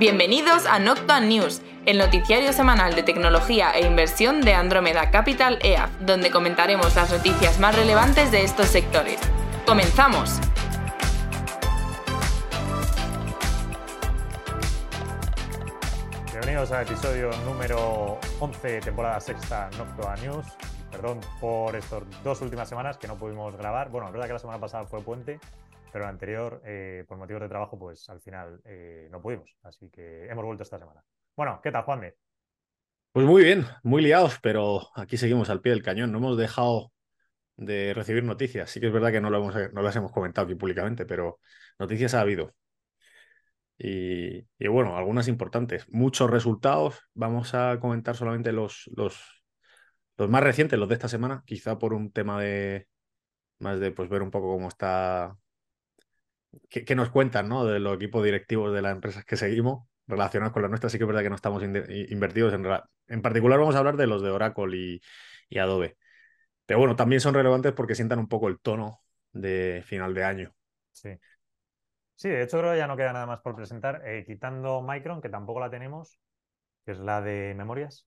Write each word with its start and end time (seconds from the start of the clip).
Bienvenidos 0.00 0.64
a 0.64 0.78
Noctua 0.78 1.20
News, 1.20 1.60
el 1.84 1.98
noticiario 1.98 2.54
semanal 2.54 2.94
de 2.94 3.02
tecnología 3.02 3.72
e 3.72 3.86
inversión 3.86 4.40
de 4.40 4.54
Andromeda 4.54 5.10
Capital 5.10 5.58
EAF, 5.60 5.90
donde 6.00 6.30
comentaremos 6.30 6.96
las 6.96 7.10
noticias 7.10 7.60
más 7.60 7.76
relevantes 7.76 8.32
de 8.32 8.42
estos 8.42 8.68
sectores. 8.68 9.20
¡Comenzamos! 9.66 10.40
Bienvenidos 16.32 16.72
al 16.72 16.86
episodio 16.86 17.30
número 17.44 18.18
11, 18.38 18.80
temporada 18.80 19.20
sexta 19.20 19.68
Noctua 19.76 20.16
News. 20.16 20.46
Perdón 20.90 21.20
por 21.42 21.76
estas 21.76 22.04
dos 22.24 22.40
últimas 22.40 22.70
semanas 22.70 22.96
que 22.96 23.06
no 23.06 23.16
pudimos 23.16 23.54
grabar. 23.54 23.90
Bueno, 23.90 24.06
la 24.06 24.12
verdad 24.12 24.28
que 24.28 24.32
la 24.32 24.38
semana 24.38 24.58
pasada 24.58 24.86
fue 24.86 25.02
puente, 25.02 25.38
pero 25.92 26.04
la 26.04 26.10
anterior, 26.10 26.62
eh, 26.64 27.04
por 27.06 27.18
motivos 27.18 27.42
de 27.42 27.48
trabajo, 27.48 27.78
pues 27.78 28.08
al 28.08 28.20
final 28.20 28.60
eh, 28.64 29.08
no 29.10 29.20
pudimos. 29.20 29.56
Así 29.62 29.88
que 29.90 30.26
hemos 30.26 30.44
vuelto 30.44 30.62
esta 30.62 30.78
semana. 30.78 31.02
Bueno, 31.36 31.60
¿qué 31.62 31.70
tal, 31.70 31.84
Juan 31.84 32.00
de? 32.00 32.16
Pues 33.12 33.26
muy 33.26 33.42
bien, 33.42 33.66
muy 33.82 34.02
liados, 34.02 34.38
pero 34.40 34.88
aquí 34.94 35.16
seguimos 35.16 35.50
al 35.50 35.60
pie 35.60 35.72
del 35.72 35.82
cañón. 35.82 36.12
No 36.12 36.18
hemos 36.18 36.36
dejado 36.36 36.92
de 37.56 37.92
recibir 37.94 38.24
noticias. 38.24 38.70
Sí 38.70 38.80
que 38.80 38.86
es 38.86 38.92
verdad 38.92 39.10
que 39.12 39.20
no, 39.20 39.30
lo 39.30 39.38
hemos, 39.38 39.54
no 39.72 39.82
las 39.82 39.96
hemos 39.96 40.12
comentado 40.12 40.46
aquí 40.46 40.54
públicamente, 40.54 41.06
pero 41.06 41.40
noticias 41.78 42.14
ha 42.14 42.20
habido. 42.20 42.54
Y, 43.78 44.46
y, 44.58 44.68
bueno, 44.68 44.96
algunas 44.96 45.26
importantes. 45.28 45.86
Muchos 45.88 46.30
resultados. 46.30 47.00
Vamos 47.14 47.54
a 47.54 47.78
comentar 47.80 48.14
solamente 48.14 48.52
los, 48.52 48.90
los, 48.94 49.42
los 50.18 50.28
más 50.28 50.42
recientes, 50.42 50.78
los 50.78 50.88
de 50.88 50.94
esta 50.94 51.08
semana, 51.08 51.42
quizá 51.46 51.78
por 51.78 51.94
un 51.94 52.12
tema 52.12 52.40
de 52.40 52.86
más 53.60 53.78
de 53.80 53.92
pues 53.92 54.08
ver 54.08 54.22
un 54.22 54.30
poco 54.30 54.52
cómo 54.52 54.68
está. 54.68 55.36
Qué, 56.68 56.94
nos 56.94 57.10
cuentan, 57.10 57.48
¿no? 57.48 57.64
De 57.64 57.78
los 57.80 57.96
equipos 57.96 58.24
directivos 58.24 58.72
de 58.72 58.82
las 58.82 58.92
empresas 58.92 59.24
que 59.24 59.36
seguimos 59.36 59.86
relacionados 60.06 60.52
con 60.52 60.62
la 60.62 60.68
nuestra. 60.68 60.90
Sí 60.90 60.98
que 60.98 61.04
es 61.04 61.08
verdad 61.08 61.22
que 61.22 61.30
no 61.30 61.36
estamos 61.36 61.62
invertidos 61.62 62.54
en. 62.54 62.66
En 63.08 63.22
particular, 63.22 63.58
vamos 63.58 63.74
a 63.74 63.78
hablar 63.78 63.96
de 63.96 64.06
los 64.06 64.22
de 64.22 64.30
Oracle 64.30 64.76
y, 64.76 65.00
y 65.48 65.58
Adobe. 65.58 65.96
Pero 66.66 66.78
bueno, 66.78 66.94
también 66.96 67.20
son 67.20 67.34
relevantes 67.34 67.72
porque 67.72 67.94
sientan 67.94 68.20
un 68.20 68.28
poco 68.28 68.48
el 68.48 68.60
tono 68.60 69.00
de 69.32 69.82
final 69.84 70.14
de 70.14 70.24
año. 70.24 70.54
Sí. 70.92 71.10
Sí, 72.14 72.28
de 72.28 72.42
hecho 72.42 72.58
creo 72.58 72.72
que 72.72 72.78
ya 72.78 72.86
no 72.86 72.96
queda 72.96 73.12
nada 73.14 73.26
más 73.26 73.40
por 73.40 73.56
presentar, 73.56 74.02
eh, 74.04 74.24
quitando 74.26 74.82
Micron, 74.82 75.22
que 75.22 75.30
tampoco 75.30 75.58
la 75.58 75.70
tenemos, 75.70 76.20
que 76.84 76.92
es 76.92 76.98
la 76.98 77.22
de 77.22 77.54
memorias. 77.56 78.06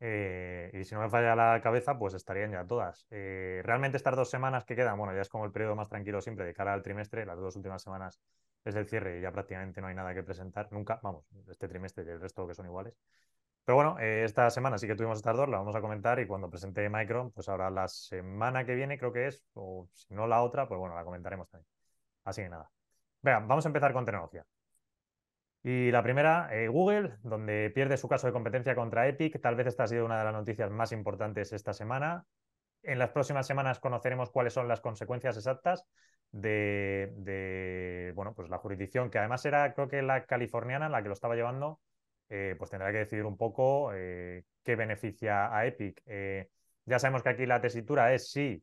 Eh, 0.00 0.70
y 0.74 0.84
si 0.84 0.94
no 0.94 1.00
me 1.02 1.08
falla 1.08 1.34
la 1.34 1.60
cabeza, 1.62 1.98
pues 1.98 2.14
estarían 2.14 2.52
ya 2.52 2.66
todas. 2.66 3.06
Eh, 3.10 3.62
realmente 3.64 3.96
estas 3.96 4.16
dos 4.16 4.28
semanas 4.30 4.64
que 4.64 4.76
quedan, 4.76 4.98
bueno, 4.98 5.14
ya 5.14 5.22
es 5.22 5.28
como 5.28 5.44
el 5.44 5.52
periodo 5.52 5.76
más 5.76 5.88
tranquilo 5.88 6.20
siempre 6.20 6.44
de 6.44 6.54
cara 6.54 6.74
al 6.74 6.82
trimestre, 6.82 7.24
las 7.26 7.38
dos 7.38 7.56
últimas 7.56 7.82
semanas 7.82 8.20
es 8.64 8.74
el 8.74 8.86
cierre 8.88 9.18
y 9.18 9.22
ya 9.22 9.32
prácticamente 9.32 9.80
no 9.80 9.86
hay 9.86 9.94
nada 9.94 10.14
que 10.14 10.22
presentar, 10.22 10.68
nunca, 10.72 11.00
vamos, 11.02 11.24
este 11.48 11.68
trimestre 11.68 12.04
y 12.04 12.08
el 12.10 12.20
resto 12.20 12.46
que 12.46 12.54
son 12.54 12.66
iguales. 12.66 12.94
Pero 13.64 13.76
bueno, 13.76 13.98
eh, 13.98 14.24
esta 14.24 14.50
semana 14.50 14.78
sí 14.78 14.86
que 14.86 14.94
tuvimos 14.94 15.18
estas 15.18 15.36
dos, 15.36 15.48
la 15.48 15.58
vamos 15.58 15.74
a 15.74 15.80
comentar 15.80 16.18
y 16.20 16.26
cuando 16.26 16.50
presente 16.50 16.88
Micron, 16.90 17.30
pues 17.32 17.48
ahora 17.48 17.70
la 17.70 17.88
semana 17.88 18.64
que 18.66 18.74
viene 18.74 18.98
creo 18.98 19.12
que 19.12 19.26
es, 19.28 19.42
o 19.54 19.88
si 19.92 20.14
no 20.14 20.26
la 20.26 20.42
otra, 20.42 20.68
pues 20.68 20.78
bueno, 20.78 20.94
la 20.94 21.04
comentaremos 21.04 21.48
también. 21.50 21.68
Así 22.24 22.42
que 22.42 22.48
nada. 22.50 22.70
Vean, 23.22 23.48
vamos 23.48 23.66
a 23.66 23.68
empezar 23.68 23.92
con 23.92 24.04
tecnología. 24.04 24.44
Y 25.66 25.90
la 25.90 26.02
primera, 26.02 26.50
eh, 26.52 26.68
Google, 26.68 27.16
donde 27.22 27.70
pierde 27.74 27.96
su 27.96 28.06
caso 28.06 28.26
de 28.26 28.34
competencia 28.34 28.74
contra 28.74 29.08
Epic. 29.08 29.40
Tal 29.40 29.56
vez 29.56 29.66
esta 29.66 29.84
ha 29.84 29.88
sido 29.88 30.04
una 30.04 30.18
de 30.18 30.24
las 30.24 30.34
noticias 30.34 30.70
más 30.70 30.92
importantes 30.92 31.54
esta 31.54 31.72
semana. 31.72 32.26
En 32.82 32.98
las 32.98 33.08
próximas 33.10 33.46
semanas 33.46 33.80
conoceremos 33.80 34.30
cuáles 34.30 34.52
son 34.52 34.68
las 34.68 34.82
consecuencias 34.82 35.38
exactas 35.38 35.86
de, 36.30 38.12
bueno, 38.14 38.34
pues 38.34 38.50
la 38.50 38.58
jurisdicción, 38.58 39.08
que 39.08 39.18
además 39.18 39.46
era, 39.46 39.72
creo 39.72 39.88
que 39.88 40.02
la 40.02 40.26
californiana, 40.26 40.90
la 40.90 41.02
que 41.02 41.08
lo 41.08 41.14
estaba 41.14 41.34
llevando, 41.34 41.80
eh, 42.28 42.56
pues 42.58 42.70
tendrá 42.70 42.92
que 42.92 42.98
decidir 42.98 43.24
un 43.24 43.38
poco 43.38 43.90
eh, 43.94 44.44
qué 44.62 44.76
beneficia 44.76 45.56
a 45.56 45.64
Epic. 45.64 46.02
Ya 46.84 46.98
sabemos 46.98 47.22
que 47.22 47.30
aquí 47.30 47.46
la 47.46 47.62
tesitura 47.62 48.12
es 48.12 48.30
si 48.30 48.62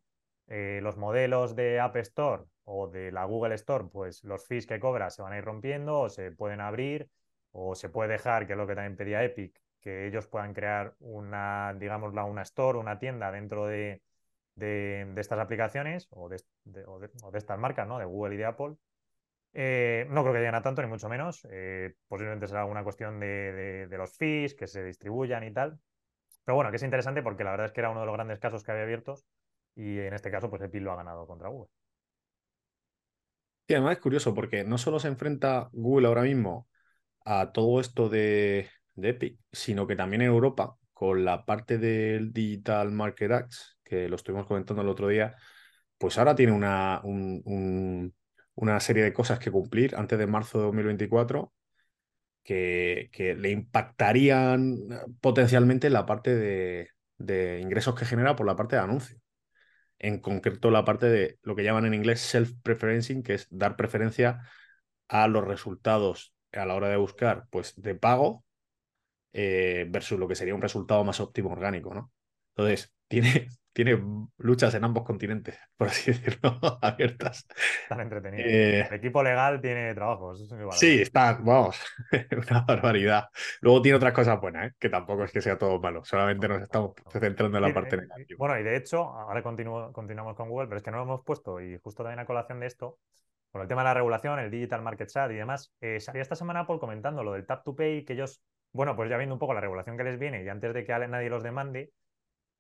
los 0.82 0.98
modelos 0.98 1.56
de 1.56 1.80
App 1.80 1.96
Store 1.98 2.44
o 2.66 2.88
de 2.88 3.12
la 3.12 3.26
Google 3.26 3.56
Store, 3.56 3.86
pues 3.92 4.24
los 4.24 4.46
fees 4.46 4.68
que 4.68 4.80
cobra 4.80 5.10
se 5.10 5.22
van 5.22 5.34
a 5.34 5.38
ir 5.38 5.46
rompiendo 5.46 6.02
o 6.02 6.10
se 6.10 6.32
pueden 6.32 6.62
abrir 6.62 7.10
o 7.52 7.76
se 7.76 7.90
puede 7.90 8.12
dejar, 8.12 8.48
que 8.48 8.54
es 8.54 8.58
lo 8.58 8.68
que 8.68 8.76
también 8.76 8.98
pedía 8.98 9.24
Epic, 9.24 9.62
que 9.82 10.08
ellos 10.08 10.28
puedan 10.28 10.54
crear 10.54 10.96
una, 11.00 11.74
digámosla, 11.78 12.24
una 12.24 12.44
store, 12.44 12.80
una 12.80 13.00
tienda 13.00 13.32
dentro 13.32 13.66
de, 13.66 14.02
de, 14.56 15.14
estas 15.18 15.40
aplicaciones 15.40 16.08
o 16.12 16.30
de, 16.30 16.42
de, 16.66 16.86
estas 17.34 17.60
marcas, 17.60 17.88
¿no? 17.88 18.00
De 18.00 18.06
Google 18.06 18.36
y 18.36 18.38
de 18.38 18.46
Apple. 18.46 18.76
Eh, 19.54 20.08
no 20.10 20.22
creo 20.22 20.34
que 20.34 20.40
lleguen 20.40 20.56
a 20.56 20.62
tanto, 20.62 20.82
ni 20.82 20.88
mucho 20.88 21.10
menos. 21.10 21.46
Eh, 21.52 21.96
posiblemente 22.08 22.48
será 22.48 22.66
una 22.66 22.84
cuestión 22.84 23.20
de, 23.20 23.88
de, 23.90 23.98
los 23.98 24.16
fees, 24.16 24.56
que 24.56 24.68
se 24.68 24.84
distribuyan 24.84 25.44
y 25.44 25.52
tal. 25.52 25.80
Pero 26.46 26.56
bueno, 26.56 26.72
que 26.72 26.78
es 26.78 26.84
interesante 26.84 27.22
porque 27.22 27.44
la 27.44 27.52
verdad 27.52 27.68
es 27.68 27.72
que 27.74 27.82
era 27.82 27.90
uno 27.90 28.02
de 28.02 28.06
los 28.06 28.16
grandes 28.16 28.40
casos 28.40 28.64
que 28.64 28.72
había 28.72 28.84
abiertos 28.84 29.26
y 29.76 30.00
en 30.00 30.14
este 30.14 30.32
caso, 30.32 30.50
pues 30.50 30.62
Epic 30.62 30.82
lo 30.82 30.92
ha 30.92 30.98
ganado 30.98 31.26
contra 31.26 31.50
Google. 31.50 31.70
Sí, 33.68 33.76
además 33.76 33.94
es 33.94 34.00
curioso 34.02 34.34
porque 34.34 34.64
no 34.64 34.78
solo 34.78 35.00
se 35.00 35.08
enfrenta 35.08 35.70
Google 35.72 36.08
ahora 36.08 36.24
mismo 36.24 36.68
a 37.26 37.52
todo 37.54 37.80
esto 37.80 38.10
de, 38.10 38.70
Epic, 38.98 39.40
sino 39.52 39.88
que 39.88 39.96
también 39.96 40.24
en 40.24 40.30
Europa, 40.30 40.76
con 40.94 41.24
la 41.24 41.46
parte 41.46 41.78
del 41.78 42.34
Digital 42.34 42.92
Market 42.92 43.32
Act, 43.32 43.54
que 43.84 44.10
lo 44.10 44.16
estuvimos 44.18 44.46
comentando 44.48 44.82
el 44.82 44.90
otro 44.90 45.08
día, 45.08 45.36
pues 45.98 46.18
ahora 46.18 46.36
tiene 46.36 46.52
una, 46.54 47.02
un, 47.04 48.14
una 48.56 48.80
serie 48.80 49.04
de 49.04 49.14
cosas 49.14 49.40
que 49.40 49.52
cumplir 49.52 49.96
antes 49.96 50.20
de 50.20 50.28
marzo 50.28 50.58
de 50.60 50.66
2024 50.66 51.54
que, 52.44 53.10
que 53.14 53.36
le 53.36 53.52
impactarían 53.52 54.78
potencialmente 55.22 55.90
la 55.90 56.06
parte 56.06 56.36
de, 56.36 56.90
de 57.18 57.60
ingresos 57.62 57.96
que 57.96 58.06
genera 58.06 58.36
por 58.36 58.48
la 58.48 58.56
parte 58.56 58.76
de 58.76 58.82
anuncio 58.82 59.21
en 60.02 60.20
concreto 60.20 60.72
la 60.72 60.84
parte 60.84 61.08
de 61.08 61.38
lo 61.44 61.56
que 61.56 61.64
llaman 61.64 61.86
en 61.86 61.94
inglés 61.94 62.22
self-preferencing, 62.22 63.22
que 63.22 63.36
es 63.36 63.48
dar 63.52 63.76
preferencia 63.76 64.42
a 65.08 65.28
los 65.28 65.46
resultados 65.46 66.34
a 66.52 66.66
la 66.66 66.76
hora 66.76 66.90
de 66.90 66.98
buscar, 66.98 67.46
pues 67.52 67.74
de 67.78 67.96
pago 67.96 68.44
eh, 69.34 69.86
versus 69.90 70.20
lo 70.20 70.28
que 70.28 70.36
sería 70.36 70.56
un 70.56 70.62
resultado 70.62 71.04
más 71.04 71.20
óptimo 71.20 71.52
orgánico, 71.52 71.94
¿no? 71.94 72.12
Entonces, 72.56 72.94
tiene, 73.08 73.48
tiene 73.74 74.02
luchas 74.38 74.74
en 74.76 74.84
ambos 74.84 75.04
continentes, 75.04 75.58
por 75.78 75.88
así 75.88 76.12
decirlo, 76.12 76.60
abiertas. 76.82 77.48
Están 77.84 78.02
entretenidos. 78.02 78.46
Eh, 78.46 78.88
el 78.90 78.94
equipo 78.94 79.24
legal 79.24 79.62
tiene 79.62 79.94
trabajos. 79.94 80.48
sí, 80.72 81.02
está, 81.02 81.34
vamos, 81.42 81.80
una 82.50 82.62
barbaridad. 82.62 83.26
Luego 83.62 83.82
tiene 83.82 83.96
otras 83.96 84.14
cosas 84.14 84.40
buenas, 84.40 84.68
¿eh? 84.68 84.76
que 84.80 84.90
tampoco 84.90 85.24
es 85.24 85.32
que 85.32 85.42
sea 85.42 85.58
todo 85.58 85.80
malo, 85.80 86.04
solamente 86.04 86.48
nos 86.48 86.62
estamos 86.62 86.94
centrando 87.12 87.58
en 87.58 87.64
la 87.64 87.74
parte 87.74 87.98
negativa. 87.98 88.38
Bueno, 88.38 88.60
y 88.60 88.64
de 88.64 88.76
hecho, 88.76 89.04
ahora 89.04 89.42
continuamos 89.42 90.36
con 90.36 90.50
Google, 90.50 90.68
pero 90.68 90.78
es 90.78 90.84
que 90.84 90.92
no 90.92 90.98
lo 90.98 91.04
hemos 91.04 91.24
puesto, 91.24 91.60
y 91.62 91.78
justo 91.78 92.04
también 92.04 92.20
a 92.20 92.26
colación 92.26 92.60
de 92.60 92.68
esto, 92.68 93.00
con 93.52 93.62
el 93.62 93.68
tema 93.68 93.82
de 93.82 93.90
la 93.90 93.94
regulación, 93.96 94.40
el 94.40 94.50
Digital 94.50 94.82
Market 94.82 95.10
Chat 95.10 95.32
y 95.32 95.36
demás, 95.36 95.74
eh, 95.82 96.00
salía 96.00 96.22
esta 96.22 96.36
semana 96.36 96.62
Apple 96.62 96.80
comentando 96.80 97.24
lo 97.24 97.34
del 97.34 97.46
Tap 97.46 97.64
to 97.64 97.76
Pay, 97.76 98.06
que 98.06 98.14
ellos, 98.14 98.42
bueno, 98.72 98.96
pues 98.96 99.10
ya 99.10 99.18
viendo 99.18 99.36
un 99.36 99.40
poco 99.40 99.54
la 99.54 99.60
regulación 99.60 99.98
que 99.98 100.04
les 100.06 100.18
viene 100.18 100.44
y 100.44 100.48
antes 100.48 100.74
de 100.74 100.86
que 100.86 101.08
nadie 101.08 101.30
los 101.30 101.44
demande, 101.44 101.92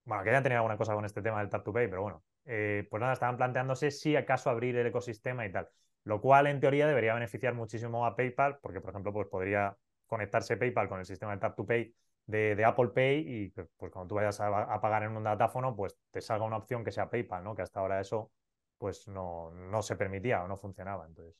bueno, 0.05 0.23
que 0.23 0.29
hayan 0.29 0.43
tenido 0.43 0.59
alguna 0.59 0.77
cosa 0.77 0.93
con 0.93 1.05
este 1.05 1.21
tema 1.21 1.39
del 1.39 1.49
Tap 1.49 1.63
to 1.63 1.73
Pay, 1.73 1.87
pero 1.87 2.01
bueno, 2.01 2.23
eh, 2.45 2.87
pues 2.89 2.99
nada, 2.99 3.13
estaban 3.13 3.37
planteándose 3.37 3.91
si 3.91 4.15
acaso 4.15 4.49
abrir 4.49 4.75
el 4.75 4.87
ecosistema 4.87 5.45
y 5.45 5.51
tal. 5.51 5.69
Lo 6.03 6.19
cual, 6.19 6.47
en 6.47 6.59
teoría, 6.59 6.87
debería 6.87 7.13
beneficiar 7.13 7.53
muchísimo 7.53 8.05
a 8.05 8.15
PayPal, 8.15 8.57
porque, 8.59 8.81
por 8.81 8.89
ejemplo, 8.89 9.13
pues 9.13 9.27
podría 9.27 9.77
conectarse 10.07 10.57
PayPal 10.57 10.89
con 10.89 10.99
el 10.99 11.05
sistema 11.05 11.31
del 11.31 11.39
Tap 11.39 11.55
to 11.55 11.65
Pay 11.65 11.93
de, 12.25 12.65
Apple 12.65 12.89
Pay 12.89 13.25
y 13.27 13.49
pues 13.49 13.91
cuando 13.91 14.07
tú 14.07 14.15
vayas 14.15 14.39
a, 14.39 14.79
pagar 14.81 15.03
en 15.03 15.15
un 15.15 15.23
datáfono, 15.23 15.75
pues 15.75 15.97
te 16.11 16.21
salga 16.21 16.45
una 16.45 16.57
opción 16.57 16.83
que 16.83 16.91
sea 16.91 17.09
PayPal, 17.09 17.43
¿no? 17.43 17.55
Que 17.55 17.61
hasta 17.61 17.79
ahora 17.79 17.99
eso 17.99 18.31
pues 18.77 19.07
no, 19.07 19.51
no 19.51 19.81
se 19.81 19.95
permitía 19.95 20.43
o 20.43 20.47
no 20.47 20.57
funcionaba. 20.57 21.05
Entonces, 21.05 21.35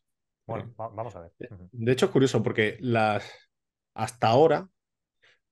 bueno, 0.46 0.74
vamos 0.78 1.16
a 1.16 1.22
ver. 1.22 1.32
De 1.40 1.92
hecho, 1.92 2.06
es 2.06 2.12
curioso 2.12 2.44
porque 2.44 2.78
las 2.82 3.30
hasta 3.94 4.28
ahora 4.28 4.70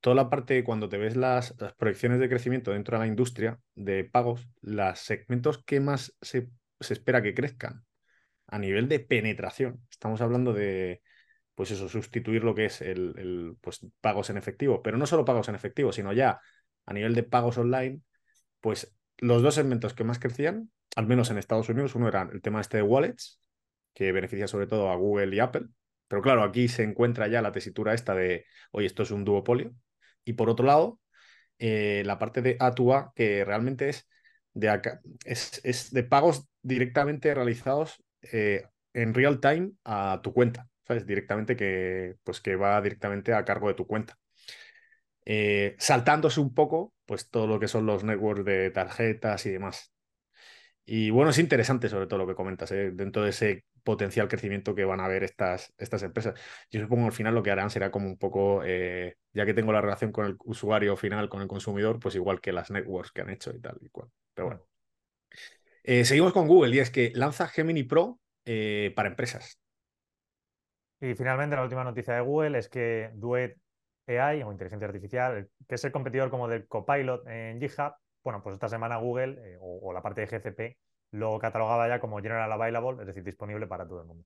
toda 0.01 0.15
la 0.15 0.29
parte, 0.29 0.63
cuando 0.63 0.89
te 0.89 0.97
ves 0.97 1.15
las, 1.15 1.55
proyecciones 1.77 2.19
de 2.19 2.29
crecimiento 2.29 2.71
dentro 2.71 2.97
de 2.97 3.03
la 3.05 3.07
industria 3.07 3.59
de 3.75 4.03
pagos, 4.05 4.47
los 4.61 4.99
segmentos 4.99 5.63
que 5.63 5.79
más 5.79 6.15
se, 6.21 6.49
espera 6.79 7.21
que 7.21 7.33
crezcan 7.33 7.85
a 8.47 8.59
nivel 8.59 8.87
de 8.87 8.99
penetración, 8.99 9.85
estamos 9.91 10.21
hablando 10.21 10.53
de, 10.53 11.01
pues 11.55 11.71
eso, 11.71 11.89
sustituir 11.89 12.43
lo 12.43 12.55
que 12.55 12.65
es 12.65 12.81
el, 12.81 13.57
pues, 13.61 13.85
pagos 14.01 14.29
en 14.29 14.37
efectivo, 14.37 14.81
pero 14.81 14.97
no 14.97 15.05
solo 15.05 15.25
pagos 15.25 15.49
en 15.49 15.55
efectivo, 15.55 15.91
sino 15.91 16.13
ya 16.13 16.39
a 16.85 16.93
nivel 16.93 17.13
de 17.13 17.23
pagos 17.23 17.57
online, 17.57 18.01
pues 18.61 18.95
los 19.17 19.41
dos 19.41 19.55
segmentos 19.55 19.93
que 19.93 20.03
más 20.03 20.19
crecían, 20.19 20.71
al 20.95 21.07
menos 21.07 21.29
en 21.29 21.37
Estados 21.37 21.69
Unidos, 21.69 21.95
uno 21.95 22.07
era 22.07 22.29
el 22.31 22.41
tema 22.41 22.61
este 22.61 22.77
de 22.77 22.83
wallets, 22.83 23.41
que 23.93 24.11
beneficia 24.11 24.47
sobre 24.47 24.67
todo 24.67 24.89
a 24.89 24.95
Google 24.95 25.35
y 25.35 25.39
Apple, 25.39 25.67
pero 26.07 26.21
claro, 26.21 26.43
aquí 26.43 26.67
se 26.67 26.83
encuentra 26.83 27.27
ya 27.27 27.41
la 27.41 27.51
tesitura 27.51 27.93
esta 27.93 28.15
de, 28.15 28.45
oye, 28.71 28.87
esto 28.87 29.03
es 29.03 29.11
un 29.11 29.23
duopolio, 29.25 29.75
y 30.29 30.33
por 30.33 30.49
otro 30.49 30.65
lado, 30.65 30.99
eh, 31.57 32.03
la 32.05 32.19
parte 32.19 32.41
de 32.43 32.57
A2A, 32.59 33.13
que 33.15 33.43
realmente 33.43 33.89
es 33.89 34.07
de, 34.53 34.79
es, 35.25 35.91
de 35.91 36.03
pagos 36.03 36.47
directamente 36.61 37.33
realizados 37.33 38.03
eh, 38.31 38.63
en 38.93 39.13
real 39.15 39.39
time 39.39 39.71
a 39.85 40.19
tu 40.23 40.33
cuenta. 40.33 40.67
¿sabes? 40.87 41.05
Directamente 41.05 41.55
que, 41.55 42.15
pues 42.23 42.41
que 42.41 42.55
va 42.55 42.81
directamente 42.81 43.33
a 43.33 43.43
cargo 43.45 43.67
de 43.67 43.73
tu 43.73 43.87
cuenta. 43.87 44.17
Eh, 45.25 45.75
saltándose 45.79 46.39
un 46.39 46.53
poco, 46.53 46.93
pues 47.05 47.29
todo 47.29 47.47
lo 47.47 47.59
que 47.59 47.67
son 47.67 47.85
los 47.85 48.03
networks 48.03 48.45
de 48.45 48.71
tarjetas 48.71 49.45
y 49.45 49.51
demás. 49.51 49.91
Y 50.85 51.11
bueno, 51.11 51.31
es 51.31 51.39
interesante 51.39 51.89
sobre 51.89 52.07
todo 52.07 52.19
lo 52.19 52.27
que 52.27 52.35
comentas, 52.35 52.71
¿eh? 52.71 52.91
dentro 52.93 53.23
de 53.23 53.29
ese 53.31 53.65
potencial 53.83 54.27
crecimiento 54.27 54.75
que 54.75 54.85
van 54.85 54.99
a 54.99 55.07
ver 55.07 55.23
estas, 55.23 55.73
estas 55.77 56.03
empresas. 56.03 56.39
Yo 56.69 56.81
supongo 56.81 57.05
al 57.05 57.11
final 57.11 57.35
lo 57.35 57.43
que 57.43 57.51
harán 57.51 57.69
será 57.69 57.91
como 57.91 58.07
un 58.07 58.17
poco, 58.17 58.61
eh, 58.65 59.17
ya 59.33 59.45
que 59.45 59.53
tengo 59.53 59.71
la 59.71 59.81
relación 59.81 60.11
con 60.11 60.25
el 60.25 60.37
usuario 60.45 60.95
final, 60.95 61.29
con 61.29 61.41
el 61.41 61.47
consumidor, 61.47 61.99
pues 61.99 62.15
igual 62.15 62.41
que 62.41 62.51
las 62.51 62.71
networks 62.71 63.11
que 63.11 63.21
han 63.21 63.29
hecho 63.29 63.51
y 63.51 63.59
tal 63.59 63.77
y 63.81 63.89
cual. 63.89 64.09
Pero 64.33 64.47
bueno. 64.47 64.61
Eh, 65.83 66.05
seguimos 66.05 66.33
con 66.33 66.47
Google 66.47 66.75
y 66.75 66.79
es 66.79 66.91
que 66.91 67.11
lanza 67.15 67.47
Gemini 67.47 67.83
Pro 67.83 68.19
para 68.95 69.09
empresas. 69.09 69.59
Y 71.01 71.13
finalmente 71.13 71.55
la 71.55 71.63
última 71.63 71.83
noticia 71.83 72.15
de 72.15 72.21
Google 72.21 72.57
es 72.57 72.67
que 72.67 73.11
Duet 73.13 73.57
AI 74.07 74.43
o 74.43 74.51
inteligencia 74.51 74.87
artificial, 74.87 75.49
que 75.67 75.75
es 75.75 75.83
el 75.83 75.91
competidor 75.91 76.29
como 76.29 76.47
del 76.47 76.67
Copilot 76.67 77.27
en 77.27 77.59
GitHub, 77.59 77.93
bueno, 78.23 78.41
pues 78.43 78.53
esta 78.55 78.67
semana 78.67 78.97
Google 78.97 79.37
eh, 79.39 79.57
o, 79.61 79.93
la 79.93 80.01
parte 80.01 80.21
de 80.21 80.27
GCP 80.27 80.77
lo 81.11 81.39
catalogaba 81.39 81.87
ya 81.87 81.99
como 81.99 82.19
General 82.19 82.51
Available, 82.51 83.01
es 83.01 83.07
decir, 83.07 83.23
disponible 83.23 83.67
para 83.67 83.87
todo 83.87 84.01
el 84.01 84.07
mundo. 84.07 84.25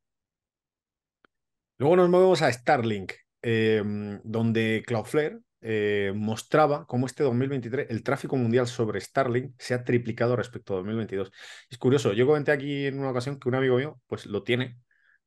Luego 1.77 1.95
nos 1.95 2.09
movemos 2.09 2.41
a 2.41 2.51
Starlink, 2.51 3.13
em, 3.41 4.19
donde 4.23 4.83
Cloudflare 4.85 5.39
eh, 5.65 6.11
mostraba 6.13 6.85
cómo 6.85 7.05
este 7.05 7.23
2023 7.23 7.87
el 7.89 8.03
tráfico 8.03 8.35
mundial 8.35 8.67
sobre 8.67 8.99
Starlink 8.99 9.53
se 9.57 9.73
ha 9.73 9.83
triplicado 9.83 10.35
respecto 10.35 10.73
a 10.73 10.77
2022. 10.77 11.31
Es 11.69 11.77
curioso, 11.77 12.13
yo 12.13 12.27
comenté 12.27 12.51
aquí 12.51 12.85
en 12.85 12.99
una 12.99 13.11
ocasión 13.11 13.39
que 13.39 13.47
un 13.47 13.55
amigo 13.55 13.77
mío 13.77 14.01
pues 14.07 14.25
lo 14.25 14.43
tiene 14.43 14.77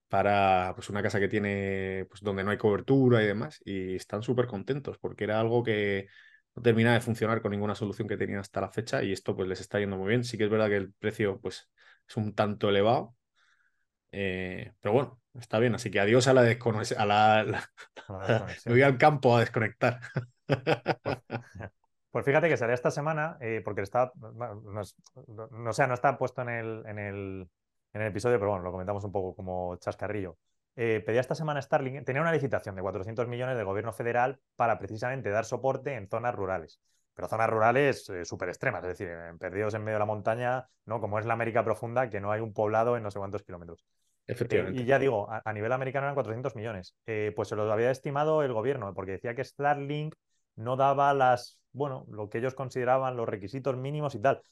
para 0.08 0.72
pues, 0.74 0.90
una 0.90 1.02
casa 1.02 1.20
que 1.20 1.28
tiene 1.28 2.06
pues 2.08 2.20
donde 2.22 2.44
no 2.44 2.50
hay 2.50 2.58
cobertura 2.58 3.22
y 3.22 3.26
demás 3.26 3.60
y 3.64 3.96
están 3.96 4.22
súper 4.22 4.46
contentos 4.46 4.98
porque 4.98 5.24
era 5.24 5.40
algo 5.40 5.62
que 5.62 6.08
no 6.56 6.62
termina 6.62 6.94
de 6.94 7.00
funcionar 7.00 7.42
con 7.42 7.50
ninguna 7.52 7.74
solución 7.74 8.08
que 8.08 8.16
tenían 8.16 8.40
hasta 8.40 8.60
la 8.62 8.70
fecha 8.70 9.02
y 9.02 9.12
esto 9.12 9.36
pues 9.36 9.48
les 9.48 9.60
está 9.60 9.78
yendo 9.78 9.96
muy 9.98 10.08
bien. 10.08 10.24
Sí 10.24 10.38
que 10.38 10.44
es 10.44 10.50
verdad 10.50 10.68
que 10.68 10.76
el 10.76 10.92
precio 10.94 11.38
pues 11.40 11.68
es 12.08 12.16
un 12.16 12.34
tanto 12.34 12.68
elevado, 12.70 13.14
eh, 14.10 14.72
pero 14.80 14.94
bueno, 14.94 15.20
está 15.38 15.58
bien. 15.58 15.74
Así 15.74 15.90
que 15.90 16.00
adiós 16.00 16.26
a 16.28 16.34
la 16.34 16.42
desconexión, 16.42 17.00
a 17.00 17.06
la, 17.06 17.68
me 18.66 18.72
voy 18.72 18.82
al 18.82 18.96
campo 18.96 19.36
a 19.36 19.40
desconectar. 19.40 20.00
Pues, 20.46 21.18
pues 22.10 22.24
fíjate 22.24 22.48
que 22.48 22.56
salió 22.56 22.74
esta 22.74 22.90
semana, 22.90 23.36
eh, 23.40 23.60
porque 23.62 23.82
está, 23.82 24.10
no, 24.16 24.54
no, 24.54 25.72
sé, 25.74 25.86
no 25.86 25.94
está 25.94 26.16
puesto 26.16 26.40
en 26.40 26.48
el, 26.48 26.86
en, 26.86 26.98
el, 26.98 27.50
en 27.92 28.00
el 28.00 28.08
episodio, 28.08 28.38
pero 28.38 28.52
bueno, 28.52 28.64
lo 28.64 28.72
comentamos 28.72 29.04
un 29.04 29.12
poco 29.12 29.36
como 29.36 29.76
chascarrillo. 29.76 30.38
Eh, 30.76 31.02
pedía 31.04 31.20
esta 31.20 31.34
semana 31.34 31.60
Starlink, 31.62 32.04
tenía 32.04 32.20
una 32.20 32.32
licitación 32.32 32.76
de 32.76 32.82
400 32.82 33.26
millones 33.26 33.56
del 33.56 33.64
gobierno 33.64 33.94
federal 33.94 34.38
para 34.56 34.78
precisamente 34.78 35.30
dar 35.30 35.46
soporte 35.46 35.94
en 35.94 36.06
zonas 36.06 36.34
rurales. 36.34 36.80
Pero 37.14 37.28
zonas 37.28 37.48
rurales 37.48 38.08
eh, 38.10 38.26
súper 38.26 38.50
extremas, 38.50 38.84
es 38.84 38.90
decir, 38.90 39.08
perdidos 39.38 39.72
en 39.72 39.82
medio 39.82 39.94
de 39.94 40.00
la 40.00 40.04
montaña, 40.04 40.68
¿no? 40.84 41.00
Como 41.00 41.18
es 41.18 41.24
la 41.24 41.32
América 41.32 41.64
profunda, 41.64 42.10
que 42.10 42.20
no 42.20 42.30
hay 42.30 42.42
un 42.42 42.52
poblado 42.52 42.98
en 42.98 43.02
no 43.02 43.10
sé 43.10 43.18
cuántos 43.18 43.42
kilómetros. 43.42 43.86
Eh, 44.26 44.32
Efectivamente. 44.32 44.82
y 44.82 44.84
ya 44.84 44.98
digo, 44.98 45.26
a, 45.30 45.52
nivel 45.54 45.72
americano 45.72 46.06
eran 46.06 46.14
400 46.14 46.54
millones. 46.54 46.94
pues 47.34 47.48
se 47.48 47.56
lo 47.56 47.72
había 47.72 47.90
estimado 47.90 48.42
el 48.42 48.52
gobierno, 48.52 48.92
porque 48.92 49.12
decía 49.12 49.34
que 49.34 49.44
Starlink 49.44 50.14
no 50.56 50.76
daba 50.76 51.14
las, 51.14 51.58
bueno, 51.72 52.04
lo 52.10 52.28
que 52.28 52.38
ellos 52.38 52.54
consideraban 52.54 53.16
los 53.16 53.26
requisitos 53.26 53.78
mínimos 53.78 54.14
y 54.14 54.20
tal. 54.20 54.42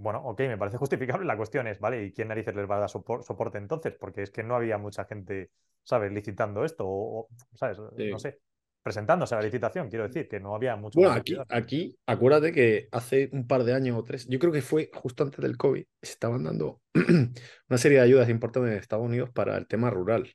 Bueno, 0.00 0.22
ok, 0.24 0.40
me 0.40 0.58
parece 0.58 0.76
justificable. 0.78 1.26
La 1.26 1.36
cuestión 1.36 1.66
es, 1.66 1.78
¿vale? 1.80 2.04
¿Y 2.04 2.12
quién 2.12 2.28
narices 2.28 2.54
les 2.54 2.68
va 2.68 2.76
a 2.76 2.80
dar 2.80 2.90
soporte 2.90 3.58
entonces? 3.58 3.94
Porque 3.98 4.22
es 4.22 4.30
que 4.30 4.42
no 4.42 4.56
había 4.56 4.78
mucha 4.78 5.04
gente, 5.04 5.50
¿sabes?, 5.82 6.12
licitando 6.12 6.64
esto, 6.64 6.84
o, 6.86 7.28
¿sabes? 7.54 7.78
No 7.78 8.18
sé, 8.18 8.40
presentándose 8.82 9.34
a 9.34 9.38
la 9.38 9.44
licitación, 9.44 9.88
quiero 9.88 10.06
decir, 10.06 10.28
que 10.28 10.40
no 10.40 10.54
había 10.54 10.76
mucho. 10.76 10.98
Bueno, 10.98 11.14
aquí, 11.14 11.36
aquí, 11.48 11.98
acuérdate 12.06 12.52
que 12.52 12.88
hace 12.92 13.28
un 13.32 13.46
par 13.46 13.64
de 13.64 13.74
años 13.74 13.98
o 13.98 14.04
tres, 14.04 14.26
yo 14.28 14.38
creo 14.38 14.52
que 14.52 14.62
fue 14.62 14.90
justo 14.94 15.24
antes 15.24 15.40
del 15.40 15.56
COVID, 15.56 15.84
se 16.02 16.12
estaban 16.12 16.44
dando 16.44 16.80
una 17.68 17.78
serie 17.78 17.98
de 17.98 18.04
ayudas 18.04 18.28
importantes 18.28 18.72
en 18.72 18.78
Estados 18.78 19.04
Unidos 19.04 19.30
para 19.30 19.56
el 19.56 19.66
tema 19.66 19.90
rural. 19.90 20.32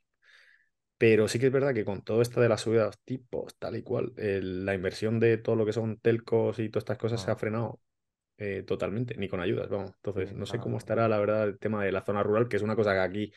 Pero 0.98 1.28
sí 1.28 1.40
que 1.40 1.48
es 1.48 1.52
verdad 1.52 1.74
que 1.74 1.84
con 1.84 2.04
todo 2.04 2.22
esto 2.22 2.40
de 2.40 2.48
las 2.48 2.62
subidas 2.62 3.00
tipos, 3.04 3.58
tal 3.58 3.76
y 3.76 3.82
cual, 3.82 4.14
la 4.16 4.74
inversión 4.74 5.20
de 5.20 5.38
todo 5.38 5.56
lo 5.56 5.66
que 5.66 5.74
son 5.74 5.98
telcos 5.98 6.60
y 6.60 6.70
todas 6.70 6.84
estas 6.84 6.98
cosas 6.98 7.22
se 7.22 7.30
ha 7.30 7.34
ah. 7.34 7.38
frenado 7.38 7.80
eh, 8.38 8.64
totalmente, 8.66 9.16
ni 9.18 9.28
con 9.28 9.40
ayudas, 9.40 9.70
vamos. 9.70 9.92
Entonces, 9.96 10.34
no 10.34 10.46
sé 10.46 10.60
cómo 10.60 10.78
estará, 10.78 11.08
la 11.08 11.20
verdad, 11.20 11.44
el 11.44 11.60
tema 11.60 11.84
de 11.84 11.92
la 11.92 12.02
zona 12.02 12.24
rural, 12.24 12.48
que 12.48 12.58
es 12.58 12.64
una 12.64 12.76
cosa 12.76 12.94
que 12.94 13.00
aquí, 13.00 13.34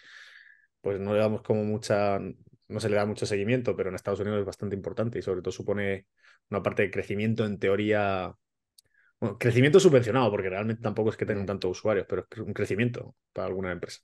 pues 0.81 1.01
no 1.01 1.13
le 1.13 1.19
damos 1.19 1.43
como 1.43 1.65
mucha, 1.65 2.19
no 2.19 2.81
se 2.81 2.89
le 2.89 2.97
da 2.97 3.07
mucho 3.07 3.27
seguimiento, 3.27 3.77
pero 3.77 3.91
en 3.91 3.95
Estados 3.95 4.21
Unidos 4.21 4.41
es 4.41 4.47
bastante 4.47 4.75
importante 4.75 5.19
y 5.19 5.23
sobre 5.23 5.43
todo 5.43 5.53
supone 5.53 6.07
una 6.51 6.63
parte 6.63 6.83
de 6.83 6.91
crecimiento 6.91 7.45
en 7.45 7.59
teoría. 7.59 8.35
Bueno, 9.19 9.39
crecimiento 9.39 9.81
subvencionado, 9.81 10.31
porque 10.31 10.51
realmente 10.51 10.83
tampoco 10.83 11.11
es 11.11 11.17
que 11.17 11.27
tengan 11.27 11.47
tantos 11.47 11.71
usuarios, 11.71 12.07
pero 12.09 12.27
es 12.31 12.39
un 12.39 12.53
crecimiento 12.53 13.15
para 13.33 13.49
alguna 13.49 13.73
empresa. 13.73 14.01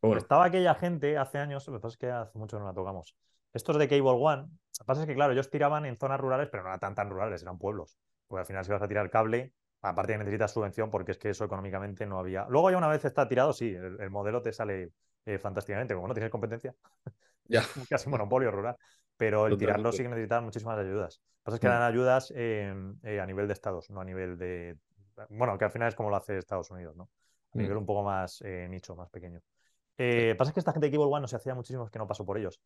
Bueno. 0.00 0.18
Estaba 0.18 0.46
aquella 0.46 0.74
gente 0.74 1.16
hace 1.16 1.38
años, 1.38 1.66
lo 1.66 1.74
que 1.74 1.80
pasa 1.80 1.94
es 1.94 1.98
que 1.98 2.10
hace 2.10 2.38
mucho 2.38 2.58
no 2.58 2.66
la 2.66 2.74
tocamos. 2.74 3.16
Estos 3.52 3.78
de 3.78 3.88
Cable 3.88 4.10
One, 4.10 4.42
lo 4.42 4.48
que 4.78 4.84
pasa 4.84 5.00
es 5.02 5.06
que, 5.06 5.14
claro, 5.14 5.32
ellos 5.32 5.50
tiraban 5.50 5.86
en 5.86 5.96
zonas 5.96 6.20
rurales, 6.20 6.48
pero 6.50 6.62
no 6.62 6.68
eran 6.68 6.80
tan 6.80 6.94
tan 6.94 7.10
rurales, 7.10 7.42
eran 7.42 7.58
pueblos. 7.58 7.96
Porque 8.26 8.40
al 8.40 8.46
final, 8.46 8.64
si 8.64 8.70
vas 8.70 8.82
a 8.82 8.88
tirar 8.88 9.08
cable, 9.10 9.52
Aparte 9.88 10.12
que 10.12 10.18
necesitas 10.18 10.52
subvención 10.52 10.90
porque 10.90 11.12
es 11.12 11.18
que 11.18 11.30
eso 11.30 11.44
económicamente 11.44 12.06
no 12.06 12.18
había. 12.18 12.46
Luego 12.48 12.70
ya 12.70 12.78
una 12.78 12.88
vez 12.88 13.04
está 13.04 13.28
tirado, 13.28 13.52
sí, 13.52 13.74
el, 13.74 14.10
modelo 14.10 14.42
te 14.42 14.52
sale 14.52 14.90
eh, 15.24 15.38
fantásticamente. 15.38 15.94
Como 15.94 16.08
no 16.08 16.14
tienes 16.14 16.30
competencia, 16.30 16.74
ya. 17.44 17.62
casi 17.88 18.08
monopolio 18.08 18.50
rural. 18.50 18.76
Pero 19.16 19.46
el 19.46 19.56
tirarlo 19.56 19.92
sí 19.92 20.02
que 20.02 20.08
necesitas 20.08 20.42
muchísimas 20.42 20.78
ayudas. 20.78 21.20
Lo 21.22 21.28
que 21.38 21.44
pasa 21.44 21.54
es 21.56 21.60
que 21.60 21.68
dan 21.68 21.80
mm. 21.80 21.92
ayudas 21.94 22.32
eh, 22.36 23.20
a 23.20 23.26
nivel 23.26 23.46
de 23.46 23.52
estados, 23.52 23.88
no 23.90 24.00
a 24.00 24.04
nivel 24.04 24.36
de. 24.36 24.76
Bueno, 25.30 25.56
que 25.56 25.64
al 25.64 25.70
final 25.70 25.88
es 25.88 25.94
como 25.94 26.10
lo 26.10 26.16
hace 26.16 26.36
Estados 26.36 26.70
Unidos, 26.70 26.96
¿no? 26.96 27.04
A 27.04 27.58
mm. 27.58 27.60
nivel 27.60 27.76
un 27.78 27.86
poco 27.86 28.02
más 28.02 28.42
eh, 28.42 28.66
nicho, 28.68 28.94
más 28.96 29.08
pequeño. 29.08 29.40
Pasa 29.96 30.50
es 30.50 30.52
que 30.52 30.60
esta 30.60 30.72
gente 30.72 30.86
de 30.86 30.92
Cable 30.92 31.10
One 31.10 31.22
no 31.22 31.28
se 31.28 31.36
hacía 31.36 31.54
muchísimos 31.54 31.90
que 31.90 31.98
no 31.98 32.06
pasó 32.06 32.24
por 32.24 32.38
ellos. 32.38 32.60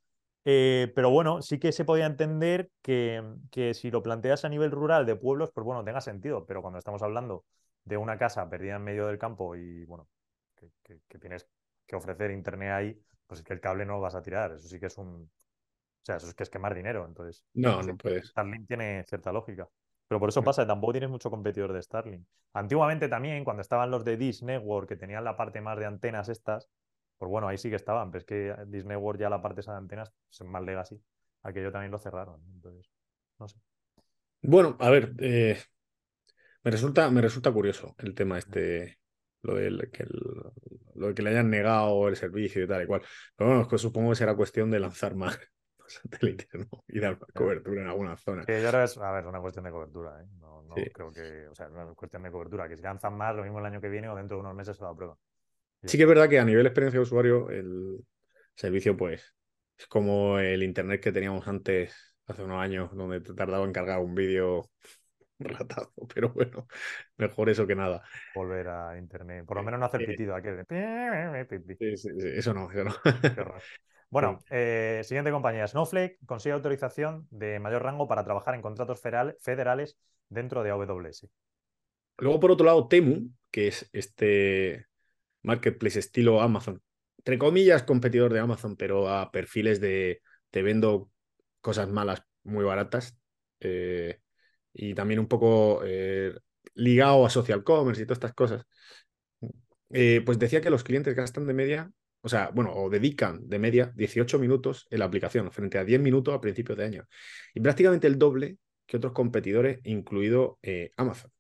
Eh, 0.45 0.91
pero 0.95 1.11
bueno, 1.11 1.43
sí 1.43 1.59
que 1.59 1.73
se 1.73 1.85
podía 1.85 2.07
entender 2.07 2.71
que, 2.83 3.73
si 3.75 3.91
lo 3.91 4.03
planteas 4.03 4.45
a 4.45 4.49
nivel 4.49 4.71
rural 4.71 5.07
de 5.07 5.17
pueblos, 5.17 5.51
pues 5.53 5.65
bueno, 5.65 5.85
tenga 5.85 6.01
sentido. 6.01 6.47
Pero 6.47 6.63
cuando 6.63 6.79
estamos 6.79 7.03
hablando 7.03 7.45
de 7.85 7.97
una 7.97 8.19
casa 8.19 8.49
perdida 8.49 8.77
en 8.77 8.85
medio 8.85 9.07
del 9.07 9.19
campo 9.19 9.55
y 9.57 9.85
bueno, 9.85 10.09
que, 10.55 11.19
tienes 11.19 11.47
que 11.87 11.97
ofrecer 11.97 12.31
internet 12.31 12.71
ahí, 12.71 13.03
pues 13.27 13.41
es 13.41 13.47
que 13.47 13.53
el 13.53 13.61
cable 13.61 13.85
no 13.85 13.95
lo 13.95 14.01
vas 14.01 14.15
a 14.15 14.23
tirar. 14.23 14.53
Eso 14.53 14.69
sí 14.69 14.81
que 14.81 14.87
es 14.87 14.99
un. 14.99 15.31
O 16.03 16.05
sea, 16.05 16.17
eso 16.17 16.29
es 16.29 16.35
que 16.35 16.43
es 16.43 16.51
quemar 16.51 16.75
dinero. 16.75 17.05
Entonces, 17.07 17.45
no, 17.55 17.83
no 17.83 17.97
puedes. 17.97 18.29
Starlink 18.29 18.67
tiene 18.67 19.05
cierta 19.05 19.33
lógica. 19.33 19.69
Pero 20.09 20.19
por 20.19 20.31
eso 20.31 20.43
pasa, 20.43 20.67
tampoco 20.67 20.93
tienes 20.93 21.11
mucho 21.11 21.31
competidor 21.31 21.73
de 21.73 21.81
Starlink. 21.81 22.27
Antiguamente 22.55 23.09
también, 23.09 23.45
cuando 23.45 23.61
estaban 23.61 23.93
los 23.93 24.05
de 24.05 24.17
Dish 24.17 24.43
Network, 24.43 24.89
que 24.89 24.97
tenían 24.97 25.23
la 25.23 25.37
parte 25.37 25.61
más 25.61 25.79
de 25.79 25.87
antenas 25.87 26.29
estas, 26.29 26.69
pues 27.21 27.29
bueno, 27.29 27.49
ahí 27.49 27.59
sí 27.59 27.69
que 27.69 27.77
estaban, 27.77 28.11
pero 28.11 28.21
es 28.21 28.25
que 28.25 28.57
Disney 28.69 28.97
World 28.97 29.21
ya 29.21 29.29
la 29.29 29.43
parte 29.43 29.61
esa 29.61 29.73
de 29.73 29.79
antenas 29.79 30.11
es 30.31 30.41
más 30.41 30.63
legacy. 30.63 30.99
Aquello 31.43 31.71
también 31.71 31.93
lo 31.93 31.99
cerraron. 31.99 32.41
Entonces, 32.55 32.91
no 33.39 33.47
sé. 33.47 33.59
Bueno, 34.41 34.79
a 34.81 34.89
ver, 34.89 35.13
eh, 35.19 35.61
me, 36.65 36.71
resulta, 36.71 37.11
me 37.11 37.21
resulta 37.21 37.53
curioso 37.53 37.95
el 37.99 38.15
tema 38.15 38.39
este, 38.39 39.01
lo 39.43 39.57
de 39.57 39.91
que, 39.93 40.07
lo 40.95 41.09
de 41.09 41.15
que 41.15 41.21
le 41.21 41.29
hayan 41.29 41.51
negado 41.51 42.09
el 42.09 42.17
servicio 42.17 42.65
y 42.65 42.67
tal 42.67 42.85
y 42.85 42.87
cual. 42.87 43.03
Pero 43.37 43.51
bueno, 43.51 43.79
supongo 43.79 44.09
que 44.09 44.17
será 44.17 44.35
cuestión 44.35 44.71
de 44.71 44.81
lanzar 44.81 45.15
más 45.15 45.39
satélites 45.89 46.49
y 46.89 47.01
dar 47.01 47.19
cobertura 47.35 47.83
en 47.83 47.89
alguna 47.89 48.17
zona. 48.17 48.47
Que 48.47 48.63
yo 48.63 48.69
creo 48.71 48.81
que 48.81 48.85
es, 48.85 48.97
a 48.97 49.13
ver, 49.13 49.27
una 49.27 49.43
cuestión 49.43 49.67
de 49.67 49.73
cobertura. 49.73 50.23
¿eh? 50.23 50.27
No, 50.39 50.63
no 50.63 50.75
creo 50.75 51.13
que, 51.13 51.49
o 51.49 51.55
sea, 51.55 51.67
es 51.67 51.73
una 51.73 51.85
cuestión 51.93 52.23
de 52.23 52.31
cobertura. 52.31 52.67
Que 52.67 52.79
si 52.79 52.83
lanzan 52.83 53.15
más, 53.15 53.37
lo 53.37 53.43
mismo 53.43 53.59
el 53.59 53.67
año 53.67 53.79
que 53.83 53.91
viene 53.91 54.09
o 54.09 54.17
dentro 54.17 54.39
de 54.39 54.41
unos 54.41 54.55
meses 54.55 54.75
se 54.75 54.85
da 54.85 54.95
prueba. 54.95 55.19
Sí 55.85 55.97
que 55.97 56.03
es 56.03 56.09
verdad 56.09 56.29
que 56.29 56.39
a 56.39 56.45
nivel 56.45 56.67
experiencia 56.67 56.99
de 56.99 57.03
usuario, 57.03 57.49
el 57.51 58.05
servicio, 58.55 58.97
pues, 58.97 59.35
es 59.79 59.87
como 59.87 60.39
el 60.39 60.63
internet 60.63 61.01
que 61.01 61.13
teníamos 61.13 61.47
antes, 61.49 61.95
hace 62.27 62.43
unos 62.43 62.61
años, 62.61 62.95
donde 62.95 63.21
te 63.21 63.33
tardaba 63.35 63.65
en 63.65 63.73
cargar 63.73 64.01
un 64.01 64.15
vídeo 64.15 64.71
ratado, 65.39 65.93
pero 66.15 66.31
bueno, 66.31 66.67
mejor 67.17 67.49
eso 67.49 67.67
que 67.67 67.75
nada. 67.75 68.03
Volver 68.35 68.69
a 68.69 68.99
internet, 68.99 69.45
por 69.47 69.57
lo 69.57 69.63
menos 69.63 69.81
no 69.81 69.87
hacer 69.87 70.05
pitido 70.05 70.35
aquel. 70.35 70.65
eso 70.69 72.55
no, 72.55 72.71
eso 72.71 72.85
no. 72.85 72.95
Bueno, 74.11 74.41
eh, 74.51 75.03
siguiente 75.05 75.31
compañía. 75.31 75.69
Snowflake 75.69 76.19
consigue 76.27 76.53
autorización 76.53 77.29
de 77.31 77.61
mayor 77.61 77.85
rango 77.85 78.09
para 78.09 78.25
trabajar 78.25 78.57
en 78.57 78.61
contratos 78.61 79.01
federales 79.01 79.97
dentro 80.29 80.65
de 80.65 80.71
AWS. 80.71 81.29
Luego, 82.19 82.41
por 82.41 82.51
otro 82.51 82.67
lado, 82.67 82.89
Temu, 82.89 83.31
que 83.53 83.69
es 83.69 83.89
este 83.93 84.90
marketplace 85.43 85.99
estilo 85.99 86.41
Amazon. 86.41 86.83
Entre 87.19 87.39
comillas, 87.39 87.83
competidor 87.83 88.33
de 88.33 88.41
Amazon, 88.41 88.77
pero 88.77 89.09
a 89.09 89.31
perfiles 89.31 89.81
de 89.81 90.23
te 90.51 90.63
vendo 90.63 91.11
cosas 91.61 91.89
malas 91.89 92.23
muy 92.45 92.65
baratas. 92.65 93.17
Eh, 93.61 94.21
y 94.73 94.95
también 94.95 95.21
un 95.21 95.29
poco 95.29 95.83
eh, 95.85 96.35
ligado 96.75 97.27
a 97.27 97.31
social 97.31 97.63
commerce 97.65 98.03
y 98.03 98.07
todas 98.07 98.17
estas 98.17 98.35
cosas. 98.35 98.65
Eh, 99.91 100.23
pues 100.25 100.39
decía 100.39 100.61
que 100.61 100.71
los 100.71 100.85
clientes 100.85 101.15
gastan 101.15 101.47
de 101.47 101.55
media 101.55 101.91
o 102.23 102.29
sea, 102.29 102.51
bueno, 102.53 102.73
o 102.75 102.91
dedican 102.91 103.49
de 103.49 103.59
media 103.59 103.93
18 103.97 104.39
minutos 104.39 104.87
en 104.91 104.99
la 104.99 105.07
aplicación 105.07 105.51
frente 105.53 105.79
a 105.79 105.85
10 105.85 106.01
minutos 106.01 106.35
a 106.35 106.41
principios 106.41 106.77
de 106.77 106.85
año. 106.85 107.09
Y 107.55 107.61
prácticamente 107.61 108.07
el 108.07 108.19
doble 108.19 108.59
que 108.87 108.99
otros 108.99 109.15
competidores, 109.15 109.81
incluido 109.85 110.59
Amazon. 110.97 111.33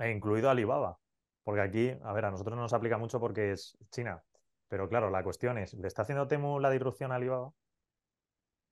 Incluido 0.00 0.50
Alibaba. 0.50 0.98
Porque 1.44 1.60
aquí, 1.60 1.92
a 2.02 2.12
ver, 2.12 2.26
a 2.26 2.30
nosotros 2.30 2.56
no 2.56 2.62
nos 2.62 2.72
aplica 2.72 2.98
mucho 2.98 3.18
porque 3.20 3.52
es 3.52 3.76
China. 3.90 4.22
Pero 4.68 4.88
claro, 4.88 5.10
la 5.10 5.22
cuestión 5.22 5.58
es, 5.58 5.74
¿le 5.74 5.86
está 5.86 6.02
haciendo 6.02 6.26
Temu 6.28 6.58
la 6.58 6.70
disrupción 6.70 7.12
a 7.12 7.16
Alibaba? 7.16 7.52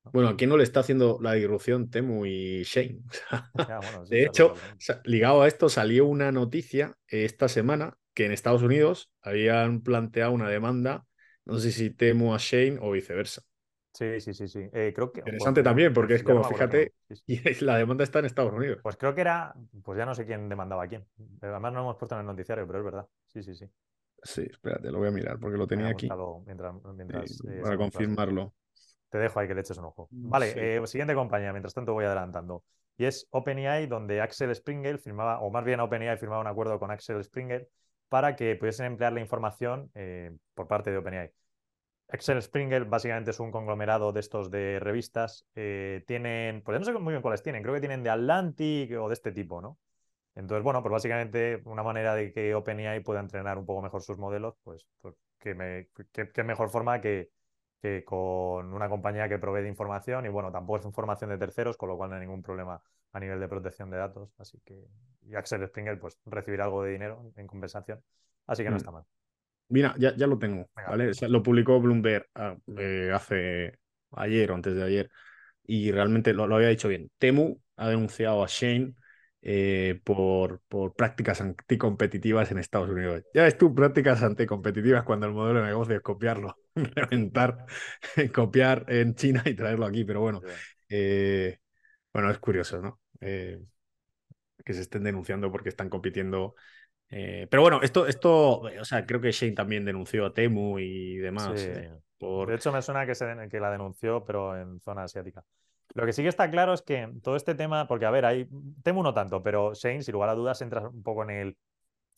Bueno, 0.04 0.30
¿a 0.30 0.36
quién 0.36 0.48
no 0.48 0.56
le 0.56 0.64
está 0.64 0.80
haciendo 0.80 1.18
la 1.20 1.34
disrupción 1.34 1.90
Temu 1.90 2.24
y 2.24 2.62
Shane? 2.62 3.00
de 4.08 4.22
hecho, 4.24 4.54
ligado 5.04 5.42
a 5.42 5.48
esto, 5.48 5.68
salió 5.68 6.06
una 6.06 6.32
noticia 6.32 6.96
esta 7.06 7.48
semana 7.48 7.98
que 8.14 8.24
en 8.24 8.32
Estados 8.32 8.62
Unidos 8.62 9.12
habían 9.20 9.82
planteado 9.82 10.32
una 10.32 10.48
demanda, 10.48 11.04
no 11.44 11.58
sé 11.58 11.70
si 11.70 11.90
Temu 11.90 12.34
a 12.34 12.38
Shane 12.38 12.78
o 12.80 12.92
viceversa. 12.92 13.42
Sí, 13.92 14.20
sí, 14.20 14.34
sí, 14.34 14.46
sí. 14.46 14.68
Eh, 14.72 14.92
creo 14.94 15.10
que, 15.10 15.20
Interesante 15.20 15.62
también, 15.62 15.92
porque 15.92 16.14
es 16.14 16.22
como, 16.22 16.44
fíjate, 16.44 16.92
y 17.26 17.64
la 17.64 17.76
demanda 17.76 18.04
está 18.04 18.20
en 18.20 18.26
Estados 18.26 18.52
Unidos. 18.52 18.78
Pues 18.82 18.96
creo 18.96 19.14
que 19.14 19.20
era, 19.20 19.54
pues 19.82 19.98
ya 19.98 20.06
no 20.06 20.14
sé 20.14 20.24
quién 20.26 20.48
demandaba 20.48 20.84
a 20.84 20.88
quién. 20.88 21.04
Además 21.40 21.72
no 21.72 21.80
hemos 21.80 21.96
puesto 21.96 22.14
en 22.14 22.20
el 22.20 22.26
noticiario, 22.26 22.66
pero 22.66 22.78
es 22.78 22.84
verdad. 22.84 23.06
Sí, 23.26 23.42
sí, 23.42 23.54
sí. 23.54 23.66
Sí, 24.22 24.46
espérate, 24.48 24.90
lo 24.90 24.98
voy 24.98 25.08
a 25.08 25.10
mirar 25.10 25.38
porque 25.38 25.56
lo 25.56 25.66
tenía 25.66 25.88
aquí. 25.88 26.06
Eh, 26.06 27.60
para 27.62 27.76
confirmarlo. 27.76 28.54
Te 29.08 29.18
dejo 29.18 29.40
ahí 29.40 29.48
que 29.48 29.54
le 29.54 29.62
eches 29.62 29.78
un 29.78 29.86
ojo. 29.86 30.08
Mm, 30.10 30.30
vale, 30.30 30.76
eh, 30.76 30.86
siguiente 30.86 31.14
compañía, 31.14 31.52
mientras 31.52 31.74
tanto 31.74 31.92
voy 31.92 32.04
adelantando. 32.04 32.62
Y 32.96 33.06
es 33.06 33.26
OpenAI, 33.30 33.86
donde 33.86 34.20
Axel 34.20 34.54
Springer 34.54 34.98
firmaba, 34.98 35.40
o 35.40 35.50
más 35.50 35.64
bien 35.64 35.80
OpenAI 35.80 36.16
firmaba 36.18 36.42
un 36.42 36.46
acuerdo 36.46 36.78
con 36.78 36.90
Axel 36.90 37.22
Springer 37.24 37.68
para 38.08 38.36
que 38.36 38.54
pudiesen 38.56 38.86
emplear 38.86 39.12
la 39.12 39.20
información 39.20 39.90
por 40.54 40.68
parte 40.68 40.90
de 40.90 40.98
OpenAI. 40.98 41.32
Excel 42.12 42.42
Springer 42.42 42.84
básicamente 42.84 43.30
es 43.30 43.40
un 43.40 43.50
conglomerado 43.50 44.12
de 44.12 44.20
estos 44.20 44.50
de 44.50 44.78
revistas. 44.80 45.46
Eh, 45.54 46.04
tienen, 46.06 46.62
pues 46.62 46.78
no 46.78 46.84
sé 46.84 46.92
muy 46.92 47.12
bien 47.12 47.22
cuáles 47.22 47.42
tienen, 47.42 47.62
creo 47.62 47.74
que 47.74 47.80
tienen 47.80 48.02
de 48.02 48.10
Atlantic 48.10 48.92
o 48.98 49.08
de 49.08 49.14
este 49.14 49.32
tipo, 49.32 49.60
¿no? 49.60 49.78
Entonces, 50.34 50.62
bueno, 50.62 50.82
pues 50.82 50.92
básicamente 50.92 51.60
una 51.64 51.82
manera 51.82 52.14
de 52.14 52.32
que 52.32 52.54
OpenAI 52.54 53.00
pueda 53.00 53.20
entrenar 53.20 53.58
un 53.58 53.66
poco 53.66 53.82
mejor 53.82 54.02
sus 54.02 54.18
modelos, 54.18 54.54
pues, 54.62 54.86
pues 55.00 55.14
que, 55.38 55.54
me, 55.54 55.88
mejor 56.44 56.70
forma 56.70 57.00
que, 57.00 57.30
que, 57.82 58.04
con 58.04 58.72
una 58.72 58.88
compañía 58.88 59.28
que 59.28 59.38
provee 59.38 59.62
de 59.62 59.68
información 59.68 60.24
y 60.26 60.28
bueno, 60.28 60.52
tampoco 60.52 60.78
es 60.78 60.86
información 60.86 61.30
de 61.30 61.38
terceros, 61.38 61.76
con 61.76 61.88
lo 61.88 61.96
cual 61.96 62.10
no 62.10 62.16
hay 62.16 62.22
ningún 62.22 62.42
problema 62.42 62.82
a 63.12 63.20
nivel 63.20 63.40
de 63.40 63.48
protección 63.48 63.90
de 63.90 63.96
datos. 63.98 64.32
Así 64.38 64.60
que, 64.64 64.86
y 65.22 65.34
Axel 65.34 65.66
Springer 65.66 65.98
pues 65.98 66.18
recibirá 66.26 66.64
algo 66.64 66.84
de 66.84 66.92
dinero 66.92 67.32
en 67.36 67.46
compensación, 67.46 68.02
así 68.46 68.62
que 68.62 68.70
no 68.70 68.76
mm. 68.76 68.78
está 68.78 68.90
mal. 68.92 69.04
Mira, 69.70 69.94
ya, 69.98 70.14
ya 70.16 70.26
lo 70.26 70.38
tengo, 70.38 70.68
¿vale? 70.74 71.12
lo 71.28 71.42
publicó 71.42 71.80
Bloomberg 71.80 72.26
ah, 72.34 72.56
eh, 72.76 73.10
hace 73.14 73.78
ayer 74.10 74.50
o 74.50 74.54
antes 74.56 74.74
de 74.74 74.82
ayer 74.82 75.10
y 75.64 75.92
realmente 75.92 76.32
lo, 76.34 76.42
había 76.52 76.68
dicho 76.68 76.88
bien. 76.88 77.10
Temu 77.18 77.60
ha 77.76 77.88
denunciado 77.88 78.42
a 78.42 78.48
Shane 78.48 78.94
eh, 79.42 80.00
por, 80.02 80.60
por 80.68 80.94
prácticas 80.94 81.40
anticompetitivas 81.40 82.50
en 82.50 82.58
Estados 82.58 82.90
Unidos. 82.90 83.22
Ya 83.32 83.44
ves 83.44 83.56
tú, 83.56 83.72
prácticas 83.72 84.24
anticompetitivas 84.24 85.04
cuando 85.04 85.26
el 85.26 85.32
modelo 85.32 85.60
de 85.60 85.66
negocio 85.66 85.94
es 85.94 86.02
copiarlo, 86.02 86.56
reventar, 86.74 87.64
copiar 88.34 88.86
en 88.88 89.14
China 89.14 89.44
y 89.46 89.54
traerlo 89.54 89.86
aquí, 89.86 90.04
pero 90.04 90.20
bueno, 90.20 90.40
eh, 90.88 91.58
bueno, 92.12 92.28
es 92.32 92.38
curioso, 92.38 92.82
¿no? 92.82 93.00
que 94.64 94.72
se 94.72 94.80
estén 94.80 95.04
denunciando 95.04 95.50
porque 95.50 95.68
están 95.68 95.88
compitiendo 95.88 96.54
eh, 97.10 97.48
pero 97.50 97.62
bueno, 97.62 97.80
esto, 97.82 98.06
esto, 98.06 98.60
o 98.60 98.84
sea, 98.84 99.04
creo 99.04 99.20
que 99.20 99.32
Shane 99.32 99.52
también 99.52 99.84
denunció 99.84 100.26
a 100.26 100.32
Temu 100.32 100.78
y 100.78 101.16
demás. 101.16 101.60
Eh, 101.60 101.90
de 102.20 102.54
hecho, 102.54 102.72
me 102.72 102.82
suena 102.82 103.04
que, 103.04 103.14
se, 103.14 103.48
que 103.50 103.60
la 103.60 103.70
denunció, 103.70 104.24
pero 104.24 104.56
en 104.56 104.80
zona 104.80 105.04
asiática. 105.04 105.44
Lo 105.94 106.06
que 106.06 106.12
sí 106.12 106.22
que 106.22 106.28
está 106.28 106.48
claro 106.50 106.72
es 106.72 106.82
que 106.82 107.12
todo 107.22 107.34
este 107.34 107.56
tema, 107.56 107.88
porque 107.88 108.06
a 108.06 108.10
ver, 108.10 108.24
hay 108.24 108.48
Temu 108.84 109.02
no 109.02 109.12
tanto, 109.12 109.42
pero 109.42 109.74
Shane, 109.74 110.02
sin 110.02 110.12
lugar 110.12 110.28
a 110.28 110.34
dudas, 110.34 110.62
entra 110.62 110.88
un 110.88 111.02
poco 111.02 111.24
en 111.24 111.30
el, 111.30 111.56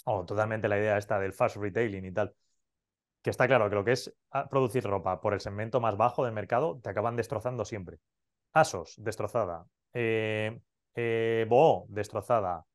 o 0.04 0.26
totalmente 0.26 0.68
la 0.68 0.78
idea 0.78 0.99
esta 0.99 1.18
del 1.18 1.32
fast 1.32 1.56
retailing 1.56 2.04
y 2.04 2.12
tal. 2.12 2.34
Que 3.22 3.30
está 3.30 3.46
claro 3.46 3.70
que 3.70 3.76
lo 3.76 3.84
que 3.84 3.92
es 3.92 4.12
ah, 4.32 4.49
producir 4.49 4.84
ropa 4.84 5.20
por 5.20 5.32
el 5.32 5.40
segmento 5.40 5.80
más 5.80 5.96
bajo 5.96 6.25
del 6.25 6.34
mercado, 6.34 6.80
te 6.82 6.90
acaban 6.90 7.16
destrozando 7.16 7.64
siempre. 7.64 7.99
Asos, 8.52 8.94
destrozada. 8.99 9.64
Eh, 9.94 10.61
eh 10.94 11.46
Bo, 11.49 11.87
destrozada. 11.88 12.66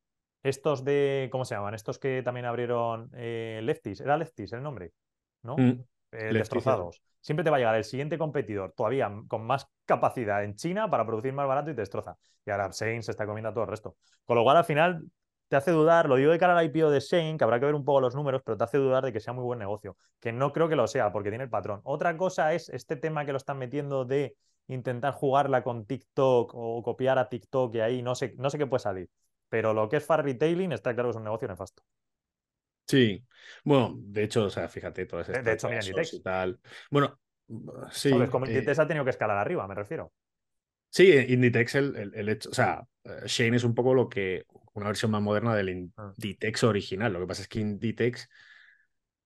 Estos 0.43 0.83
de, 0.83 1.29
¿cómo 1.31 1.45
se 1.45 1.55
llaman? 1.55 1.73
Estos 1.73 1.99
que 1.99 2.21
también 2.23 2.45
abrieron 2.45 3.09
eh, 3.13 3.59
Leftis, 3.63 4.01
era 4.01 4.17
Leftis 4.17 4.53
el 4.53 4.63
nombre, 4.63 4.93
¿no? 5.43 5.57
Mm, 5.57 5.83
eh, 6.11 6.33
destrozados. 6.33 7.01
Siempre 7.19 7.43
te 7.43 7.49
va 7.49 7.57
a 7.57 7.59
llegar 7.59 7.75
el 7.75 7.83
siguiente 7.83 8.17
competidor 8.17 8.73
todavía 8.73 9.11
con 9.27 9.45
más 9.45 9.67
capacidad 9.85 10.43
en 10.43 10.55
China 10.55 10.89
para 10.89 11.05
producir 11.05 11.33
más 11.33 11.47
barato 11.47 11.71
y 11.71 11.75
te 11.75 11.81
destroza. 11.81 12.15
Y 12.45 12.51
ahora 12.51 12.69
Shane 12.71 13.01
se 13.01 13.11
está 13.11 13.25
comiendo 13.25 13.49
a 13.49 13.53
todo 13.53 13.65
el 13.65 13.69
resto. 13.69 13.97
Con 14.23 14.37
lo 14.37 14.43
cual, 14.43 14.57
al 14.57 14.63
final, 14.63 15.03
te 15.49 15.55
hace 15.55 15.71
dudar, 15.71 16.07
lo 16.07 16.15
digo 16.15 16.31
de 16.31 16.37
cara 16.37 16.57
al 16.57 16.65
IPO 16.65 16.89
de 16.89 16.99
Shane, 16.99 17.37
que 17.37 17.43
habrá 17.43 17.59
que 17.59 17.65
ver 17.65 17.75
un 17.75 17.83
poco 17.83 18.01
los 18.01 18.15
números, 18.15 18.41
pero 18.45 18.57
te 18.57 18.63
hace 18.63 18.77
dudar 18.77 19.03
de 19.03 19.11
que 19.11 19.19
sea 19.19 19.33
muy 19.33 19.43
buen 19.43 19.59
negocio. 19.59 19.97
Que 20.19 20.31
no 20.31 20.53
creo 20.53 20.69
que 20.69 20.75
lo 20.75 20.87
sea, 20.87 21.11
porque 21.11 21.29
tiene 21.29 21.45
el 21.45 21.49
patrón. 21.49 21.81
Otra 21.83 22.15
cosa 22.15 22.53
es 22.53 22.69
este 22.69 22.95
tema 22.95 23.25
que 23.25 23.31
lo 23.31 23.37
están 23.37 23.57
metiendo 23.57 24.05
de 24.05 24.35
intentar 24.67 25.13
jugarla 25.13 25.63
con 25.63 25.85
TikTok 25.85 26.51
o 26.53 26.83
copiar 26.83 27.17
a 27.17 27.29
TikTok 27.29 27.75
y 27.75 27.79
ahí 27.79 28.01
no 28.01 28.15
sé, 28.15 28.35
no 28.37 28.49
sé 28.49 28.57
qué 28.57 28.67
puede 28.67 28.81
salir. 28.81 29.09
Pero 29.49 29.73
lo 29.73 29.87
que 29.87 29.97
es 29.97 30.05
far 30.05 30.23
retailing 30.23 30.71
está 30.71 30.93
claro 30.93 31.09
que 31.09 31.11
es 31.11 31.17
un 31.17 31.23
negocio 31.23 31.47
nefasto. 31.47 31.83
Sí, 32.87 33.25
bueno, 33.63 33.95
de 33.97 34.23
hecho, 34.23 34.45
o 34.45 34.49
sea, 34.49 34.67
fíjate, 34.69 35.05
todas 35.05 35.27
estas 35.27 35.43
De 35.43 35.53
hecho, 35.53 35.67
mira, 35.67 35.81
Inditex. 35.81 36.13
Y 36.13 36.21
tal. 36.21 36.59
Bueno, 36.89 37.19
sí. 37.91 38.11
Como 38.31 38.45
eh, 38.45 38.49
Inditex 38.49 38.79
ha 38.79 38.87
tenido 38.87 39.03
que 39.03 39.11
escalar 39.11 39.37
arriba, 39.37 39.67
me 39.67 39.75
refiero. 39.75 40.13
Sí, 40.89 41.11
Inditex, 41.11 41.75
el, 41.75 42.13
el, 42.15 42.29
hecho, 42.29 42.49
o 42.49 42.53
sea, 42.53 42.81
eh, 43.03 43.23
Shane 43.25 43.57
es 43.57 43.65
un 43.65 43.75
poco 43.75 43.93
lo 43.93 44.07
que, 44.07 44.45
una 44.73 44.87
versión 44.87 45.11
más 45.11 45.21
moderna 45.21 45.53
del 45.53 45.91
ah. 45.97 46.13
Inditex 46.17 46.63
original. 46.63 47.11
Lo 47.11 47.19
que 47.19 47.27
pasa 47.27 47.41
es 47.41 47.47
que 47.49 47.59
Inditex, 47.59 48.29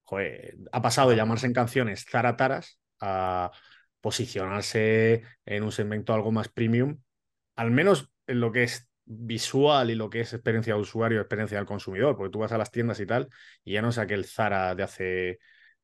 joder, 0.04 0.58
ha 0.72 0.82
pasado 0.82 1.12
de 1.12 1.16
llamarse 1.16 1.46
en 1.46 1.54
canciones 1.54 2.06
Zara 2.10 2.36
Taras 2.36 2.80
a 3.00 3.52
posicionarse 4.02 5.24
en 5.46 5.64
un 5.64 5.72
segmento 5.72 6.14
algo 6.14 6.32
más 6.32 6.50
premium, 6.50 7.00
al 7.56 7.70
menos 7.70 8.12
en 8.26 8.40
lo 8.40 8.52
que 8.52 8.64
es 8.64 8.91
visual 9.12 9.90
y 9.92 9.96
lo 9.96 10.10
que 10.10 10.22
es 10.22 10.34
experiencia 10.34 10.74
de 10.74 10.80
usuario, 10.80 11.20
experiencia 11.20 11.58
del 11.58 11.68
consumidor, 11.68 12.16
porque 12.16 12.32
tú 12.32 12.40
vas 12.40 12.52
a 12.52 12.58
las 12.58 12.72
tiendas 12.72 13.00
y 13.00 13.06
tal, 13.06 13.28
y 13.64 13.74
ya 13.74 13.82
no 13.82 13.90
es 13.90 13.98
aquel 13.98 14.26
Zara 14.26 14.74
de 14.74 14.84
hace, 14.84 15.40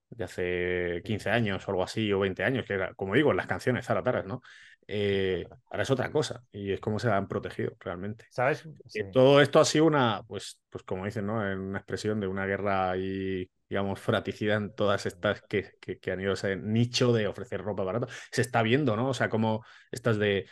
de 0.09 0.23
hace 0.23 1.01
15 1.03 1.29
años 1.29 1.67
o 1.67 1.71
algo 1.71 1.83
así, 1.83 2.11
o 2.13 2.19
20 2.19 2.43
años, 2.43 2.65
que 2.65 2.73
era, 2.73 2.93
como 2.93 3.15
digo, 3.15 3.31
en 3.31 3.37
las 3.37 3.47
canciones 3.47 3.85
Zara 3.85 4.03
Taras, 4.03 4.25
¿no? 4.25 4.41
Eh, 4.87 5.45
ahora 5.69 5.83
es 5.83 5.91
otra 5.91 6.09
cosa, 6.09 6.43
y 6.51 6.71
es 6.71 6.79
como 6.79 6.99
se 6.99 7.11
han 7.11 7.27
protegido 7.27 7.75
realmente. 7.79 8.25
¿Sabes? 8.29 8.67
Todo 9.11 9.41
esto 9.41 9.59
ha 9.59 9.65
sido 9.65 9.85
una, 9.85 10.23
pues, 10.25 10.61
pues 10.69 10.83
como 10.85 11.03
dicen, 11.03 11.25
¿no? 11.25 11.45
En 11.45 11.59
una 11.59 11.79
expresión 11.79 12.21
de 12.21 12.27
una 12.27 12.45
guerra 12.45 12.95
y 12.95 13.49
digamos, 13.69 13.99
fraticida 13.99 14.55
en 14.55 14.73
todas 14.73 15.05
estas 15.05 15.41
que, 15.41 15.71
que, 15.81 15.99
que 15.99 16.11
han 16.11 16.21
ido 16.21 16.31
a 16.31 16.35
ese 16.35 16.55
nicho 16.55 17.11
de 17.11 17.27
ofrecer 17.27 17.61
ropa 17.61 17.83
barata. 17.83 18.07
Se 18.31 18.41
está 18.41 18.61
viendo, 18.61 18.95
¿no? 18.95 19.09
O 19.09 19.13
sea, 19.13 19.27
como 19.29 19.65
estas 19.91 20.17
de 20.17 20.47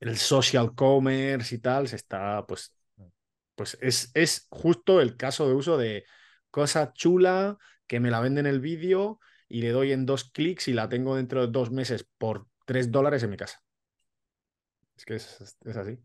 el 0.00 0.16
social 0.16 0.74
commerce 0.74 1.54
y 1.54 1.58
tal, 1.58 1.88
se 1.88 1.96
está, 1.96 2.44
pues, 2.46 2.74
pues 3.54 3.76
es, 3.80 4.10
es 4.14 4.46
justo 4.50 5.00
el 5.00 5.16
caso 5.16 5.48
de 5.48 5.54
uso 5.54 5.76
de 5.76 6.04
cosa 6.50 6.92
chula 6.92 7.58
que 7.86 8.00
me 8.00 8.10
la 8.10 8.20
venden 8.20 8.46
el 8.46 8.60
vídeo 8.60 9.18
y 9.48 9.62
le 9.62 9.70
doy 9.70 9.92
en 9.92 10.06
dos 10.06 10.30
clics 10.30 10.68
y 10.68 10.74
la 10.74 10.88
tengo 10.88 11.16
dentro 11.16 11.40
de 11.40 11.52
dos 11.52 11.70
meses 11.70 12.06
por 12.18 12.46
tres 12.64 12.92
dólares 12.92 13.22
en 13.22 13.30
mi 13.30 13.36
casa. 13.36 13.60
Es 14.96 15.04
que 15.04 15.14
es, 15.14 15.56
así. 15.76 15.98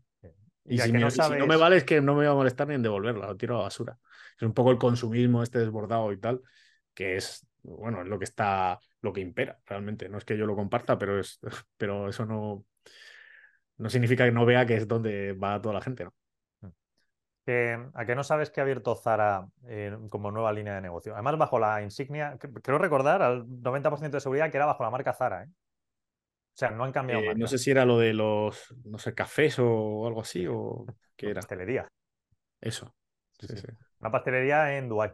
Y, 0.64 0.78
si, 0.78 0.92
no 0.92 1.10
si, 1.10 1.20
no 1.20 1.46
me 1.46 1.56
vale 1.56 1.76
es 1.76 1.84
que 1.84 2.00
no 2.00 2.14
me 2.14 2.20
voy 2.20 2.26
a 2.26 2.34
molestar 2.34 2.66
ni 2.68 2.74
en 2.74 2.82
devolverla, 2.82 3.26
lo 3.26 3.36
tiro 3.36 3.56
a 3.56 3.58
la 3.58 3.64
basura. 3.64 3.98
Es 4.36 4.42
un 4.42 4.54
poco 4.54 4.70
el 4.70 4.78
consumismo 4.78 5.42
este 5.42 5.58
desbordado 5.58 6.10
y 6.10 6.18
tal, 6.18 6.40
que 6.94 7.16
es, 7.16 7.46
bueno, 7.62 8.00
es 8.02 8.08
lo 8.08 8.18
que 8.18 8.24
está, 8.24 8.80
lo 9.02 9.12
que 9.12 9.20
impera 9.20 9.60
realmente. 9.66 10.08
No 10.08 10.16
es 10.16 10.24
que 10.24 10.38
yo 10.38 10.46
lo 10.46 10.56
comparta, 10.56 10.96
pero, 10.96 11.20
es, 11.20 11.38
pero 11.76 12.08
eso 12.08 12.24
no, 12.24 12.64
no 13.78 13.90
significa 13.90 14.24
que 14.24 14.32
no 14.32 14.46
vea 14.46 14.66
que 14.66 14.76
es 14.76 14.88
donde 14.88 15.32
va 15.32 15.60
toda 15.60 15.74
la 15.74 15.80
gente, 15.80 16.04
¿no? 16.04 16.14
¿A 17.46 18.06
qué 18.06 18.14
no 18.14 18.24
sabes 18.24 18.50
que 18.50 18.60
ha 18.60 18.62
abierto 18.62 18.94
Zara 18.94 19.46
eh, 19.66 19.94
como 20.08 20.30
nueva 20.30 20.52
línea 20.52 20.76
de 20.76 20.80
negocio? 20.80 21.12
Además, 21.12 21.36
bajo 21.36 21.58
la 21.58 21.82
insignia, 21.82 22.38
creo 22.38 22.78
recordar 22.78 23.20
al 23.20 23.44
90% 23.44 24.16
de 24.16 24.20
seguridad 24.20 24.50
que 24.50 24.56
era 24.56 24.64
bajo 24.64 24.82
la 24.82 24.90
marca 24.90 25.12
Zara. 25.12 25.44
¿eh? 25.44 25.48
O 25.48 26.56
sea, 26.56 26.70
no 26.70 26.84
han 26.84 26.92
cambiado 26.92 27.22
eh, 27.22 27.34
No 27.34 27.46
sé 27.46 27.58
si 27.58 27.70
era 27.70 27.84
lo 27.84 27.98
de 27.98 28.14
los, 28.14 28.74
no 28.84 28.98
sé, 28.98 29.14
cafés 29.14 29.58
o 29.58 30.06
algo 30.06 30.22
así, 30.22 30.46
o 30.48 30.86
qué 31.16 31.30
era. 31.30 31.40
Pastelería. 31.40 31.86
Eso. 32.60 32.94
Una 34.00 34.10
pastelería 34.10 34.78
en 34.78 34.88
Dubái. 34.88 35.12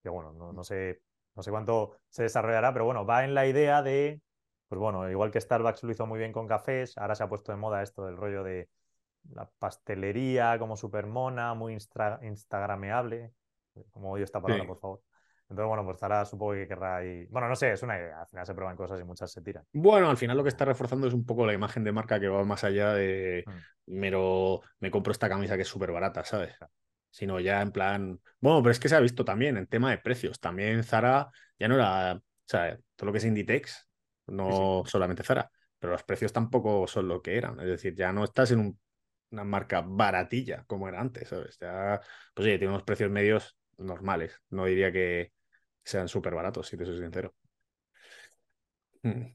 Que 0.00 0.08
bueno, 0.08 0.32
no, 0.32 0.52
no, 0.52 0.62
sé, 0.62 1.02
no 1.34 1.42
sé 1.42 1.50
cuánto 1.50 1.96
se 2.08 2.22
desarrollará, 2.24 2.72
pero 2.72 2.84
bueno, 2.84 3.04
va 3.04 3.24
en 3.24 3.34
la 3.34 3.46
idea 3.46 3.82
de 3.82 4.20
pues 4.72 4.80
bueno, 4.80 5.10
igual 5.10 5.30
que 5.30 5.38
Starbucks 5.38 5.82
lo 5.82 5.92
hizo 5.92 6.06
muy 6.06 6.18
bien 6.18 6.32
con 6.32 6.48
cafés, 6.48 6.96
ahora 6.96 7.14
se 7.14 7.22
ha 7.22 7.28
puesto 7.28 7.52
de 7.52 7.58
moda 7.58 7.82
esto 7.82 8.06
del 8.06 8.16
rollo 8.16 8.42
de 8.42 8.70
la 9.34 9.46
pastelería 9.58 10.58
como 10.58 10.78
súper 10.78 11.06
mona, 11.06 11.52
muy 11.52 11.74
instagrameable, 11.74 13.34
como 13.90 14.12
odio 14.12 14.24
esta 14.24 14.40
palabra, 14.40 14.66
por 14.66 14.80
favor. 14.80 15.02
Entonces, 15.42 15.68
bueno, 15.68 15.84
pues 15.84 15.98
Zara 15.98 16.24
supongo 16.24 16.54
que 16.54 16.66
querrá 16.66 16.96
ahí. 16.96 17.26
Bueno, 17.26 17.50
no 17.50 17.54
sé, 17.54 17.70
es 17.70 17.82
una 17.82 17.98
idea. 17.98 18.22
Al 18.22 18.26
final 18.26 18.46
se 18.46 18.54
prueban 18.54 18.74
cosas 18.74 18.98
y 18.98 19.04
muchas 19.04 19.30
se 19.30 19.42
tiran. 19.42 19.62
Bueno, 19.74 20.08
al 20.08 20.16
final 20.16 20.38
lo 20.38 20.42
que 20.42 20.48
está 20.48 20.64
reforzando 20.64 21.06
es 21.06 21.12
un 21.12 21.26
poco 21.26 21.44
la 21.44 21.52
imagen 21.52 21.84
de 21.84 21.92
marca 21.92 22.18
que 22.18 22.28
va 22.28 22.42
más 22.42 22.64
allá 22.64 22.94
de 22.94 23.44
Mm. 23.46 23.98
mero, 24.00 24.62
me 24.80 24.90
compro 24.90 25.12
esta 25.12 25.28
camisa 25.28 25.56
que 25.56 25.62
es 25.64 25.68
súper 25.68 25.92
barata, 25.92 26.24
¿sabes? 26.24 26.56
Sino 27.10 27.40
ya 27.40 27.60
en 27.60 27.72
plan. 27.72 28.18
Bueno, 28.40 28.62
pero 28.62 28.70
es 28.70 28.80
que 28.80 28.88
se 28.88 28.96
ha 28.96 29.00
visto 29.00 29.22
también 29.22 29.58
en 29.58 29.66
tema 29.66 29.90
de 29.90 29.98
precios. 29.98 30.40
También 30.40 30.82
Zara 30.82 31.30
ya 31.58 31.68
no 31.68 31.74
era. 31.74 32.14
O 32.14 32.22
sea, 32.46 32.78
todo 32.96 33.08
lo 33.08 33.12
que 33.12 33.18
es 33.18 33.26
Inditex, 33.26 33.86
no 34.26 34.82
solamente 34.86 35.22
Zara, 35.22 35.50
pero 35.78 35.92
los 35.92 36.04
precios 36.04 36.32
tampoco 36.32 36.86
son 36.86 37.08
lo 37.08 37.22
que 37.22 37.36
eran. 37.36 37.58
Es 37.60 37.66
decir, 37.66 37.94
ya 37.94 38.12
no 38.12 38.24
estás 38.24 38.50
en 38.52 38.60
un- 38.60 38.80
una 39.30 39.44
marca 39.44 39.82
baratilla 39.86 40.64
como 40.66 40.88
era 40.88 41.00
antes, 41.00 41.28
¿sabes? 41.28 41.58
Ya, 41.60 42.00
pues 42.34 42.46
oye, 42.46 42.58
tiene 42.58 42.72
unos 42.72 42.84
precios 42.84 43.10
medios 43.10 43.56
normales. 43.78 44.40
No 44.50 44.66
diría 44.66 44.92
que 44.92 45.32
sean 45.84 46.08
súper 46.08 46.34
baratos, 46.34 46.68
si 46.68 46.76
te 46.76 46.84
soy 46.86 46.98
sincero. 46.98 47.34
Mm. 49.04 49.34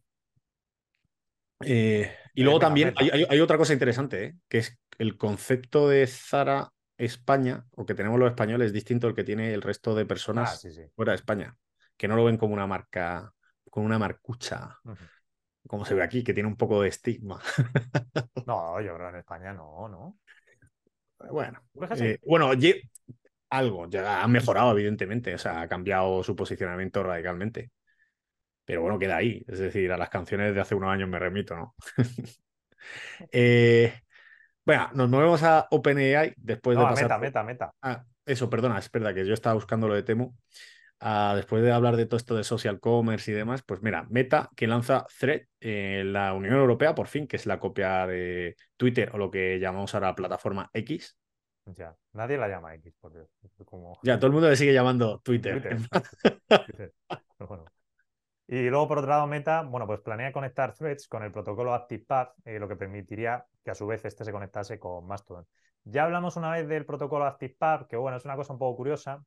Eh, 1.64 2.12
y 2.34 2.44
Eh, 2.44 2.44
luego 2.44 2.60
también 2.60 2.94
hay, 2.98 3.10
hay- 3.12 3.26
hay 3.30 3.40
otra 3.42 3.58
cosa 3.58 3.74
interesante, 3.74 4.24
¿eh? 4.26 4.36
que 4.48 4.60
es 4.60 4.78
el 5.00 5.18
concepto 5.18 5.90
de 5.90 6.06
Zara 6.08 6.72
España, 6.98 7.66
o 7.72 7.86
que 7.86 7.96
tenemos 7.96 8.20
los 8.20 8.30
españoles, 8.30 8.68
es 8.68 8.74
distinto 8.74 9.08
al 9.08 9.16
que 9.16 9.24
tiene 9.24 9.54
el 9.54 9.62
resto 9.62 9.96
de 9.96 10.06
Ah, 10.36 10.56
personas 10.56 10.58
sí, 10.58 10.72
sí. 10.72 10.90
fuera 10.96 11.12
de 11.14 11.18
España, 11.18 11.58
que 11.98 12.08
no 12.08 12.16
lo 12.16 12.26
ven 12.26 12.38
como 12.38 12.54
una 12.54 12.68
marca, 12.68 13.34
con 13.70 13.84
una 13.86 14.00
marcucha, 14.00 14.80
como 15.68 15.86
se 15.86 15.96
ve 15.96 16.04
aquí, 16.04 16.24
que 16.24 16.34
tiene 16.34 16.50
un 16.50 16.58
poco 16.58 16.82
de 16.82 16.90
estigma. 16.90 17.42
No, 18.46 18.82
yo 18.82 18.96
creo 18.96 19.10
en 19.10 19.16
España 19.18 19.54
no, 19.54 19.88
¿no? 19.90 20.18
Bueno, 21.32 21.60
¿Tú 21.74 21.80
crees 21.80 22.00
que 22.00 22.14
eh, 22.14 22.20
bueno, 22.26 22.52
algo, 23.50 23.90
ya 23.90 24.22
ha 24.24 24.28
mejorado, 24.28 24.72
evidentemente, 24.72 25.34
o 25.34 25.38
sea, 25.38 25.62
ha 25.62 25.68
cambiado 25.68 26.24
su 26.24 26.36
posicionamiento 26.36 27.04
radicalmente. 27.04 27.72
Pero 28.66 28.82
bueno, 28.82 29.00
queda 29.00 29.18
ahí. 29.18 29.44
Es 29.48 29.60
decir, 29.60 29.92
a 29.92 29.98
las 29.98 30.10
canciones 30.10 30.54
de 30.56 30.62
hace 30.62 30.76
unos 30.76 30.90
años 30.92 31.10
me 31.10 31.20
remito, 31.20 31.56
¿no? 31.56 31.76
Eh, 33.32 33.94
bueno, 34.66 34.90
nos 34.94 35.10
movemos 35.10 35.44
a 35.44 35.68
OpenAI 35.72 36.34
después 36.38 36.78
No, 36.78 36.82
de 36.82 36.88
pasar. 36.88 37.06
meta, 37.06 37.18
por- 37.20 37.20
meta, 37.20 37.44
meta. 37.44 37.72
Ah, 37.82 38.06
eso, 38.26 38.50
perdona, 38.50 38.80
es 38.80 38.92
verdad 38.92 39.14
que 39.16 39.26
yo 39.26 39.34
estaba 39.34 39.56
buscando 39.56 39.88
lo 39.88 39.96
de 39.96 40.04
Temu. 40.04 40.36
Después 41.00 41.64
de 41.64 41.72
hablar 41.72 41.96
de 41.96 42.06
todo 42.06 42.18
esto 42.18 42.36
de 42.36 42.44
social 42.44 42.80
commerce 42.80 43.32
y 43.32 43.34
demás, 43.34 43.62
pues 43.64 43.82
mira, 43.82 44.08
Meta 44.10 44.50
que 44.56 44.68
lanza 44.68 45.06
Thread 45.20 45.42
en 45.60 46.14
la 46.14 46.34
Unión 46.34 46.56
Europea, 46.56 46.96
por 46.96 47.08
fin, 47.08 47.28
que 47.28 47.36
es 47.36 47.46
la 47.46 47.60
copia 47.60 48.08
de 48.08 48.56
Twitter 48.78 49.12
o 49.14 49.18
lo 49.18 49.30
que 49.30 49.60
llamamos 49.60 49.94
ahora 49.94 50.16
plataforma 50.16 50.70
X. 50.74 51.18
Ya. 51.76 51.96
Nadie 52.14 52.38
la 52.38 52.48
llama 52.48 52.74
X, 52.76 52.96
por 53.00 53.14
Dios. 53.14 53.28
Como 53.66 54.00
Ya, 54.04 54.18
todo 54.18 54.28
el 54.28 54.34
mundo 54.34 54.50
le 54.50 54.56
sigue 54.56 54.74
llamando 54.74 55.20
Twitter. 55.20 55.62
Twitter. 55.62 55.78
Twitter. 56.66 56.94
Pero 57.38 57.48
bueno. 57.48 57.66
Y 58.50 58.70
luego, 58.70 58.88
por 58.88 59.00
otro 59.00 59.10
lado, 59.10 59.28
Meta, 59.28 59.64
bueno, 59.64 59.86
pues 59.86 60.00
planea 60.00 60.32
conectar 60.32 60.74
Threads 60.74 61.10
con 61.10 61.22
el 61.24 61.34
protocolo 61.34 61.74
ActivePath, 61.74 62.34
eh, 62.46 62.60
lo 62.60 62.68
que 62.70 62.78
permitiría 62.78 63.46
que 63.64 63.72
a 63.72 63.76
su 63.76 63.86
vez 63.86 64.06
este 64.06 64.24
se 64.24 64.32
conectase 64.32 64.80
con 64.80 65.06
Mastodon. 65.06 65.46
Ya 65.84 66.06
hablamos 66.06 66.38
una 66.38 66.52
vez 66.52 66.68
del 66.68 66.86
protocolo 66.86 67.26
ActivePath, 67.26 67.88
que 67.88 67.98
bueno, 67.98 68.18
es 68.18 68.24
una 68.24 68.38
cosa 68.38 68.54
un 68.54 68.60
poco 68.60 68.78
curiosa, 68.78 69.22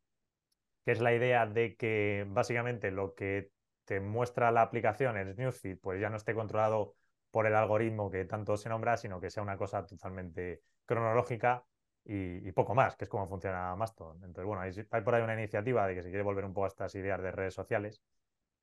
es 0.90 1.00
la 1.00 1.14
idea 1.14 1.46
de 1.46 1.76
que 1.76 2.24
básicamente 2.28 2.90
lo 2.90 3.14
que 3.14 3.50
te 3.84 4.00
muestra 4.00 4.50
la 4.50 4.62
aplicación, 4.62 5.16
el 5.16 5.36
newsfeed, 5.36 5.78
pues 5.80 6.00
ya 6.00 6.10
no 6.10 6.16
esté 6.16 6.34
controlado 6.34 6.94
por 7.30 7.46
el 7.46 7.54
algoritmo 7.54 8.10
que 8.10 8.24
tanto 8.24 8.56
se 8.56 8.68
nombra, 8.68 8.96
sino 8.96 9.20
que 9.20 9.30
sea 9.30 9.42
una 9.42 9.56
cosa 9.56 9.84
totalmente 9.86 10.62
cronológica 10.86 11.64
y, 12.04 12.50
poco 12.52 12.74
más, 12.74 12.96
que 12.96 13.04
es 13.04 13.10
como 13.10 13.28
funciona 13.28 13.74
Mastodon. 13.76 14.16
Entonces, 14.24 14.44
bueno, 14.44 14.62
hay, 14.62 15.02
por 15.02 15.14
ahí 15.14 15.22
una 15.22 15.34
iniciativa 15.34 15.86
de 15.86 15.94
que 15.94 16.02
se 16.02 16.08
quiere 16.08 16.24
volver 16.24 16.44
un 16.44 16.52
poco 16.52 16.64
a 16.64 16.68
estas 16.68 16.94
ideas 16.94 17.20
de 17.22 17.30
redes 17.30 17.54
sociales 17.54 18.02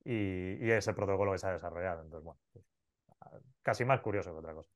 y, 0.04 0.66
y 0.66 0.72
es 0.72 0.88
el 0.88 0.96
protocolo 0.96 1.32
que 1.32 1.38
se 1.38 1.48
ha 1.48 1.54
desarrollado. 1.54 2.04
Entonces, 2.04 2.26
bueno, 2.26 2.40
pues, 2.52 2.66
casi 3.62 3.86
más 3.86 4.02
curioso 4.02 4.32
que 4.32 4.40
otra 4.40 4.54
cosa. 4.54 4.72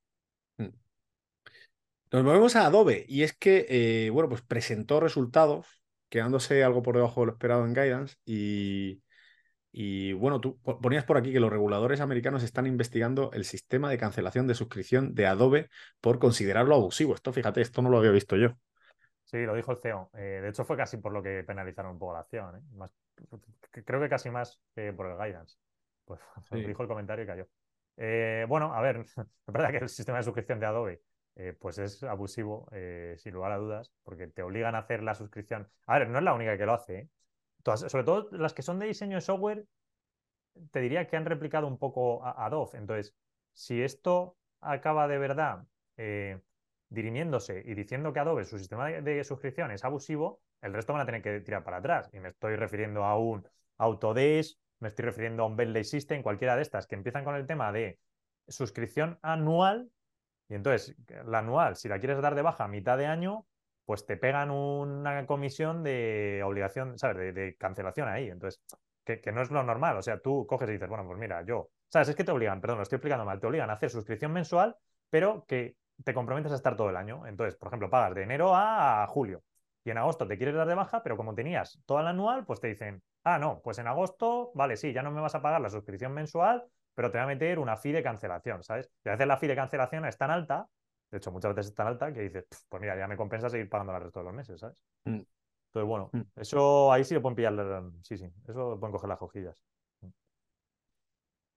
Nos 2.12 2.23
movemos 2.26 2.58
a 2.58 2.65
Adobe 2.65 3.06
y 3.08 3.23
es 3.23 3.34
que, 3.34 3.65
eh, 3.69 4.10
bueno, 4.10 4.28
pues 4.28 4.41
presentó 4.41 4.99
resultados, 4.99 5.81
quedándose 6.12 6.63
algo 6.65 6.84
por 6.84 6.97
debajo 6.97 7.21
de 7.21 7.28
lo 7.28 7.34
esperado 7.34 7.65
en 7.65 7.74
Guidance 7.76 8.17
y, 8.26 9.04
y, 9.71 10.13
bueno, 10.13 10.41
tú 10.41 10.60
po- 10.62 10.82
ponías 10.82 11.06
por 11.06 11.17
aquí 11.17 11.34
que 11.34 11.39
los 11.41 11.52
reguladores 11.52 12.02
americanos 12.02 12.43
están 12.43 12.67
investigando 12.67 13.32
el 13.34 13.45
sistema 13.45 13.89
de 13.89 13.97
cancelación 14.00 14.47
de 14.47 14.56
suscripción 14.56 15.15
de 15.15 15.28
Adobe 15.28 15.69
por 16.02 16.19
considerarlo 16.19 16.76
abusivo. 16.76 17.15
Esto, 17.15 17.34
fíjate, 17.34 17.62
esto 17.62 17.82
no 17.82 17.89
lo 17.89 18.00
había 18.00 18.12
visto 18.12 18.38
yo. 18.38 18.58
Sí, 19.26 19.38
lo 19.45 19.56
dijo 19.56 19.71
el 19.71 19.78
CEO. 19.78 20.10
Eh, 20.13 20.39
de 20.41 20.50
hecho, 20.50 20.65
fue 20.65 20.76
casi 20.78 20.97
por 20.97 21.13
lo 21.13 21.24
que 21.24 21.43
penalizaron 21.43 21.91
un 21.93 22.00
poco 22.00 22.13
la 22.13 22.19
acción. 22.19 22.56
¿eh? 22.58 22.62
Más, 22.74 22.91
creo 23.86 24.02
que 24.02 24.10
casi 24.10 24.30
más 24.30 24.60
que 24.76 24.91
por 24.93 25.08
el 25.08 25.17
guidance. 25.17 25.58
Pues 26.06 26.19
Sí. 26.52 26.58
dijo 26.65 26.82
el 26.84 26.88
comentario 26.89 27.24
y 27.24 27.28
cayó. 27.28 27.47
Eh, 27.97 28.45
bueno, 28.50 28.74
a 28.74 28.82
ver, 28.82 28.97
es 29.08 29.15
verdad 29.47 29.71
que 29.71 29.78
el 29.78 29.89
sistema 29.89 30.17
de 30.17 30.24
suscripción 30.24 30.60
de 30.60 30.65
Adobe 30.65 31.02
eh, 31.36 31.54
pues 31.60 31.78
es 31.78 32.04
abusivo, 32.04 32.67
eh, 32.72 33.15
sin 33.17 33.34
lugar 33.34 33.52
a 33.52 33.58
dudas, 33.58 33.91
porque 34.04 34.28
te 34.28 34.44
obligan 34.44 34.76
a 34.76 34.80
hacer 34.80 35.04
la 35.04 35.15
suscripción. 35.15 35.70
A 35.88 36.00
ver, 36.00 36.10
no 36.10 36.20
es 36.20 36.24
la 36.24 36.34
única 36.34 36.58
que 36.58 36.65
lo 36.65 36.74
hace. 36.74 37.00
¿eh? 37.00 37.10
Sobre 37.63 38.04
todo 38.04 38.30
las 38.32 38.54
que 38.54 38.62
son 38.62 38.80
de 38.80 38.88
diseño 38.88 39.15
de 39.15 39.22
software, 39.22 39.65
te 40.72 40.82
diría 40.82 41.08
que 41.08 41.15
han 41.15 41.26
replicado 41.26 41.67
un 41.67 41.78
poco 41.78 42.24
a 42.26 42.46
Adobe. 42.46 42.78
Entonces, 42.78 43.15
si 43.54 43.82
esto 43.82 44.38
acaba 44.60 45.08
de 45.08 45.17
verdad 45.17 45.65
dirimiéndose 46.89 47.63
y 47.65 47.76
diciendo 47.76 48.12
que 48.12 48.20
Adobe, 48.20 48.44
su 48.44 48.58
sistema 48.58 48.88
de, 48.88 49.02
de 49.02 49.24
suscripción 49.24 49.72
es 49.72 49.86
abusivo, 49.86 50.41
el 50.62 50.74
resto 50.74 50.94
van 50.94 51.04
a 51.04 51.06
tener 51.06 51.22
que 51.22 51.39
tirar 51.39 51.63
para 51.63 51.78
atrás. 51.78 52.10
Y 52.13 52.20
me 52.20 52.30
estoy 52.30 52.56
refiriendo 52.56 53.04
a 53.06 53.17
un 53.17 53.48
Autodesk, 53.78 54.60
me 54.80 54.89
estoy 54.89 55.06
refiriendo 55.06 55.44
a 55.44 55.46
un 55.46 55.56
Bentley 55.56 55.84
System, 55.84 56.22
cualquiera 56.22 56.56
de 56.56 56.63
estas, 56.63 56.88
que 56.88 56.96
empiezan 56.96 57.24
con 57.24 57.36
el 57.36 57.48
tema 57.48 57.72
de 57.72 58.00
suscripción 58.48 59.20
anual. 59.22 59.89
Y 60.52 60.56
entonces, 60.56 60.94
la 61.26 61.40
anual, 61.40 61.78
si 61.78 61.88
la 61.88 61.98
quieres 61.98 62.22
dar 62.22 62.36
de 62.36 62.42
baja 62.42 62.66
a 62.66 62.68
mitad 62.68 62.98
de 62.98 63.06
año, 63.06 63.46
pues 63.86 64.06
te 64.06 64.18
pegan 64.18 64.52
una 64.52 65.26
comisión 65.26 65.82
de 65.82 66.42
obligación, 66.46 67.00
¿sabes? 67.00 67.34
De, 67.34 67.56
cancelación 67.56 68.10
ahí. 68.10 68.30
Entonces, 68.30 68.62
que, 69.06 69.22
que 69.22 69.32
no 69.32 69.42
es 69.42 69.50
lo 69.50 69.64
normal. 69.64 69.96
O 69.96 70.02
sea, 70.02 70.20
tú 70.20 70.46
coges 70.46 70.68
y 70.68 70.74
dices, 70.74 70.90
bueno, 70.90 71.06
pues 71.06 71.18
mira, 71.18 71.42
yo, 71.46 71.70
¿sabes? 71.88 72.10
Es 72.10 72.18
que 72.18 72.26
te 72.26 72.34
obligan, 72.34 72.60
perdón, 72.60 72.80
lo 72.80 72.84
estoy 72.84 72.98
explicando 72.98 73.24
mal, 73.24 73.40
te 73.40 73.48
obligan 73.48 73.70
a 73.70 73.74
hacer 73.74 73.90
suscripción 73.90 74.34
mensual, 74.34 74.76
pero 75.10 75.46
que 75.48 75.78
te 76.04 76.14
comprometes 76.14 76.52
a 76.52 76.56
estar 76.56 76.76
todo 76.76 76.90
el 76.90 76.98
año. 76.98 77.26
Entonces, 77.28 77.56
por 77.56 77.70
ejemplo, 77.70 77.90
pagas 77.90 78.14
de 78.14 78.24
enero 78.24 78.52
a 78.54 79.08
julio 79.08 79.44
y 79.86 79.92
en 79.92 80.00
agosto 80.00 80.28
te 80.28 80.38
quieres 80.38 80.56
dar 80.56 80.68
de 80.68 80.76
baja, 80.76 81.02
pero 81.02 81.16
como 81.16 81.34
tenías 81.34 81.80
toda 81.86 82.04
la 82.04 82.10
anual, 82.10 82.46
pues 82.46 82.60
te 82.60 82.68
dicen, 82.68 83.02
ah, 83.24 83.40
no, 83.40 83.62
pues 83.64 83.80
en 83.80 83.88
agosto, 83.88 84.52
vale, 84.54 84.76
sí, 84.76 84.92
ya 84.92 85.02
no 85.02 85.12
me 85.12 85.22
vas 85.22 85.34
a 85.34 85.42
pagar 85.42 85.62
la 85.62 85.70
suscripción 85.70 86.14
mensual, 86.14 86.66
pero 86.95 87.12
te 87.12 87.17
va 87.17 87.23
a 87.25 87.27
meter 87.27 87.60
una 87.60 87.77
fee 87.77 87.91
de 87.93 88.04
cancelación, 88.04 88.63
¿sabes? 88.63 88.89
Y 89.04 89.10
a 89.10 89.13
veces 89.13 89.27
la 89.27 89.38
fee 89.38 89.47
de 89.47 89.56
cancelación 89.56 90.06
es 90.06 90.17
tan 90.17 90.32
alta, 90.32 90.67
de 91.12 91.17
hecho, 91.17 91.32
muchas 91.32 91.54
veces 91.56 91.71
es 91.71 91.75
tan 91.75 91.88
alta 91.88 92.13
que 92.13 92.21
dices, 92.21 92.45
"Pf, 92.49 92.62
pues 92.69 92.82
mira, 92.82 92.97
ya 92.97 93.08
me 93.08 93.17
compensa 93.17 93.49
seguir 93.49 93.69
pagando 93.69 93.95
el 93.95 94.04
resto 94.04 94.19
de 94.19 94.25
los 94.25 94.34
meses, 94.34 94.60
¿sabes? 94.60 94.82
Mm. 95.08 95.25
Entonces, 95.69 95.88
bueno, 95.88 96.15
Mm. 96.15 96.21
eso 96.36 96.91
ahí 96.91 97.04
sí 97.06 97.13
lo 97.13 97.21
pueden 97.21 97.36
pillar, 97.36 97.54
sí, 98.04 98.17
sí, 98.17 98.25
eso 98.47 98.71
lo 98.71 98.80
pueden 98.80 98.93
coger 98.93 99.10
las 99.10 99.19
cojillas. 99.19 99.56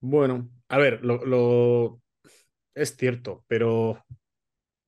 Bueno, 0.00 0.50
a 0.68 0.78
ver, 0.78 1.04
lo, 1.04 1.24
lo- 1.24 2.00
es 2.74 2.96
cierto, 2.96 3.44
pero 3.48 4.04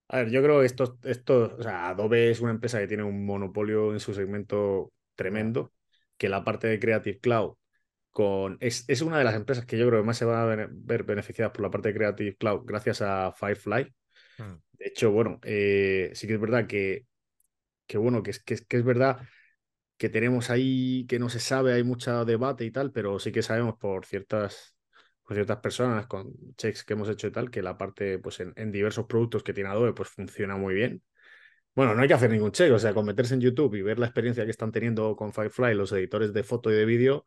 a 0.09 0.19
ver, 0.19 0.31
yo 0.31 0.43
creo 0.43 0.61
que 0.61 0.67
esto, 0.67 0.99
esto, 1.05 1.57
o 1.59 1.63
sea, 1.63 1.89
Adobe 1.91 2.31
es 2.31 2.41
una 2.41 2.53
empresa 2.53 2.79
que 2.81 2.87
tiene 2.89 3.03
un 3.05 3.27
monopolio 3.27 3.93
en 3.93 4.01
su 4.01 4.15
segmento 4.15 4.93
tremendo, 5.17 5.73
que 6.19 6.29
la 6.29 6.45
parte 6.45 6.69
de 6.69 6.81
Creative 6.81 7.21
Cloud 7.21 7.57
con, 8.17 8.57
es, 8.61 8.87
es 8.89 9.03
una 9.03 9.19
de 9.19 9.25
las 9.25 9.35
empresas 9.35 9.67
que 9.67 9.77
yo 9.77 9.87
creo 9.87 10.01
que 10.01 10.07
más 10.07 10.17
se 10.17 10.25
van 10.25 10.39
a 10.41 10.47
bene- 10.47 10.69
ver 10.71 11.05
beneficiadas 11.05 11.53
por 11.53 11.61
la 11.61 11.71
parte 11.71 11.89
de 11.89 11.95
Creative 11.95 12.37
Cloud 12.37 12.63
gracias 12.65 13.03
a 13.03 13.31
Firefly. 13.31 13.95
Mm. 14.39 14.55
De 14.73 14.87
hecho, 14.87 15.11
bueno, 15.13 15.39
eh, 15.45 16.13
sí 16.15 16.27
que 16.27 16.33
es 16.35 16.41
verdad 16.41 16.67
que, 16.67 17.05
que 17.87 17.99
bueno, 17.99 18.23
que 18.23 18.31
es, 18.33 18.43
que, 18.43 18.55
es- 18.55 18.67
que 18.67 18.79
es 18.79 18.85
verdad 18.85 19.21
que 19.99 20.09
tenemos 20.09 20.51
ahí 20.51 21.07
que 21.09 21.19
no 21.19 21.29
se 21.29 21.41
sabe, 21.41 21.75
hay 21.75 21.85
mucho 21.85 22.25
debate 22.25 22.65
y 22.65 22.71
tal, 22.71 22.91
pero 22.93 23.19
sí 23.19 23.33
que 23.33 23.43
sabemos 23.43 23.77
por 23.79 24.07
ciertas, 24.07 24.75
por 25.25 25.37
ciertas 25.37 25.59
personas 25.59 26.07
con 26.07 26.33
checks 26.57 26.85
que 26.85 26.95
hemos 26.95 27.11
hecho 27.11 27.27
y 27.29 27.33
tal, 27.33 27.51
que 27.51 27.63
la 27.63 27.79
parte, 27.79 28.19
pues 28.19 28.41
en, 28.41 28.55
en 28.57 28.73
diversos 28.73 29.07
productos 29.07 29.43
que 29.43 29.53
tiene 29.53 29.71
Adobe, 29.71 29.93
pues 29.93 30.09
funciona 30.09 30.57
muy 30.57 30.75
bien. 30.75 31.03
Bueno, 31.75 31.95
no 31.95 32.03
hay 32.03 32.09
que 32.09 32.15
hacer 32.15 32.31
ningún 32.31 32.53
check, 32.53 32.73
o 32.73 32.79
sea, 32.79 32.95
con 32.95 33.07
meterse 33.07 33.35
en 33.35 33.43
YouTube 33.43 33.75
y 33.75 33.83
ver 33.83 33.99
la 33.99 34.07
experiencia 34.07 34.45
que 34.47 34.51
están 34.51 34.73
teniendo 34.73 35.17
con 35.17 35.33
Firefly 35.35 35.75
los 35.75 35.93
editores 35.93 36.33
de 36.33 36.43
foto 36.43 36.71
y 36.73 36.75
de 36.75 36.87
vídeo, 36.87 37.27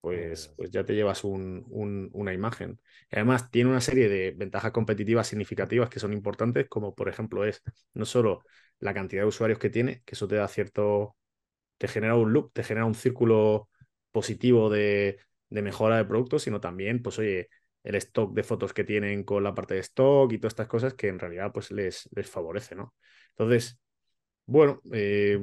pues, 0.00 0.52
pues 0.56 0.70
ya 0.70 0.84
te 0.84 0.94
llevas 0.94 1.24
un- 1.24 1.64
un- 1.70 2.10
una 2.12 2.32
imagen. 2.34 2.80
Además 3.10 3.50
tiene 3.50 3.70
una 3.70 3.80
serie 3.80 4.08
de 4.08 4.32
ventajas 4.32 4.72
competitivas 4.72 5.26
significativas 5.28 5.90
que 5.90 6.00
son 6.00 6.12
importantes, 6.12 6.68
como 6.68 6.94
por 6.94 7.08
ejemplo 7.08 7.44
es 7.44 7.62
no 7.94 8.04
solo 8.06 8.42
la 8.78 8.94
cantidad 8.94 9.22
de 9.22 9.28
usuarios 9.28 9.58
que 9.58 9.70
tiene, 9.70 10.02
que 10.04 10.14
eso 10.14 10.28
te 10.28 10.36
da 10.36 10.48
cierto, 10.48 11.16
te 11.78 11.88
genera 11.88 12.16
un 12.16 12.32
loop, 12.32 12.52
te 12.52 12.62
genera 12.64 12.86
un 12.86 12.94
círculo 12.94 13.68
positivo 14.12 14.70
de, 14.70 15.18
de 15.50 15.62
mejora 15.62 15.96
de 15.96 16.04
productos, 16.04 16.42
sino 16.42 16.60
también, 16.60 17.02
pues 17.02 17.18
oye, 17.18 17.48
el 17.84 17.94
stock 17.96 18.34
de 18.34 18.42
fotos 18.42 18.72
que 18.74 18.84
tienen 18.84 19.24
con 19.24 19.42
la 19.44 19.54
parte 19.54 19.74
de 19.74 19.80
stock 19.80 20.32
y 20.32 20.38
todas 20.38 20.52
estas 20.52 20.68
cosas 20.68 20.94
que 20.94 21.08
en 21.08 21.18
realidad 21.18 21.52
pues 21.52 21.70
les, 21.70 22.08
les 22.14 22.28
favorece, 22.30 22.74
¿no? 22.74 22.94
Entonces, 23.30 23.78
bueno, 24.46 24.82
eh, 24.92 25.40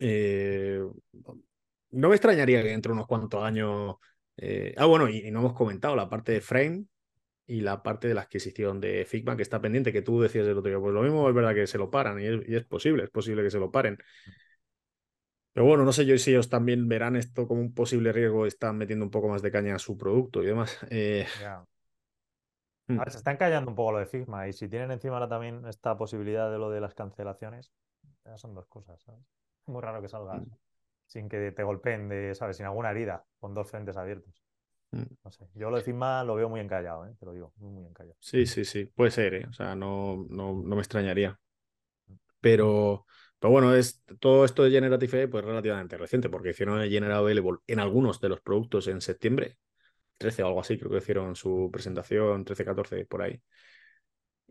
eh, 0.00 0.80
no 1.96 2.08
me 2.08 2.16
extrañaría 2.16 2.62
que 2.62 2.68
dentro 2.70 2.90
de 2.92 2.94
unos 2.94 3.06
cuantos 3.06 3.42
años. 3.42 3.96
eh, 4.36 4.74
Ah, 4.76 4.86
bueno, 4.86 5.08
y, 5.08 5.26
y 5.26 5.30
no 5.30 5.40
hemos 5.40 5.54
comentado 5.54 5.96
la 5.96 6.08
parte 6.08 6.32
de 6.32 6.40
Frame 6.40 6.84
y 7.46 7.60
la 7.62 7.82
parte 7.82 8.08
de 8.08 8.14
la 8.14 8.22
adquisición 8.22 8.80
de 8.80 9.04
Figma 9.06 9.36
que 9.36 9.42
está 9.42 9.60
pendiente, 9.60 9.92
que 9.92 10.02
tú 10.02 10.20
decías 10.22 10.46
el 10.46 10.58
otro 10.58 10.70
día. 10.70 10.80
Pues 10.80 10.94
lo 10.94 11.02
mismo 11.02 11.28
es 11.28 11.34
verdad 11.34 11.54
que 11.54 11.66
se 11.66 11.78
lo 11.78 11.90
paran 11.90 12.20
y 12.20 12.26
es, 12.26 12.48
y 12.48 12.56
es 12.56 12.64
posible, 12.66 13.04
es 13.04 13.10
posible 13.10 13.42
que 13.44 13.50
se 13.50 13.60
lo 13.60 13.70
paren. 13.72 13.98
Pero 15.52 15.66
bueno, 15.66 15.84
no 15.84 15.92
sé 15.92 16.04
yo 16.04 16.18
si 16.18 16.30
ellos 16.30 16.50
también 16.50 16.86
verán 16.88 17.16
esto 17.16 17.48
como 17.48 17.62
un 17.62 17.72
posible 17.74 18.12
riesgo, 18.12 18.46
están 18.46 18.76
metiendo 18.76 19.04
un 19.06 19.10
poco 19.10 19.28
más 19.28 19.40
de 19.42 19.50
caña 19.50 19.74
a 19.76 19.78
su 19.78 19.96
producto 19.96 20.42
y 20.42 20.46
demás. 20.46 20.78
Eh, 20.90 21.26
Ya. 21.34 21.66
hmm. 22.88 22.98
A 22.98 23.00
ver, 23.04 23.10
se 23.12 23.18
está 23.18 23.30
encallando 23.32 23.70
un 23.70 23.76
poco 23.76 23.92
lo 23.92 23.98
de 23.98 24.06
Figma 24.06 24.48
y 24.48 24.52
si 24.52 24.68
tienen 24.68 24.90
encima 24.90 25.14
ahora 25.14 25.28
también 25.28 25.64
esta 25.66 25.96
posibilidad 25.96 26.50
de 26.50 26.58
lo 26.58 26.70
de 26.70 26.80
las 26.80 26.94
cancelaciones, 26.94 27.70
ya 28.24 28.36
son 28.38 28.54
dos 28.54 28.66
cosas, 28.66 29.02
¿sabes? 29.02 29.20
Es 29.22 29.68
muy 29.68 29.82
raro 29.82 30.02
que 30.02 30.08
salgas 30.08 30.42
Mm. 30.42 30.50
Sin 31.06 31.28
que 31.28 31.52
te 31.52 31.62
golpeen 31.62 32.08
de, 32.08 32.34
¿sabes? 32.34 32.56
Sin 32.56 32.66
alguna 32.66 32.90
herida, 32.90 33.24
con 33.38 33.54
dos 33.54 33.70
frentes 33.70 33.96
abiertos. 33.96 34.42
Mm. 34.90 35.02
No 35.24 35.30
sé. 35.30 35.46
Yo 35.54 35.70
lo 35.70 35.76
de 35.76 35.82
Figma 35.82 36.24
lo 36.24 36.34
veo 36.34 36.48
muy 36.48 36.60
encallado, 36.60 37.06
¿eh? 37.06 37.14
Te 37.18 37.26
lo 37.26 37.32
digo, 37.32 37.52
muy, 37.56 37.70
muy 37.70 37.86
encallado. 37.86 38.16
Sí, 38.20 38.46
sí, 38.46 38.64
sí, 38.64 38.86
puede 38.86 39.10
ser, 39.10 39.34
¿eh? 39.34 39.46
O 39.48 39.52
sea, 39.52 39.74
no, 39.74 40.26
no, 40.28 40.52
no 40.52 40.76
me 40.76 40.80
extrañaría. 40.80 41.38
Pero, 42.40 43.06
pero 43.38 43.50
bueno, 43.50 43.74
es, 43.74 44.04
todo 44.20 44.44
esto 44.44 44.62
de 44.62 44.70
Generative 44.70 45.20
AI 45.20 45.26
pues 45.26 45.44
relativamente 45.44 45.96
reciente, 45.96 46.28
porque 46.28 46.50
hicieron 46.50 46.80
el 46.80 46.90
General 46.90 47.18
Available 47.18 47.58
en 47.66 47.80
algunos 47.80 48.20
de 48.20 48.28
los 48.28 48.40
productos 48.40 48.86
en 48.88 49.00
septiembre, 49.00 49.58
13 50.18 50.42
o 50.42 50.46
algo 50.46 50.60
así, 50.60 50.78
creo 50.78 50.90
que 50.90 50.98
hicieron 50.98 51.36
su 51.36 51.70
presentación, 51.72 52.44
13, 52.44 52.64
14, 52.64 53.04
por 53.06 53.22
ahí. 53.22 53.40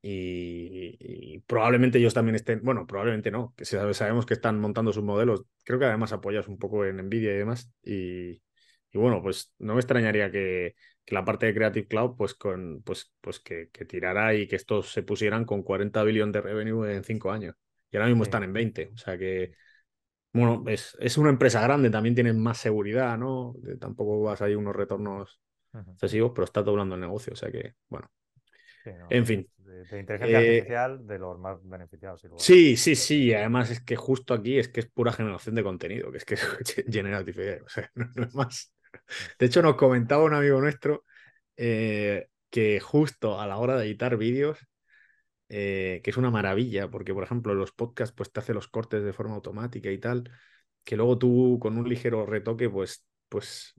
Y, 0.08 0.98
y 1.00 1.40
probablemente 1.42 1.98
ellos 1.98 2.14
también 2.14 2.36
estén, 2.36 2.62
bueno, 2.64 2.86
probablemente 2.86 3.32
no, 3.32 3.54
que 3.58 3.66
sabe- 3.66 3.94
sabemos 3.96 4.26
que 4.28 4.36
están 4.36 4.60
montando 4.60 4.94
sus 4.94 5.04
modelos, 5.04 5.44
creo 5.64 5.80
que 5.80 5.86
además 5.86 6.14
apoyados 6.14 6.48
un 6.48 6.60
poco 6.60 6.86
en 6.86 6.98
Nvidia 6.98 7.34
y 7.34 7.38
demás. 7.38 7.72
Y, 7.84 8.34
y 8.92 8.98
bueno, 9.00 9.22
pues 9.24 9.54
no 9.58 9.74
me 9.74 9.80
extrañaría 9.80 10.32
que, 10.32 10.76
que 11.06 11.16
la 11.16 11.26
parte 11.26 11.48
de 11.48 11.56
Creative 11.56 11.88
Cloud, 11.88 12.16
pues, 12.18 12.36
con, 12.36 12.84
pues, 12.84 13.12
pues 13.22 13.40
que, 13.40 13.70
que 13.72 13.86
tirara 13.86 14.36
y 14.36 14.48
que 14.48 14.56
estos 14.58 14.92
se 14.92 15.02
pusieran 15.04 15.44
con 15.46 15.64
40 15.64 16.04
billones 16.04 16.34
de 16.34 16.42
revenue 16.42 16.94
en 16.94 17.04
5 17.04 17.32
años. 17.32 17.56
Y 17.92 17.98
ahora 17.98 18.08
mismo 18.10 18.24
Sí. 18.24 18.28
están 18.28 18.44
en 18.44 18.54
20. 18.54 18.92
O 18.94 18.98
sea 18.98 19.18
que, 19.18 19.54
bueno, 20.34 20.64
es, 20.68 20.98
es 21.00 21.18
una 21.18 21.30
empresa 21.32 21.62
grande, 21.62 21.90
también 21.90 22.16
tienen 22.16 22.42
más 22.42 22.58
seguridad, 22.60 23.18
¿no? 23.18 23.56
De- 23.60 23.78
tampoco 23.78 24.22
vas 24.24 24.42
ahí 24.42 24.56
unos 24.56 24.76
retornos 24.76 25.40
excesivos, 25.94 26.32
pero 26.36 26.46
está 26.46 26.64
doblando 26.64 26.96
el 26.96 27.02
negocio. 27.02 27.34
O 27.34 27.36
sea 27.38 27.52
que, 27.52 27.76
bueno. 27.90 28.08
Sí, 28.86 28.92
no, 29.00 29.10
En 29.10 29.26
fin. 29.26 29.50
De, 29.58 29.86
de 29.86 30.00
inteligencia 30.00 30.38
Eh, 30.38 30.40
artificial, 30.40 31.08
de 31.08 31.20
los 31.20 31.40
más 31.40 31.58
beneficiados. 31.68 32.22
Sí, 32.38 32.78
sí, 32.78 32.96
sí. 32.96 33.34
Además 33.34 33.72
es 33.72 33.82
que 33.82 33.96
justo 33.96 34.34
aquí 34.34 34.58
es 34.60 34.70
que 34.70 34.82
es 34.82 34.88
pura 34.92 35.14
generación 35.14 35.56
de 35.56 35.64
contenido, 35.64 36.12
que 36.12 36.18
es 36.18 36.26
que 36.26 36.36
es 36.36 36.86
Generative 36.90 37.62
o 37.62 37.70
sea, 37.70 37.90
no, 37.96 38.10
no 38.16 38.24
es 38.26 38.34
más. 38.36 38.72
De 39.40 39.48
hecho, 39.48 39.62
nos 39.62 39.76
comentaba 39.76 40.24
un 40.26 40.34
amigo 40.34 40.62
nuestro 40.62 41.06
eh, 41.58 42.28
que 42.50 42.80
justo 42.82 43.40
a 43.42 43.48
la 43.48 43.58
hora 43.58 43.78
de 43.78 43.86
editar 43.88 44.18
vídeos, 44.18 44.60
eh, 45.50 46.02
que 46.04 46.12
es 46.12 46.18
una 46.18 46.32
maravilla, 46.32 46.90
porque 46.90 47.14
por 47.14 47.24
ejemplo 47.24 47.54
los 47.56 47.72
podcasts 47.74 48.16
pues 48.16 48.32
te 48.32 48.40
hace 48.42 48.54
los 48.54 48.68
cortes 48.68 49.04
de 49.04 49.14
forma 49.14 49.36
automática 49.36 49.92
y 49.92 50.00
tal, 50.00 50.32
que 50.84 50.98
luego 50.98 51.18
tú 51.18 51.60
con 51.62 51.78
un 51.78 51.90
ligero 51.90 52.26
retoque 52.26 52.70
pues, 52.70 53.06
pues 53.30 53.74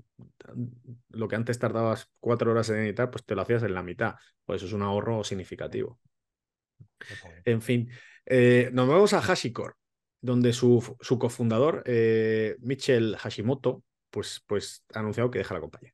lo 1.10 1.28
que 1.28 1.36
antes 1.36 1.58
tardabas 1.58 2.10
cuatro 2.20 2.50
horas 2.50 2.68
en 2.70 2.76
editar, 2.76 3.10
pues 3.10 3.24
te 3.24 3.34
lo 3.34 3.42
hacías 3.42 3.62
en 3.62 3.74
la 3.74 3.82
mitad. 3.82 4.16
Pues 4.44 4.58
eso 4.58 4.66
es 4.66 4.72
un 4.72 4.82
ahorro 4.82 5.24
significativo. 5.24 5.98
En 7.44 7.62
fin, 7.62 7.90
eh, 8.24 8.70
nos 8.72 8.88
vamos 8.88 9.12
a 9.12 9.20
HashiCorp, 9.20 9.76
donde 10.20 10.52
su, 10.52 10.96
su 11.00 11.18
cofundador, 11.18 11.82
eh, 11.86 12.56
Michel 12.60 13.16
Hashimoto, 13.16 13.82
pues, 14.10 14.42
pues 14.46 14.84
ha 14.94 15.00
anunciado 15.00 15.30
que 15.30 15.38
deja 15.38 15.54
la 15.54 15.60
compañía. 15.60 15.92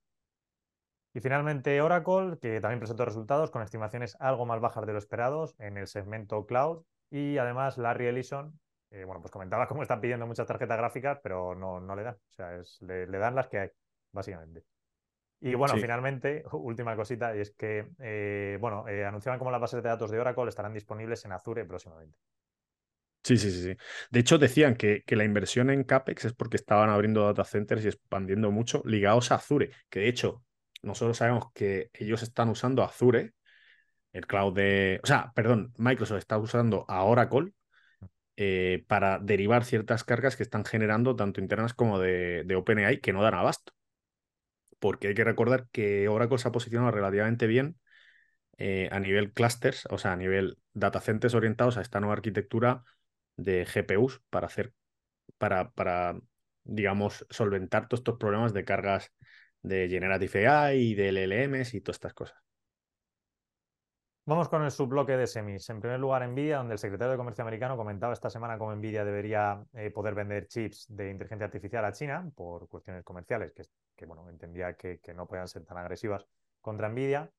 Y 1.14 1.20
finalmente 1.20 1.80
Oracle, 1.82 2.38
que 2.40 2.60
también 2.60 2.78
presentó 2.78 3.04
resultados 3.04 3.50
con 3.50 3.62
estimaciones 3.62 4.16
algo 4.18 4.46
más 4.46 4.60
bajas 4.60 4.86
de 4.86 4.92
lo 4.92 4.98
esperados 4.98 5.54
en 5.58 5.76
el 5.76 5.86
segmento 5.86 6.46
cloud. 6.46 6.84
Y 7.10 7.36
además 7.36 7.76
Larry 7.76 8.06
Ellison, 8.06 8.58
eh, 8.92 9.04
bueno, 9.04 9.20
pues 9.22 9.32
comentaba 9.32 9.68
cómo 9.68 9.82
están 9.82 10.00
pidiendo 10.00 10.26
muchas 10.26 10.46
tarjetas 10.46 10.78
gráficas, 10.78 11.18
pero 11.22 11.54
no, 11.54 11.80
no 11.80 11.96
le 11.96 12.04
dan. 12.04 12.14
O 12.16 12.32
sea, 12.32 12.56
es, 12.58 12.80
le, 12.82 13.06
le 13.06 13.18
dan 13.18 13.34
las 13.34 13.48
que 13.48 13.58
hay, 13.60 13.70
básicamente. 14.12 14.64
Y 15.40 15.54
bueno, 15.54 15.74
Sí. 15.74 15.78
finalmente, 15.78 16.44
última 16.52 16.96
cosita, 16.96 17.36
y 17.36 17.40
es 17.40 17.52
que, 17.52 17.88
eh, 18.00 18.58
bueno, 18.60 18.88
eh, 18.88 19.04
anunciaban 19.06 19.38
cómo 19.38 19.50
las 19.52 19.60
bases 19.60 19.82
de 19.82 19.88
datos 19.90 20.10
de 20.10 20.20
Oracle 20.20 20.48
estarán 20.48 20.74
disponibles 20.74 21.24
en 21.26 21.32
Azure 21.32 21.64
próximamente. 21.66 22.18
Sí, 23.24 23.36
sí, 23.38 23.52
sí, 23.52 23.62
sí. 23.62 23.76
De 24.10 24.20
hecho, 24.20 24.36
decían 24.38 24.74
que, 24.74 25.02
que 25.06 25.14
la 25.14 25.24
inversión 25.24 25.70
en 25.70 25.84
CAPEX 25.84 26.24
es 26.26 26.32
porque 26.32 26.56
estaban 26.56 26.90
abriendo 26.90 27.22
data 27.24 27.44
centers 27.44 27.84
y 27.84 27.88
expandiendo 27.88 28.50
mucho 28.50 28.82
ligados 28.84 29.30
a 29.30 29.36
Azure, 29.36 29.70
que 29.88 30.00
de 30.00 30.08
hecho, 30.08 30.44
nosotros 30.82 31.18
sabemos 31.18 31.52
que 31.54 31.90
ellos 31.94 32.22
están 32.24 32.48
usando 32.48 32.82
Azure, 32.82 33.32
el 34.12 34.26
cloud 34.26 34.54
de... 34.54 35.00
O 35.04 35.06
sea, 35.06 35.32
perdón, 35.34 35.74
Microsoft 35.78 36.18
está 36.18 36.38
usando 36.38 36.84
a 36.88 37.04
Oracle 37.04 37.52
eh, 38.36 38.84
para 38.88 39.18
derivar 39.18 39.64
ciertas 39.64 40.04
cargas 40.04 40.36
que 40.36 40.42
están 40.42 40.64
generando 40.64 41.16
tanto 41.16 41.40
internas 41.40 41.74
como 41.74 41.98
de, 41.98 42.46
OpenAI 42.56 43.00
que 43.00 43.12
no 43.12 43.22
dan 43.22 43.34
abasto. 43.34 43.72
Porque 44.78 45.08
hay 45.08 45.14
que 45.14 45.24
recordar 45.24 45.68
que 45.70 46.08
Oracle 46.08 46.38
se 46.38 46.48
ha 46.48 46.52
posicionado 46.52 46.90
relativamente 46.90 47.46
bien 47.46 47.78
eh, 48.58 48.88
a 48.92 49.00
nivel 49.00 49.32
clusters, 49.32 49.86
o 49.90 49.98
sea, 49.98 50.12
a 50.12 50.16
nivel 50.16 50.58
data 50.74 51.00
centers 51.00 51.34
orientados 51.34 51.76
a 51.76 51.82
esta 51.82 52.00
nueva 52.00 52.14
arquitectura 52.14 52.84
de 53.36 53.66
GPUs 53.66 54.22
para 54.30 54.46
hacer, 54.46 54.72
para, 55.38 55.70
para 55.72 56.16
digamos, 56.64 57.26
solventar 57.30 57.88
todos 57.88 58.00
estos 58.00 58.18
problemas 58.18 58.52
de 58.54 58.64
cargas 58.64 59.12
de 59.62 59.88
Generative 59.88 60.48
AI 60.48 60.78
y 60.78 60.94
de 60.94 61.08
LLMs 61.10 61.74
y 61.74 61.80
todas 61.80 61.96
estas 61.96 62.14
cosas. 62.14 62.38
Vamos 64.24 64.48
con 64.48 64.62
el 64.62 64.70
subbloque 64.70 65.16
de 65.16 65.26
semis. 65.26 65.68
En 65.68 65.80
primer 65.80 65.98
lugar, 65.98 66.26
Nvidia, 66.28 66.58
donde 66.58 66.74
el 66.74 66.78
secretario 66.78 67.10
de 67.12 67.16
Comercio 67.16 67.42
americano 67.42 67.76
comentaba 67.76 68.12
esta 68.12 68.30
semana 68.30 68.56
cómo 68.56 68.74
Nvidia 68.74 69.04
debería 69.04 69.64
eh, 69.72 69.90
poder 69.90 70.14
vender 70.14 70.46
chips 70.46 70.86
de 70.88 71.10
inteligencia 71.10 71.46
artificial 71.46 71.84
a 71.84 71.92
China 71.92 72.30
por 72.34 72.68
cuestiones 72.68 73.02
comerciales, 73.04 73.52
que, 73.52 73.64
que 73.96 74.06
bueno, 74.06 74.28
entendía 74.28 74.74
que, 74.74 75.00
que 75.00 75.12
no 75.12 75.26
podían 75.26 75.48
ser 75.48 75.64
tan 75.64 75.76
agresivas 75.78 76.24
contra 76.60 76.88
Nvidia. 76.88 77.32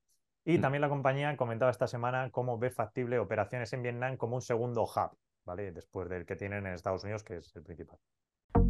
Y 0.43 0.57
Mm. 0.57 0.61
también 0.61 0.81
la 0.81 0.89
compañía 0.89 1.37
comentaba 1.37 1.71
esta 1.71 1.87
semana 1.87 2.29
cómo 2.31 2.57
ve 2.57 2.69
factible 2.69 3.17
operaciones 3.17 3.71
en 3.71 3.81
Vietnam 3.81 4.17
como 4.17 4.35
un 4.35 4.41
segundo 4.41 4.83
hub, 4.83 5.17
¿vale? 5.45 5.71
Después 5.71 6.09
del 6.09 6.25
que 6.25 6.35
tienen 6.35 6.65
en 6.67 6.73
Estados 6.73 7.03
Unidos, 7.03 7.23
que 7.23 7.37
es 7.37 7.55
el 7.55 7.63
principal. 7.63 7.97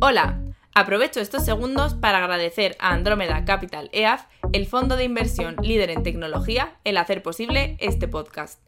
Hola, 0.06 0.42
aprovecho 0.74 1.20
estos 1.20 1.46
segundos 1.46 1.94
para 1.94 2.18
agradecer 2.18 2.76
a 2.80 2.94
Andrómeda 2.94 3.46
Capital 3.46 3.90
EAF, 3.94 4.26
el 4.52 4.68
fondo 4.68 4.98
de 4.98 5.06
inversión 5.06 5.56
líder 5.62 5.90
en 5.92 6.04
tecnología, 6.04 6.76
el 6.84 6.98
hacer 6.98 7.24
posible 7.24 7.78
este 7.80 8.08
podcast. 8.08 8.60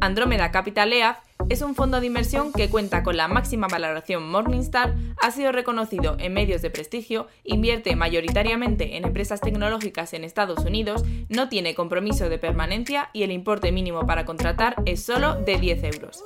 Andrómeda 0.00 0.50
Capital 0.50 0.92
EAF 0.92 1.18
es 1.48 1.62
un 1.62 1.74
fondo 1.74 2.00
de 2.00 2.06
inversión 2.06 2.52
que 2.52 2.68
cuenta 2.68 3.02
con 3.02 3.16
la 3.16 3.28
máxima 3.28 3.68
valoración 3.68 4.30
Morningstar, 4.30 4.94
ha 5.22 5.30
sido 5.30 5.52
reconocido 5.52 6.16
en 6.18 6.34
medios 6.34 6.62
de 6.62 6.70
prestigio, 6.70 7.26
invierte 7.44 7.96
mayoritariamente 7.96 8.96
en 8.96 9.04
empresas 9.04 9.40
tecnológicas 9.40 10.12
en 10.14 10.24
Estados 10.24 10.64
Unidos, 10.64 11.04
no 11.28 11.48
tiene 11.48 11.74
compromiso 11.74 12.28
de 12.28 12.38
permanencia 12.38 13.10
y 13.12 13.22
el 13.24 13.32
importe 13.32 13.72
mínimo 13.72 14.06
para 14.06 14.24
contratar 14.24 14.76
es 14.86 15.02
solo 15.02 15.34
de 15.34 15.58
10 15.58 15.84
euros. 15.84 16.22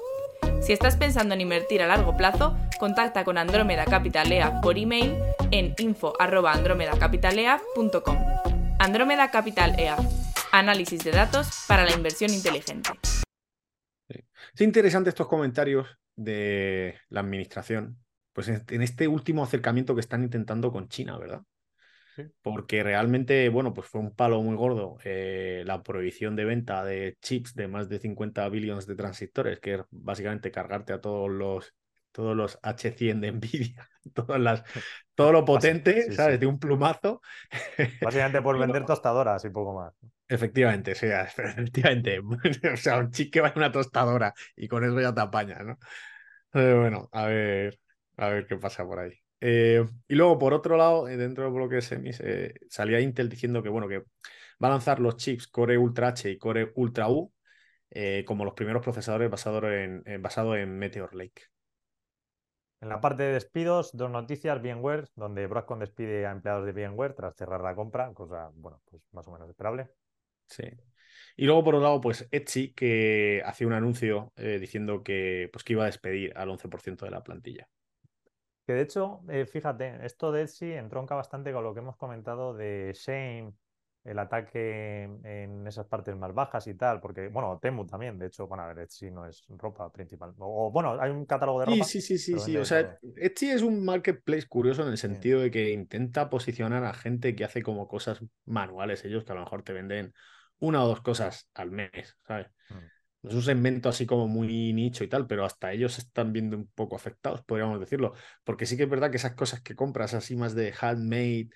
Si 0.73 0.75
estás 0.75 0.97
pensando 0.97 1.35
en 1.35 1.43
invertir 1.43 1.83
a 1.83 1.87
largo 1.87 2.17
plazo, 2.17 2.57
contacta 2.81 3.25
con 3.25 3.37
Andrómeda 3.37 3.85
Capital 3.85 4.33
EAF 4.33 4.63
por 4.63 4.79
email 4.79 5.19
en 5.51 5.75
info@andromedacapitaleaf.com. 5.77 8.17
Andrómeda 8.79 9.31
Capital 9.31 9.79
EAF. 9.79 10.01
Análisis 10.51 11.05
de 11.05 11.11
datos 11.11 11.67
para 11.69 11.85
la 11.85 11.93
inversión 11.93 12.33
inteligente. 12.33 12.89
Es 14.09 14.61
interesante 14.63 15.11
estos 15.11 15.29
comentarios 15.29 15.87
de 16.17 16.99
la 17.11 17.21
administración, 17.21 18.03
pues 18.33 18.49
en 18.49 18.81
este 18.81 19.09
último 19.09 19.45
acercamiento 19.45 19.95
que 19.95 20.01
están 20.01 20.23
intentando 20.23 20.73
con 20.73 20.89
China, 20.89 21.19
¿verdad? 21.19 21.43
Porque 22.43 22.83
realmente, 22.83 23.49
bueno, 23.49 23.73
pues 23.73 23.89
fue 23.89 24.01
un 24.01 24.15
palo 24.15 24.43
muy 24.43 24.57
gordo 24.57 24.99
eh, 25.05 25.63
la 25.67 25.83
prohibición 25.83 26.35
de 26.37 26.45
venta 26.45 26.85
de 26.85 27.17
chips 27.21 27.55
de 27.55 27.69
más 27.69 27.89
de 27.89 27.99
50 27.99 28.49
billones 28.49 28.87
de 28.87 28.97
transistores, 28.97 29.61
que 29.61 29.75
es 29.75 29.81
básicamente 29.91 30.51
cargarte 30.51 30.93
a 30.93 31.01
todos 31.01 31.31
los, 31.31 31.75
todos 32.11 32.37
los 32.37 32.59
H100 32.63 33.21
de 33.21 33.33
Nvidia, 33.33 33.89
todas 34.15 34.41
las, 34.41 34.63
todo 35.15 35.33
lo 35.33 35.45
potente, 35.45 36.03
sí, 36.03 36.17
¿sabes? 36.17 36.35
sí. 36.35 36.41
De 36.41 36.47
un 36.47 36.59
plumazo. 36.59 37.23
Básicamente 38.03 38.43
por 38.43 38.59
vender 38.59 38.85
tostadoras 38.85 39.45
y 39.45 39.51
poco 39.51 39.75
más. 39.75 39.95
Efectivamente, 40.29 40.95
sí, 40.95 41.07
efectivamente. 41.07 42.21
O 42.73 42.77
sea, 42.77 42.99
un 42.99 43.11
chip 43.11 43.33
que 43.33 43.41
va 43.41 43.49
en 43.49 43.59
una 43.59 43.73
tostadora 43.73 44.35
y 44.57 44.67
con 44.69 44.85
eso 44.85 45.01
ya 45.01 45.15
te 45.15 45.21
apañas, 45.21 45.65
¿no? 45.65 45.79
Eh, 46.55 46.75
bueno, 46.79 47.09
a 47.13 47.27
ver, 47.27 47.79
a 48.17 48.29
ver 48.29 48.47
qué 48.47 48.57
pasa 48.57 48.85
por 48.85 49.01
ahí. 49.01 49.22
Eh, 49.45 49.85
y 50.09 50.15
luego, 50.15 50.39
por 50.39 50.55
otro 50.55 50.77
lado, 50.77 51.09
eh, 51.09 51.17
dentro 51.17 51.45
del 51.45 51.53
bloque 51.53 51.77
de 51.77 51.83
semis, 51.83 52.21
eh, 52.21 52.55
salía 52.71 53.01
Intel 53.01 53.29
diciendo 53.29 53.63
que, 53.63 53.69
bueno, 53.71 53.89
que 53.89 53.99
va 54.63 54.69
a 54.69 54.71
lanzar 54.71 55.01
los 55.01 55.17
chips 55.17 55.49
Core 55.49 55.79
Ultra 55.79 56.09
H 56.09 56.31
y 56.31 56.39
Core 56.39 56.73
Ultra 56.77 57.09
U 57.11 57.33
eh, 57.91 58.25
como 58.27 58.45
los 58.45 58.55
primeros 58.55 58.83
procesadores 58.83 59.31
basados 59.31 59.65
en, 59.65 60.03
en- 60.07 60.23
basado 60.23 60.57
en 60.57 60.79
Meteor 60.79 61.15
Lake. 61.15 61.43
En 62.83 62.91
la 62.91 63.01
parte 63.01 63.23
de 63.23 63.33
despidos, 63.33 63.91
dos 63.97 64.11
noticias, 64.11 64.61
VMware, 64.61 65.09
donde 65.17 65.47
Broadcom 65.47 65.79
despide 65.79 66.27
a 66.27 66.33
empleados 66.33 66.67
de 66.67 66.73
VMware 66.73 67.15
tras 67.15 67.35
cerrar 67.35 67.63
la 67.63 67.75
compra, 67.75 68.13
cosa, 68.13 68.51
bueno, 68.55 68.83
pues 68.91 69.03
más 69.13 69.27
o 69.27 69.33
menos 69.33 69.49
esperable. 69.49 69.89
Sí. 70.49 70.65
Y 71.37 71.47
luego, 71.47 71.65
por 71.65 71.75
otro 71.77 71.85
lado, 71.87 72.01
pues 72.01 72.29
Etsy, 72.31 72.75
que 72.75 73.43
hacía 73.45 73.67
un 73.67 73.73
anuncio 73.73 74.33
eh, 74.37 74.59
diciendo 74.61 75.03
que, 75.03 75.49
pues, 75.53 75.65
que 75.65 75.75
iba 75.75 75.85
a 75.85 75.87
despedir 75.87 76.33
al 76.37 76.51
11% 76.51 77.05
de 77.07 77.11
la 77.13 77.23
plantilla. 77.25 77.69
Que 78.67 78.75
de 78.75 78.83
hecho, 78.83 79.21
eh, 79.29 79.47
fíjate, 79.47 80.05
esto 80.07 80.31
de 80.31 80.43
Etsy 80.43 80.73
entronca 80.73 81.15
bastante 81.15 81.53
con 81.53 81.65
lo 81.65 81.75
que 81.75 81.81
hemos 81.81 81.97
comentado 81.97 82.55
de 82.55 82.93
Shane, 82.95 83.53
el 84.05 84.19
ataque 84.19 85.05
en 85.05 85.67
esas 85.67 85.87
partes 85.87 86.17
más 86.17 86.35
bajas 86.35 86.67
y 86.67 86.75
tal, 86.75 87.01
porque, 87.01 87.29
bueno, 87.29 87.59
Temu 87.61 87.87
también, 87.87 88.19
de 88.19 88.27
hecho, 88.27 88.47
bueno, 88.49 88.65
a 88.65 88.69
ver, 88.69 88.81
Etsy 88.81 89.11
no 89.11 89.27
es 89.27 89.45
ropa 89.49 89.91
principal. 89.93 90.35
O, 90.39 90.71
bueno, 90.73 91.01
hay 91.01 91.11
un 91.11 91.25
catálogo 91.25 91.61
de 91.61 91.67
ropa. 91.67 91.85
Sí, 91.85 92.01
sí, 92.01 92.19
sí, 92.19 92.19
sí, 92.19 92.39
sí. 92.41 92.57
O 92.57 92.65
sea, 92.65 92.99
Etsy 93.17 93.51
es 93.51 93.63
un 93.63 93.85
marketplace 93.85 94.47
curioso 94.49 94.83
en 94.83 94.89
el 94.89 94.99
sentido 94.99 95.41
de 95.41 95.51
que 95.51 95.71
intenta 95.71 96.31
posicionar 96.31 96.85
a 96.85 96.95
gente 96.95 97.37
que 97.37 97.45
hace 97.45 97.63
como 97.63 97.87
cosas 97.87 98.21
manuales 98.45 99.05
ellos, 99.05 99.25
que 99.25 99.33
a 99.33 99.37
lo 99.37 99.43
mejor 99.43 99.63
te 99.63 99.73
venden 99.73 100.13
una 100.59 100.83
o 100.85 100.89
dos 100.89 101.01
cosas 101.01 101.49
al 101.55 101.71
mes, 101.71 102.17
¿sabes? 102.27 102.49
Mm. 102.71 103.02
Es 103.23 103.35
un 103.35 103.43
segmento 103.43 103.89
así 103.89 104.05
como 104.05 104.27
muy 104.27 104.73
nicho 104.73 105.05
y 105.05 105.09
tal, 105.09 105.27
pero 105.29 105.45
hasta 105.45 105.73
ellos 105.73 105.95
se 105.95 106.01
están 106.01 106.33
viendo 106.33 106.57
un 106.57 106.67
poco 106.69 106.97
afectados, 106.97 107.43
podríamos 107.45 107.79
decirlo. 107.79 108.15
Porque 108.43 108.67
sí 108.67 108.77
que 108.77 108.83
es 108.85 108.89
verdad 108.91 109.11
que 109.11 109.17
esas 109.17 109.35
cosas 109.35 109.61
que 109.61 109.77
compras 109.77 110.15
así 110.15 110.35
más 110.35 110.55
de 110.55 110.75
handmade, 110.81 111.49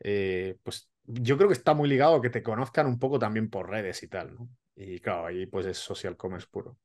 eh, 0.00 0.58
pues 0.64 0.90
yo 1.04 1.36
creo 1.36 1.48
que 1.48 1.54
está 1.54 1.74
muy 1.74 1.88
ligado 1.88 2.16
a 2.16 2.20
que 2.22 2.30
te 2.30 2.42
conozcan 2.42 2.86
un 2.86 2.98
poco 2.98 3.18
también 3.18 3.48
por 3.48 3.68
redes 3.70 4.02
y 4.02 4.08
tal, 4.08 4.34
¿no? 4.34 4.48
Y 4.74 4.98
claro, 5.00 5.26
ahí 5.26 5.46
pues 5.46 5.66
es 5.66 5.78
social 5.78 6.16
commerce 6.16 6.48
puro. 6.50 6.76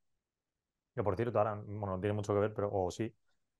Que 0.93 1.03
por 1.03 1.15
cierto, 1.15 1.39
ahora, 1.39 1.55
bueno, 1.55 1.95
no 1.95 1.99
tiene 1.99 2.13
mucho 2.13 2.33
que 2.33 2.39
ver, 2.39 2.53
pero 2.53 2.69
o 2.71 2.91
sí. 2.91 3.13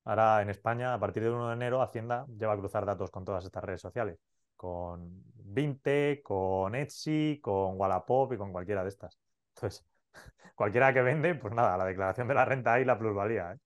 Ahora 0.04 0.42
en 0.42 0.50
España, 0.50 0.94
a 0.94 1.00
partir 1.00 1.24
del 1.24 1.34
1 1.34 1.48
de 1.48 1.54
enero, 1.54 1.82
Hacienda 1.82 2.26
lleva 2.38 2.54
a 2.54 2.58
cruzar 2.58 2.86
datos 2.86 3.10
con 3.12 3.26
todas 3.26 3.44
estas 3.46 3.64
redes 3.64 3.82
sociales. 3.82 4.20
Con 4.56 5.24
Vinte, 5.36 6.22
con 6.24 6.76
Etsy, 6.76 7.40
con 7.42 7.80
Wallapop 7.80 8.34
y 8.34 8.38
con 8.38 8.52
cualquiera 8.52 8.84
de 8.84 8.90
estas. 8.90 9.18
Entonces, 9.56 9.86
cualquiera 10.56 10.94
que 10.94 11.02
vende, 11.02 11.36
pues 11.36 11.54
nada, 11.54 11.78
la 11.78 11.86
declaración 11.86 12.28
de 12.28 12.34
la 12.34 12.46
renta 12.46 12.80
y 12.80 12.86
la 12.86 12.98
plusvalía. 12.98 13.54
¿eh? 13.54 13.58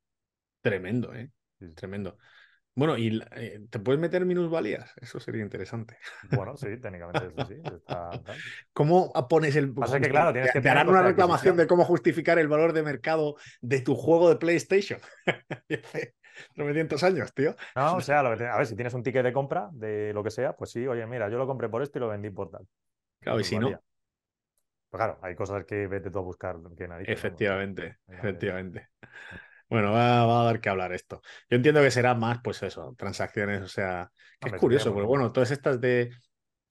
Tremendo, 0.62 1.13
¿eh? 1.13 1.30
Tremendo. 1.76 2.18
Bueno, 2.76 2.98
¿y 2.98 3.22
eh, 3.36 3.62
te 3.70 3.80
puedes 3.80 4.02
meter 4.02 4.26
minusvalías? 4.26 4.94
Eso 5.00 5.20
sería 5.20 5.44
interesante. 5.44 5.98
Bueno, 6.32 6.58
sí, 6.58 6.68
técnicamente 6.82 7.28
eso 7.28 7.48
sí. 7.48 7.62
¿Cómo 8.74 9.13
pones 9.30 9.56
el... 9.56 9.74
Pasa 9.74 10.00
que, 10.00 10.10
claro, 10.10 10.34
tienes 10.34 10.52
que 10.52 10.62
te 10.62 10.70
harán 10.70 10.89
una 10.89 11.04
reclamación 11.04 11.56
de 11.56 11.68
cómo 11.68 11.86
justificar 11.86 12.39
el 12.39 12.48
valor 12.48 12.74
de 12.74 12.82
mercado 12.82 13.36
de 13.62 13.82
tu 13.82 13.96
juego 13.96 14.30
de 14.30 14.38
PlayStation. 14.38 15.00
900 16.56 17.04
años, 17.04 17.32
tío. 17.34 17.56
No, 17.76 17.98
o 17.98 18.02
sea, 18.02 18.22
a 18.22 18.58
ver, 18.58 18.66
si 18.66 18.76
tienes 18.76 18.96
un 18.96 19.04
ticket 19.04 19.24
de 19.24 19.34
compra 19.34 19.70
de 19.72 20.12
lo 20.13 20.24
que 20.24 20.32
sea, 20.32 20.56
pues 20.56 20.72
sí, 20.72 20.88
oye, 20.88 21.06
mira, 21.06 21.30
yo 21.30 21.38
lo 21.38 21.46
compré 21.46 21.70
por 21.70 21.84
esto 21.84 22.00
y 22.00 22.02
lo 22.02 22.08
vendí 22.08 22.32
por 22.32 22.50
tal. 22.50 22.66
Claro, 23.20 23.39
y 23.39 23.44
si 23.44 23.60
no... 23.60 23.80
Pues 24.93 24.99
claro, 24.99 25.17
hay 25.23 25.34
cosas 25.34 25.65
que 25.65 25.88
vete 25.88 26.12
tú 26.12 26.19
a 26.19 26.21
buscar 26.21 26.56
que 26.77 26.88
nadie. 26.88 27.12
Efectivamente, 27.12 27.97
efectivamente. 28.08 28.89
Bueno, 29.67 29.91
va, 29.91 30.21
a 30.21 30.45
dar 30.45 30.62
que 30.62 30.69
hablar 30.69 30.93
esto. 30.93 31.23
Yo 31.49 31.56
entiendo 31.56 31.82
que 31.82 31.89
será 31.89 32.13
más, 32.13 32.41
pues 32.43 32.62
eso, 32.62 32.93
transacciones, 32.95 33.63
o 33.63 33.67
sea, 33.67 34.12
que 34.39 34.49
es 34.49 34.56
curioso, 34.58 34.93
porque 34.93 35.08
bueno, 35.08 35.32
todas 35.32 35.49
estas 35.49 35.82
de 35.82 36.12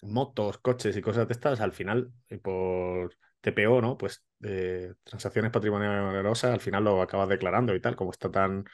motos, 0.02 0.58
coches 0.58 0.96
y 0.96 1.02
cosas 1.02 1.26
de 1.26 1.32
estas, 1.32 1.60
al 1.60 1.72
final, 1.72 2.12
por 2.44 3.12
TPO, 3.40 3.80
¿no? 3.80 3.98
Pues 3.98 4.24
de 4.38 4.94
transacciones 5.02 5.50
patrimoniales 5.50 6.44
al 6.44 6.60
final 6.60 6.84
lo 6.84 7.02
acabas 7.02 7.28
declarando 7.28 7.74
y 7.74 7.80
tal, 7.80 7.96
como 7.96 8.12
está 8.12 8.30
tan, 8.30 8.64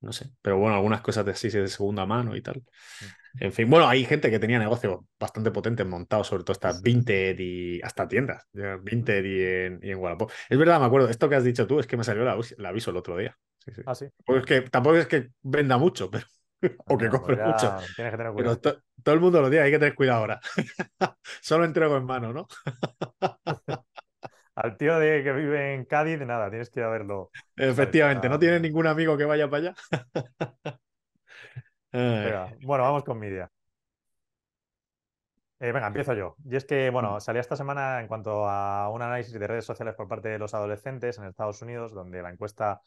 no 0.00 0.12
sé, 0.12 0.30
pero 0.40 0.58
bueno, 0.58 0.76
algunas 0.76 1.02
cosas 1.02 1.24
de 1.24 1.32
así 1.32 1.48
de 1.50 1.68
segunda 1.68 2.06
mano 2.06 2.34
y 2.34 2.42
tal. 2.42 2.56
Mm. 2.56 3.44
En 3.44 3.52
fin, 3.52 3.70
bueno, 3.70 3.86
hay 3.86 4.04
gente 4.04 4.30
que 4.30 4.38
tenía 4.38 4.58
negocios 4.58 5.00
bastante 5.18 5.50
potentes 5.50 5.86
montados, 5.86 6.26
sobre 6.26 6.42
todo 6.42 6.52
estas 6.52 6.82
Vinted 6.82 7.38
y 7.38 7.80
hasta 7.82 8.08
tiendas, 8.08 8.46
Vinted 8.82 9.24
y 9.24 9.42
en, 9.42 9.80
y 9.82 9.90
en 9.90 9.98
Wallapop. 9.98 10.30
Es 10.48 10.58
verdad, 10.58 10.80
me 10.80 10.86
acuerdo, 10.86 11.08
esto 11.08 11.28
que 11.28 11.36
has 11.36 11.44
dicho 11.44 11.66
tú 11.66 11.78
es 11.78 11.86
que 11.86 11.96
me 11.96 12.04
salió 12.04 12.22
el 12.22 12.66
aviso 12.66 12.90
el 12.90 12.96
otro 12.96 13.16
día. 13.16 13.36
Ah, 13.86 13.94
sí. 13.94 14.06
Pues 14.24 14.44
que, 14.44 14.62
tampoco 14.62 14.96
es 14.96 15.06
que 15.06 15.30
venda 15.42 15.78
mucho, 15.78 16.10
pero. 16.10 16.26
o 16.86 16.98
que 16.98 17.08
compre 17.08 17.36
pues 17.36 17.46
mucho. 17.46 17.76
Tienes 17.94 18.12
que 18.12 18.16
tener 18.18 18.32
cuidado. 18.32 18.60
Pero 18.60 18.82
todo 19.02 19.14
el 19.14 19.20
mundo 19.20 19.40
lo 19.40 19.50
tiene, 19.50 19.64
hay 19.64 19.70
que 19.70 19.78
tener 19.78 19.94
cuidado 19.94 20.20
ahora. 20.20 20.40
Solo 21.40 21.64
entrego 21.64 21.96
en 21.96 22.04
mano, 22.04 22.32
¿no? 22.32 22.48
Al 24.62 24.76
tío 24.76 24.98
de 24.98 25.22
que 25.24 25.32
vive 25.32 25.74
en 25.74 25.84
Cádiz, 25.86 26.20
nada, 26.20 26.50
tienes 26.50 26.68
que 26.68 26.80
ir 26.80 26.84
a 26.84 26.90
verlo. 26.90 27.30
Efectivamente, 27.56 28.28
no 28.28 28.38
tiene 28.38 28.60
ningún 28.60 28.86
amigo 28.86 29.16
que 29.16 29.24
vaya 29.24 29.48
para 29.48 29.62
allá. 29.62 29.74
bueno, 32.62 32.84
vamos 32.84 33.04
con 33.04 33.18
media. 33.18 33.50
Eh, 35.60 35.72
venga, 35.72 35.86
empiezo 35.86 36.14
yo. 36.14 36.36
Y 36.44 36.56
es 36.56 36.64
que, 36.64 36.90
bueno, 36.90 37.16
mm. 37.16 37.20
salía 37.20 37.40
esta 37.40 37.56
semana 37.56 38.00
en 38.00 38.06
cuanto 38.06 38.48
a 38.48 38.90
un 38.90 39.00
análisis 39.00 39.32
de 39.32 39.46
redes 39.46 39.64
sociales 39.64 39.94
por 39.94 40.08
parte 40.08 40.28
de 40.28 40.38
los 40.38 40.52
adolescentes 40.52 41.18
en 41.18 41.24
Estados 41.24 41.62
Unidos, 41.62 41.92
donde 41.92 42.22
la 42.22 42.30
encuesta 42.30 42.82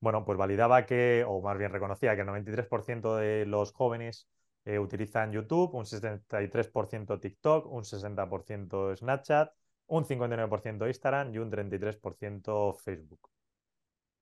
bueno, 0.00 0.24
pues 0.24 0.38
validaba 0.38 0.86
que, 0.86 1.24
o 1.26 1.40
más 1.40 1.58
bien 1.58 1.72
reconocía 1.72 2.14
que 2.14 2.22
el 2.22 2.28
93% 2.28 3.16
de 3.16 3.46
los 3.46 3.72
jóvenes 3.72 4.28
eh, 4.64 4.78
utilizan 4.78 5.32
YouTube, 5.32 5.74
un 5.74 5.86
63% 5.86 7.18
TikTok, 7.18 7.66
un 7.66 7.84
60% 7.84 8.96
Snapchat, 8.96 9.52
un 9.88 10.04
59% 10.04 10.86
Instagram 10.86 11.34
y 11.34 11.38
un 11.38 11.50
33% 11.50 12.76
Facebook. 12.76 13.30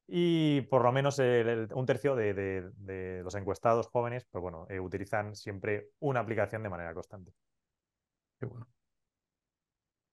Y 0.06 0.60
por 0.62 0.82
lo 0.82 0.92
menos 0.92 1.18
un 1.18 1.86
tercio 1.86 2.14
de, 2.14 3.22
los 3.24 3.34
encuestados 3.34 3.88
jóvenes, 3.88 4.26
pues 4.30 4.42
bueno, 4.42 4.66
eh, 4.68 4.78
utilizan 4.78 5.34
siempre 5.34 5.88
una 6.00 6.20
aplicación 6.20 6.62
de 6.62 6.68
manera 6.68 6.92
constante. 6.92 7.32
Qué 8.38 8.46
bueno. 8.46 8.66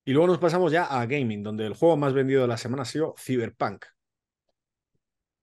Y 0.05 0.13
luego 0.13 0.27
nos 0.27 0.39
pasamos 0.39 0.71
ya 0.71 0.85
a 0.85 1.05
gaming, 1.05 1.43
donde 1.43 1.65
el 1.65 1.75
juego 1.75 1.97
más 1.97 2.13
vendido 2.13 2.41
de 2.41 2.47
la 2.47 2.57
semana 2.57 2.83
ha 2.83 2.85
sido 2.85 3.13
Cyberpunk. 3.17 3.85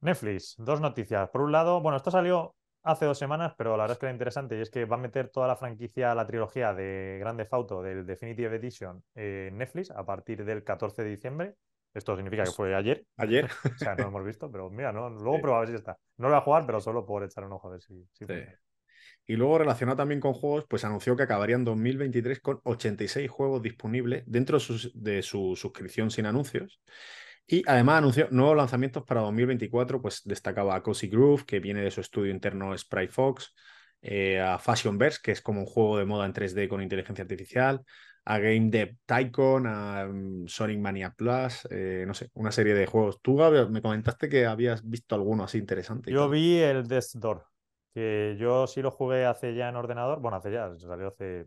Netflix, 0.01 0.55
dos 0.59 0.81
noticias. 0.81 1.29
Por 1.31 1.42
un 1.42 1.53
lado, 1.53 1.81
bueno, 1.81 1.97
esto 1.97 2.11
salió 2.11 2.55
hace 2.88 3.05
dos 3.05 3.18
semanas, 3.18 3.55
pero 3.57 3.77
la 3.77 3.85
verdad 3.85 3.96
es 3.96 3.98
que 3.98 4.07
era 4.07 4.12
interesante 4.12 4.57
y 4.57 4.62
es 4.62 4.70
que 4.70 4.87
va 4.87 4.96
a 4.96 5.01
meter 5.01 5.29
toda 5.29 5.46
la 5.46 5.57
franquicia, 5.57 6.14
la 6.14 6.27
trilogía 6.27 6.72
de 6.72 7.18
Grande 7.20 7.46
Auto 7.51 7.83
del 7.83 8.07
Definitive 8.07 8.57
Edition 8.57 9.03
en 9.14 9.59
Netflix 9.59 9.90
a 9.90 10.05
partir 10.05 10.44
del 10.44 10.64
14 10.64 11.03
de 11.03 11.11
diciembre. 11.11 11.55
Esto 11.92 12.16
significa 12.16 12.44
que 12.44 12.51
fue 12.51 12.74
ayer. 12.74 13.05
Ayer. 13.16 13.46
o 13.74 13.79
sea, 13.79 13.94
no 13.94 14.05
lo 14.05 14.09
hemos 14.09 14.24
visto, 14.24 14.51
pero 14.51 14.70
mira, 14.70 14.92
no, 14.92 15.11
luego 15.11 15.38
sí. 15.38 15.53
a 15.53 15.61
ver 15.61 15.68
si 15.68 15.74
está. 15.74 15.98
No 16.16 16.29
lo 16.29 16.35
voy 16.35 16.38
a 16.38 16.44
jugar, 16.44 16.66
pero 16.66 16.81
solo 16.81 17.05
por 17.05 17.22
echar 17.24 17.44
un 17.44 17.53
ojo 17.53 17.68
a 17.68 17.72
ver 17.72 17.83
si. 17.83 18.07
sí. 18.12 18.24
Y 19.27 19.37
luego 19.37 19.59
relacionado 19.59 19.98
también 19.98 20.20
con 20.20 20.33
juegos, 20.33 20.64
pues 20.66 20.85
anunció 20.87 21.14
que 21.14 21.24
acabaría 21.24 21.57
en 21.57 21.64
2023 21.64 22.40
con 22.40 22.61
86 22.64 23.31
juegos 23.31 23.61
disponibles 23.61 24.24
dentro 24.27 24.59
de 24.94 25.22
su 25.22 25.55
suscripción 25.55 26.11
sin 26.11 26.24
anuncios. 26.24 26.81
Y 27.51 27.63
además 27.67 27.99
anunció 27.99 28.29
nuevos 28.31 28.59
lanzamientos 28.59 29.05
para 29.05 29.23
2024, 29.23 30.03
pues 30.03 30.21
destacaba 30.27 30.75
a 30.75 30.83
Cozy 30.83 31.09
Groove, 31.09 31.47
que 31.47 31.61
viene 31.61 31.81
de 31.81 31.91
su 31.91 32.03
estudio 32.03 32.31
interno 32.31 32.77
Sprite 32.77 33.11
Fox, 33.11 33.55
eh, 34.03 34.39
a 34.39 34.59
Fashionverse, 34.59 35.21
que 35.23 35.33
es 35.33 35.41
como 35.41 35.61
un 35.61 35.67
juego 35.67 35.97
de 35.97 36.05
moda 36.05 36.27
en 36.27 36.35
3D 36.35 36.69
con 36.69 36.83
inteligencia 36.83 37.23
artificial, 37.23 37.83
a 38.27 38.39
Game 38.39 38.69
Dev 38.69 38.99
Tycoon, 39.07 39.67
a 39.67 40.05
mm, 40.07 40.47
Sonic 40.47 40.79
Mania 40.79 41.15
Plus, 41.17 41.67
eh, 41.71 42.05
no 42.07 42.13
sé, 42.13 42.29
una 42.35 42.53
serie 42.53 42.75
de 42.75 42.85
juegos. 42.85 43.23
Tú 43.23 43.39
me 43.71 43.81
comentaste 43.81 44.29
que 44.29 44.45
habías 44.45 44.87
visto 44.87 45.15
alguno 45.15 45.45
así 45.45 45.57
interesante. 45.57 46.13
Yo 46.13 46.29
vi 46.29 46.59
el 46.59 46.87
Death 46.87 47.15
Door, 47.15 47.47
que 47.95 48.37
yo 48.39 48.67
sí 48.67 48.83
lo 48.83 48.91
jugué 48.91 49.25
hace 49.25 49.55
ya 49.55 49.71
en 49.71 49.77
ordenador, 49.77 50.21
bueno, 50.21 50.37
hace 50.37 50.53
ya, 50.53 50.71
salió 50.79 51.09
hace 51.09 51.47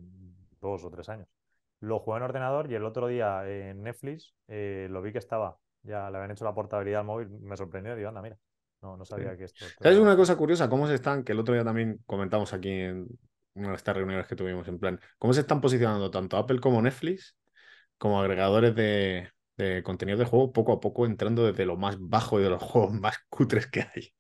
dos 0.59 0.83
o 0.83 0.89
tres 0.89 1.09
años. 1.09 1.27
Lo 1.79 1.99
jugué 1.99 2.17
en 2.17 2.23
ordenador 2.23 2.71
y 2.71 2.73
el 2.73 2.85
otro 2.85 3.05
día 3.05 3.47
en 3.47 3.83
Netflix 3.83 4.33
eh, 4.47 4.87
lo 4.89 5.03
vi 5.03 5.11
que 5.11 5.19
estaba 5.19 5.59
ya 5.83 6.09
le 6.09 6.17
habían 6.17 6.31
hecho 6.31 6.45
la 6.45 6.53
portabilidad 6.53 7.01
al 7.01 7.05
móvil, 7.07 7.29
me 7.29 7.57
sorprendió 7.57 7.95
digo, 7.95 8.09
anda, 8.09 8.21
mira, 8.21 8.37
no, 8.81 8.97
no 8.97 9.05
sabía 9.05 9.37
que 9.37 9.45
esto... 9.45 9.65
Es 9.81 9.97
una 9.97 10.15
cosa 10.15 10.35
curiosa? 10.35 10.69
¿Cómo 10.69 10.87
se 10.87 10.95
están? 10.95 11.23
Que 11.23 11.33
el 11.33 11.39
otro 11.39 11.53
día 11.53 11.63
también 11.63 11.99
comentamos 12.05 12.53
aquí 12.53 12.69
en 12.69 13.07
una 13.53 13.69
de 13.69 13.75
estas 13.75 13.95
reuniones 13.95 14.27
que 14.27 14.35
tuvimos 14.35 14.67
en 14.67 14.79
plan, 14.79 14.99
¿cómo 15.17 15.33
se 15.33 15.41
están 15.41 15.61
posicionando 15.61 16.09
tanto 16.09 16.37
Apple 16.37 16.59
como 16.59 16.81
Netflix 16.81 17.35
como 17.97 18.19
agregadores 18.19 18.73
de, 18.75 19.29
de 19.57 19.83
contenido 19.83 20.17
de 20.17 20.25
juego 20.25 20.51
poco 20.53 20.73
a 20.73 20.79
poco 20.79 21.05
entrando 21.05 21.45
desde 21.45 21.65
lo 21.65 21.77
más 21.77 21.97
bajo 21.99 22.39
y 22.39 22.43
de 22.43 22.49
los 22.49 22.61
juegos 22.63 22.93
más 22.93 23.17
cutres 23.29 23.67
que 23.67 23.81
hay? 23.81 24.13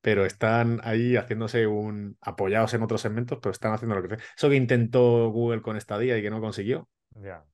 pero 0.00 0.24
están 0.24 0.80
ahí 0.84 1.16
haciéndose 1.16 1.66
un 1.66 2.16
apoyados 2.20 2.72
en 2.74 2.82
otros 2.82 3.00
segmentos, 3.00 3.38
pero 3.42 3.52
están 3.52 3.72
haciendo 3.72 3.96
lo 3.96 4.08
que 4.08 4.14
Eso 4.14 4.48
que 4.48 4.56
intentó 4.56 5.30
Google 5.30 5.62
con 5.62 5.76
esta 5.76 5.98
día 5.98 6.16
y 6.16 6.22
que 6.22 6.30
no 6.30 6.40
consiguió. 6.40 6.88
Ya. 7.16 7.44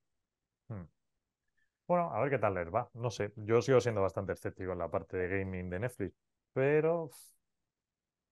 Bueno, 1.86 2.10
a 2.12 2.20
ver 2.20 2.30
qué 2.30 2.38
tal 2.38 2.54
les 2.54 2.68
va. 2.74 2.88
No 2.94 3.10
sé, 3.10 3.32
yo 3.36 3.60
sigo 3.62 3.80
siendo 3.80 4.00
bastante 4.02 4.32
escéptico 4.32 4.72
en 4.72 4.78
la 4.78 4.90
parte 4.90 5.16
de 5.16 5.28
gaming 5.38 5.68
de 5.70 5.80
Netflix, 5.80 6.14
pero 6.52 7.10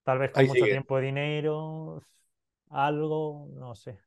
tal 0.04 0.18
vez 0.18 0.32
con 0.32 0.46
mucho 0.46 0.68
tiempo 0.68 0.96
de 0.96 1.04
dinero, 1.06 2.02
algo, 2.70 3.48
no 3.54 3.74
sé. 3.74 3.98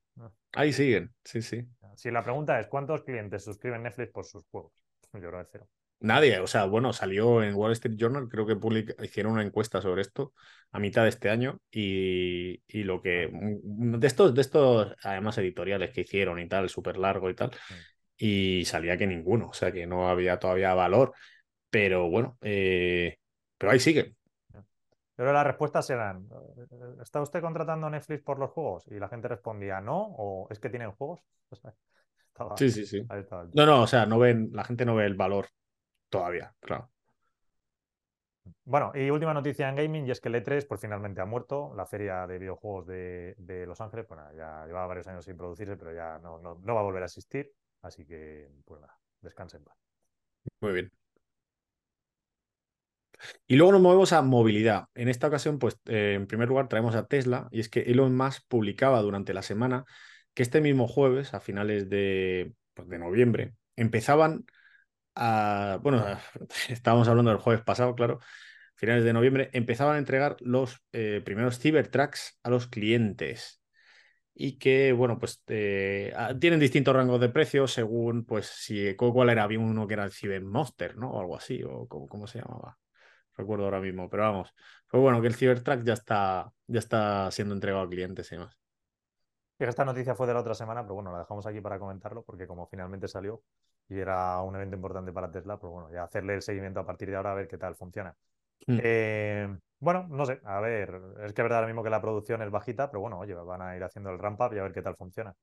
Ahí 0.54 0.74
siguen, 0.74 1.14
sí, 1.24 1.42
sí. 1.42 1.68
Si 1.96 2.12
la 2.12 2.22
pregunta 2.22 2.60
es 2.60 2.68
cuántos 2.68 3.04
clientes 3.04 3.46
suscriben 3.46 3.84
Netflix 3.84 4.12
por 4.12 4.26
sus 4.26 4.46
juegos, 4.52 4.74
yo 5.14 5.30
creo 5.30 5.40
que 5.44 5.50
cero. 5.52 5.68
Nadie, 6.02 6.40
o 6.40 6.46
sea, 6.48 6.66
bueno, 6.66 6.94
salió 6.94 7.42
en 7.42 7.56
Wall 7.56 7.72
Street 7.72 7.96
Journal, 7.98 8.28
creo 8.30 8.46
que 8.46 8.56
public- 8.56 8.96
hicieron 9.04 9.32
una 9.34 9.44
encuesta 9.44 9.82
sobre 9.82 10.02
esto 10.02 10.34
a 10.72 10.80
mitad 10.80 11.04
de 11.04 11.10
este 11.10 11.30
año 11.30 11.60
y, 11.72 12.62
y 12.68 12.84
lo 12.84 13.02
que 13.02 13.30
de 13.32 14.06
estos, 14.06 14.36
de 14.36 14.42
estos 14.42 14.94
además 15.02 15.38
editoriales 15.40 15.92
que 15.92 16.02
hicieron 16.02 16.38
y 16.40 16.48
tal, 16.48 16.70
súper 16.70 16.98
largo 16.98 17.30
y 17.30 17.34
tal, 17.36 17.52
y 18.18 18.66
salía 18.66 18.98
que 18.98 19.08
ninguno, 19.08 19.50
o 19.50 19.54
sea 19.54 19.72
que 19.72 19.86
no 19.88 20.10
había 20.10 20.40
todavía 20.40 20.74
valor, 20.74 21.14
pero 21.70 22.10
bueno, 22.10 22.38
eh, 22.42 23.18
pero 23.58 23.72
ahí 23.74 23.80
sigue. 23.80 24.16
Pero 25.16 25.32
las 25.32 25.46
respuestas 25.48 25.90
eran, 25.90 26.28
¿está 27.02 27.22
usted 27.22 27.42
contratando 27.42 27.90
Netflix 27.90 28.22
por 28.22 28.38
los 28.38 28.52
juegos? 28.52 28.86
Y 28.88 29.00
la 29.00 29.08
gente 29.08 29.28
respondía, 29.30 29.80
no, 29.80 29.98
o 30.18 30.48
es 30.50 30.60
que 30.60 30.70
tienen 30.70 30.92
juegos. 30.92 31.22
O 31.52 31.56
sea, 31.56 31.74
estaba- 32.28 32.56
Sí, 32.58 32.70
sí, 32.72 32.86
sí. 32.86 33.02
No, 33.54 33.66
no, 33.66 33.82
o 33.84 33.88
sea, 33.88 34.06
no 34.06 34.20
ven, 34.20 34.50
la 34.52 34.64
gente 34.66 34.86
no 34.86 34.96
ve 34.96 35.06
el 35.06 35.16
valor 35.16 35.48
todavía, 36.10 36.54
claro. 36.60 36.92
Bueno, 38.64 38.92
y 38.96 39.10
última 39.10 39.34
noticia 39.34 39.70
en 39.70 39.76
gaming, 39.76 40.06
y 40.08 40.12
es 40.12 40.20
que 40.22 40.30
el 40.30 40.36
E3 40.36 40.66
pues, 40.66 40.82
finalmente 40.82 41.22
ha 41.22 41.26
muerto. 41.26 41.74
La 41.76 41.86
feria 41.86 42.28
de 42.28 42.38
videojuegos 42.40 42.88
de, 42.88 43.36
de 43.38 43.66
Los 43.66 43.82
Ángeles, 43.82 44.08
bueno, 44.08 44.24
ya 44.36 44.66
llevaba 44.66 44.88
varios 44.88 45.08
años 45.08 45.26
sin 45.26 45.38
producirse, 45.38 45.78
pero 45.78 45.94
ya 45.94 46.20
no, 46.20 46.40
no, 46.40 46.56
no 46.64 46.76
va 46.76 46.82
a 46.82 46.84
volver 46.84 47.04
a 47.04 47.06
existir. 47.06 47.52
Así 47.86 48.04
que, 48.04 48.50
pues 48.66 48.82
nada, 48.82 48.98
descansen 49.22 49.60
en 49.60 49.66
paz. 49.66 49.78
Muy 50.60 50.74
bien. 50.74 50.92
Y 53.46 53.58
luego 53.58 53.74
nos 53.74 53.82
movemos 53.82 54.12
a 54.12 54.24
movilidad. 54.24 54.86
En 54.96 55.08
esta 55.08 55.28
ocasión, 55.28 55.60
pues 55.60 55.80
eh, 55.86 56.14
en 56.16 56.26
primer 56.26 56.50
lugar 56.50 56.68
traemos 56.68 56.96
a 56.96 57.06
Tesla 57.06 57.48
y 57.52 57.60
es 57.60 57.70
que 57.70 57.82
Elon 57.82 58.16
Musk 58.16 58.44
publicaba 58.48 59.02
durante 59.04 59.36
la 59.36 59.44
semana 59.44 59.86
que 60.34 60.42
este 60.42 60.62
mismo 60.62 60.88
jueves, 60.88 61.36
a 61.36 61.40
finales 61.40 61.88
de, 61.88 62.54
pues, 62.74 62.90
de 62.90 62.98
noviembre, 62.98 63.54
empezaban 63.76 64.46
a, 65.14 65.78
bueno, 65.84 66.04
estábamos 66.70 67.08
hablando 67.08 67.30
del 67.30 67.40
jueves 67.40 67.64
pasado, 67.64 67.94
claro, 67.94 68.20
finales 68.76 69.04
de 69.04 69.14
noviembre, 69.14 69.52
empezaban 69.54 69.96
a 69.96 70.00
entregar 70.00 70.38
los 70.40 70.82
eh, 70.92 71.22
primeros 71.24 71.60
Cybertrucks 71.60 72.40
a 72.42 72.50
los 72.50 72.66
clientes 72.66 73.62
y 74.38 74.58
que, 74.58 74.92
bueno, 74.92 75.18
pues 75.18 75.42
eh, 75.48 76.12
ah, 76.16 76.34
tienen 76.38 76.60
distintos 76.60 76.94
rangos 76.94 77.22
de 77.22 77.30
precios 77.30 77.72
según, 77.72 78.26
pues, 78.26 78.48
si 78.48 78.94
cuál 78.96 79.30
era, 79.30 79.44
había 79.44 79.60
uno 79.60 79.88
que 79.88 79.94
era 79.94 80.04
el 80.04 80.12
Cyber 80.12 80.44
Monster, 80.44 80.98
¿no? 80.98 81.12
O 81.12 81.22
algo 81.22 81.38
así, 81.38 81.64
o 81.64 81.88
cómo, 81.88 82.08
cómo 82.08 82.28
se 82.28 82.40
llamaba. 82.40 82.78
Recuerdo 83.38 83.64
ahora 83.64 83.80
mismo, 83.80 84.10
pero 84.10 84.24
vamos. 84.24 84.54
Pues 84.90 85.02
bueno, 85.02 85.22
que 85.22 85.28
el 85.28 85.36
Cybertruck 85.36 85.84
ya 85.84 85.94
está, 85.94 86.52
ya 86.68 86.80
está 86.80 87.32
siendo 87.32 87.54
entregado 87.54 87.86
a 87.86 87.90
clientes 87.90 88.30
y 88.32 88.36
demás. 88.36 88.58
Esta 89.58 89.86
noticia 89.86 90.16
fue 90.16 90.28
de 90.28 90.34
la 90.34 90.42
otra 90.42 90.54
semana, 90.54 90.82
pero 90.84 90.96
bueno, 90.96 91.14
la 91.14 91.20
dejamos 91.20 91.46
aquí 91.48 91.62
para 91.62 91.80
comentarlo, 91.80 92.24
porque 92.24 92.46
como 92.46 92.68
finalmente 92.68 93.08
salió 93.08 93.42
y 93.88 93.98
era 94.00 94.42
un 94.42 94.56
evento 94.56 94.76
importante 94.76 95.14
para 95.14 95.32
Tesla, 95.32 95.58
pues 95.58 95.72
bueno, 95.72 95.90
ya 95.94 96.04
hacerle 96.04 96.36
el 96.36 96.42
seguimiento 96.42 96.82
a 96.82 96.86
partir 96.86 97.10
de 97.10 97.16
ahora 97.16 97.32
a 97.32 97.36
ver 97.36 97.48
qué 97.48 97.58
tal 97.58 97.76
funciona. 97.76 98.14
Mm. 98.68 98.80
Eh, 98.82 99.58
bueno, 99.80 100.08
no 100.10 100.26
sé, 100.26 100.40
a 100.44 100.60
ver, 100.60 100.90
es 101.24 101.34
que 101.34 101.42
es 101.42 101.44
verdad 101.44 101.60
ahora 101.60 101.68
mismo 101.68 101.84
que 101.84 101.90
la 101.90 102.02
producción 102.02 102.42
es 102.42 102.50
bajita, 102.50 102.90
pero 102.90 103.02
bueno, 103.02 103.20
oye, 103.20 103.34
van 103.34 103.62
a 103.62 103.76
ir 103.76 103.84
haciendo 103.84 104.10
el 104.10 104.20
ramp 104.20 104.40
up 104.42 104.54
y 104.54 104.60
a 104.60 104.64
ver 104.64 104.74
qué 104.74 104.82
tal 104.82 104.96
funciona. 104.96 105.34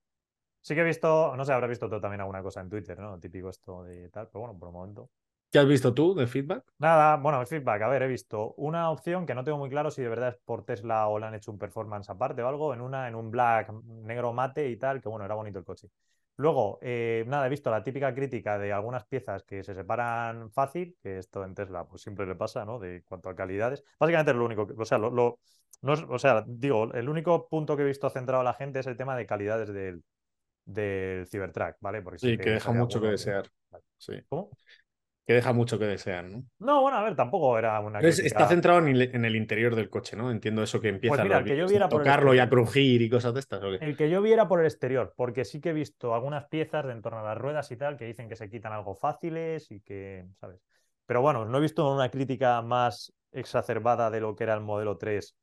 Sí 0.61 0.75
que 0.75 0.81
he 0.81 0.85
visto, 0.85 1.37
no 1.37 1.45
sé, 1.45 1.53
habrás 1.53 1.71
visto 1.71 1.89
tú 1.91 2.01
también 2.01 2.21
alguna 2.21 2.43
cosa 2.43 2.61
en 2.61 2.69
Twitter, 2.71 2.99
¿no? 2.99 3.19
Típico 3.19 3.51
esto 3.51 3.83
de 3.83 4.09
tal, 4.11 4.29
pero 4.29 4.41
bueno, 4.41 4.59
por 4.59 4.69
el 4.69 4.73
momento. 4.73 5.11
¿Qué 5.51 5.59
has 5.59 5.67
visto 5.67 5.93
tú 5.93 6.15
de 6.15 6.27
feedback? 6.27 6.65
Nada, 6.79 7.17
bueno, 7.17 7.41
el 7.41 7.47
feedback, 7.47 7.83
a 7.83 7.89
ver, 7.89 8.03
he 8.03 8.09
visto 8.09 8.55
una 8.57 8.91
opción 8.91 9.27
que 9.27 9.35
no 9.35 9.45
tengo 9.45 9.59
muy 9.59 9.69
claro 9.71 9.91
si 9.91 10.03
de 10.03 10.09
verdad 10.09 10.31
es 10.31 10.37
por 10.45 10.65
Tesla 10.65 11.09
o 11.09 11.19
le 11.19 11.27
han 11.27 11.35
hecho 11.35 11.51
un 11.53 11.59
performance 11.59 12.09
aparte 12.11 12.43
o 12.43 12.49
algo, 12.49 12.73
en 12.75 12.81
una, 12.81 13.07
en 13.07 13.15
un 13.15 13.31
black 13.31 13.71
negro 13.73 14.33
mate 14.33 14.69
y 14.69 14.77
tal, 14.77 15.01
que 15.01 15.09
bueno, 15.09 15.25
era 15.25 15.35
bonito 15.35 15.59
el 15.59 15.65
coche. 15.65 15.89
Luego, 16.43 16.79
eh, 16.83 17.25
nada, 17.29 17.47
he 17.47 17.51
visto 17.51 17.71
la 17.71 17.83
típica 17.85 18.15
crítica 18.15 18.59
de 18.59 18.73
algunas 18.73 19.05
piezas 19.07 19.45
que 19.45 19.63
se 19.65 19.75
separan 19.75 20.51
fácil, 20.53 20.97
que 21.03 21.19
esto 21.19 21.45
en 21.45 21.55
Tesla 21.55 21.87
pues 21.87 22.03
siempre 22.03 22.27
le 22.27 22.35
pasa, 22.35 22.65
¿no? 22.65 22.79
De 22.79 23.03
cuanto 23.05 23.29
a 23.31 23.37
calidades. 23.37 23.85
Básicamente 23.99 24.33
es 24.33 24.37
lo 24.37 24.45
único, 24.45 24.67
que, 24.67 24.75
o 24.77 24.85
sea, 24.85 24.99
lo, 24.99 25.11
lo- 25.11 25.39
no 25.83 25.95
es- 25.95 26.05
o 26.09 26.19
sea, 26.19 26.45
digo, 26.47 26.93
el 26.95 27.09
único 27.09 27.49
punto 27.49 27.77
que 27.77 27.83
he 27.83 27.87
visto 27.87 28.11
centrado 28.11 28.41
a 28.43 28.45
la 28.45 28.55
gente 28.55 28.81
es 28.81 28.87
el 28.87 28.97
tema 28.97 29.17
de 29.17 29.27
calidades 29.27 29.73
del, 29.73 30.03
del 30.65 31.27
Cybertruck, 31.29 31.77
¿vale? 31.81 32.03
Porque 32.03 32.19
Sí, 32.19 32.37
que 32.39 32.51
deja 32.51 32.73
mucho 32.73 33.01
que 33.01 33.09
desear. 33.09 33.51
Vale. 33.71 33.85
Sí. 33.99 34.15
¿Cómo? 34.29 34.51
Que 35.27 35.35
deja 35.35 35.53
mucho 35.53 35.79
que 35.79 35.85
desear, 35.85 36.25
¿no? 36.25 36.45
No, 36.59 36.83
bueno, 36.83 36.99
a 36.99 37.05
ver, 37.05 37.15
tampoco 37.15 37.57
era 37.57 37.79
una 37.79 38.01
crítica- 38.01 38.27
está 38.27 38.49
centrado 38.49 38.81
en 38.81 38.89
el, 38.89 39.03
en 39.03 39.25
el 39.25 39.37
interior 39.37 39.77
del 39.77 39.89
coche, 39.89 40.17
¿no? 40.17 40.31
Entiendo 40.33 40.63
eso 40.65 40.81
que 40.81 40.89
empieza 40.89 41.15
Pues 41.15 41.23
mira, 41.25 41.39
el 41.39 41.45
que 41.45 41.57
yo 41.57 41.69
viera 41.69 41.87
a 41.87 41.89
por 41.89 42.01
el 42.01 42.07
tocarlo 42.07 42.35
y 42.35 42.39
a 42.41 42.49
crujir 42.49 43.03
y 43.03 43.09
cosas 43.09 43.33
de 43.35 43.41
estas. 43.41 43.63
¿o 43.63 43.71
qué? 43.71 43.85
El 43.85 43.97
que 43.97 44.11
yo 44.11 44.21
viera 44.21 44.49
por 44.49 44.59
el 44.61 44.67
exterior, 44.67 45.15
porque 45.17 45.45
sí 45.45 45.61
que 45.61 45.71
he 45.71 45.73
visto 45.73 46.15
algunas 46.15 46.47
piezas 46.49 46.85
de 46.87 46.93
en 46.93 47.03
torno 47.03 47.21
a 47.21 47.23
las 47.23 47.39
ruedas 47.39 47.71
y 47.71 47.77
tal 47.77 47.97
que 47.97 48.05
dicen 48.07 48.29
que 48.29 48.35
se 48.37 48.51
quitan 48.51 48.73
algo 48.73 48.97
fáciles 48.97 49.71
y 49.71 49.81
que, 49.81 50.27
¿sabes? 50.41 50.61
Pero 51.07 51.23
bueno, 51.23 51.45
no 51.45 51.59
he 51.59 51.61
visto 51.61 51.89
una 51.93 52.11
crítica 52.11 52.61
más 52.63 53.13
exacerbada 53.31 54.11
de 54.11 54.21
lo 54.21 54.35
que 54.35 54.45
era 54.45 54.55
el 54.55 54.61
modelo 54.61 54.99
3 54.99 55.37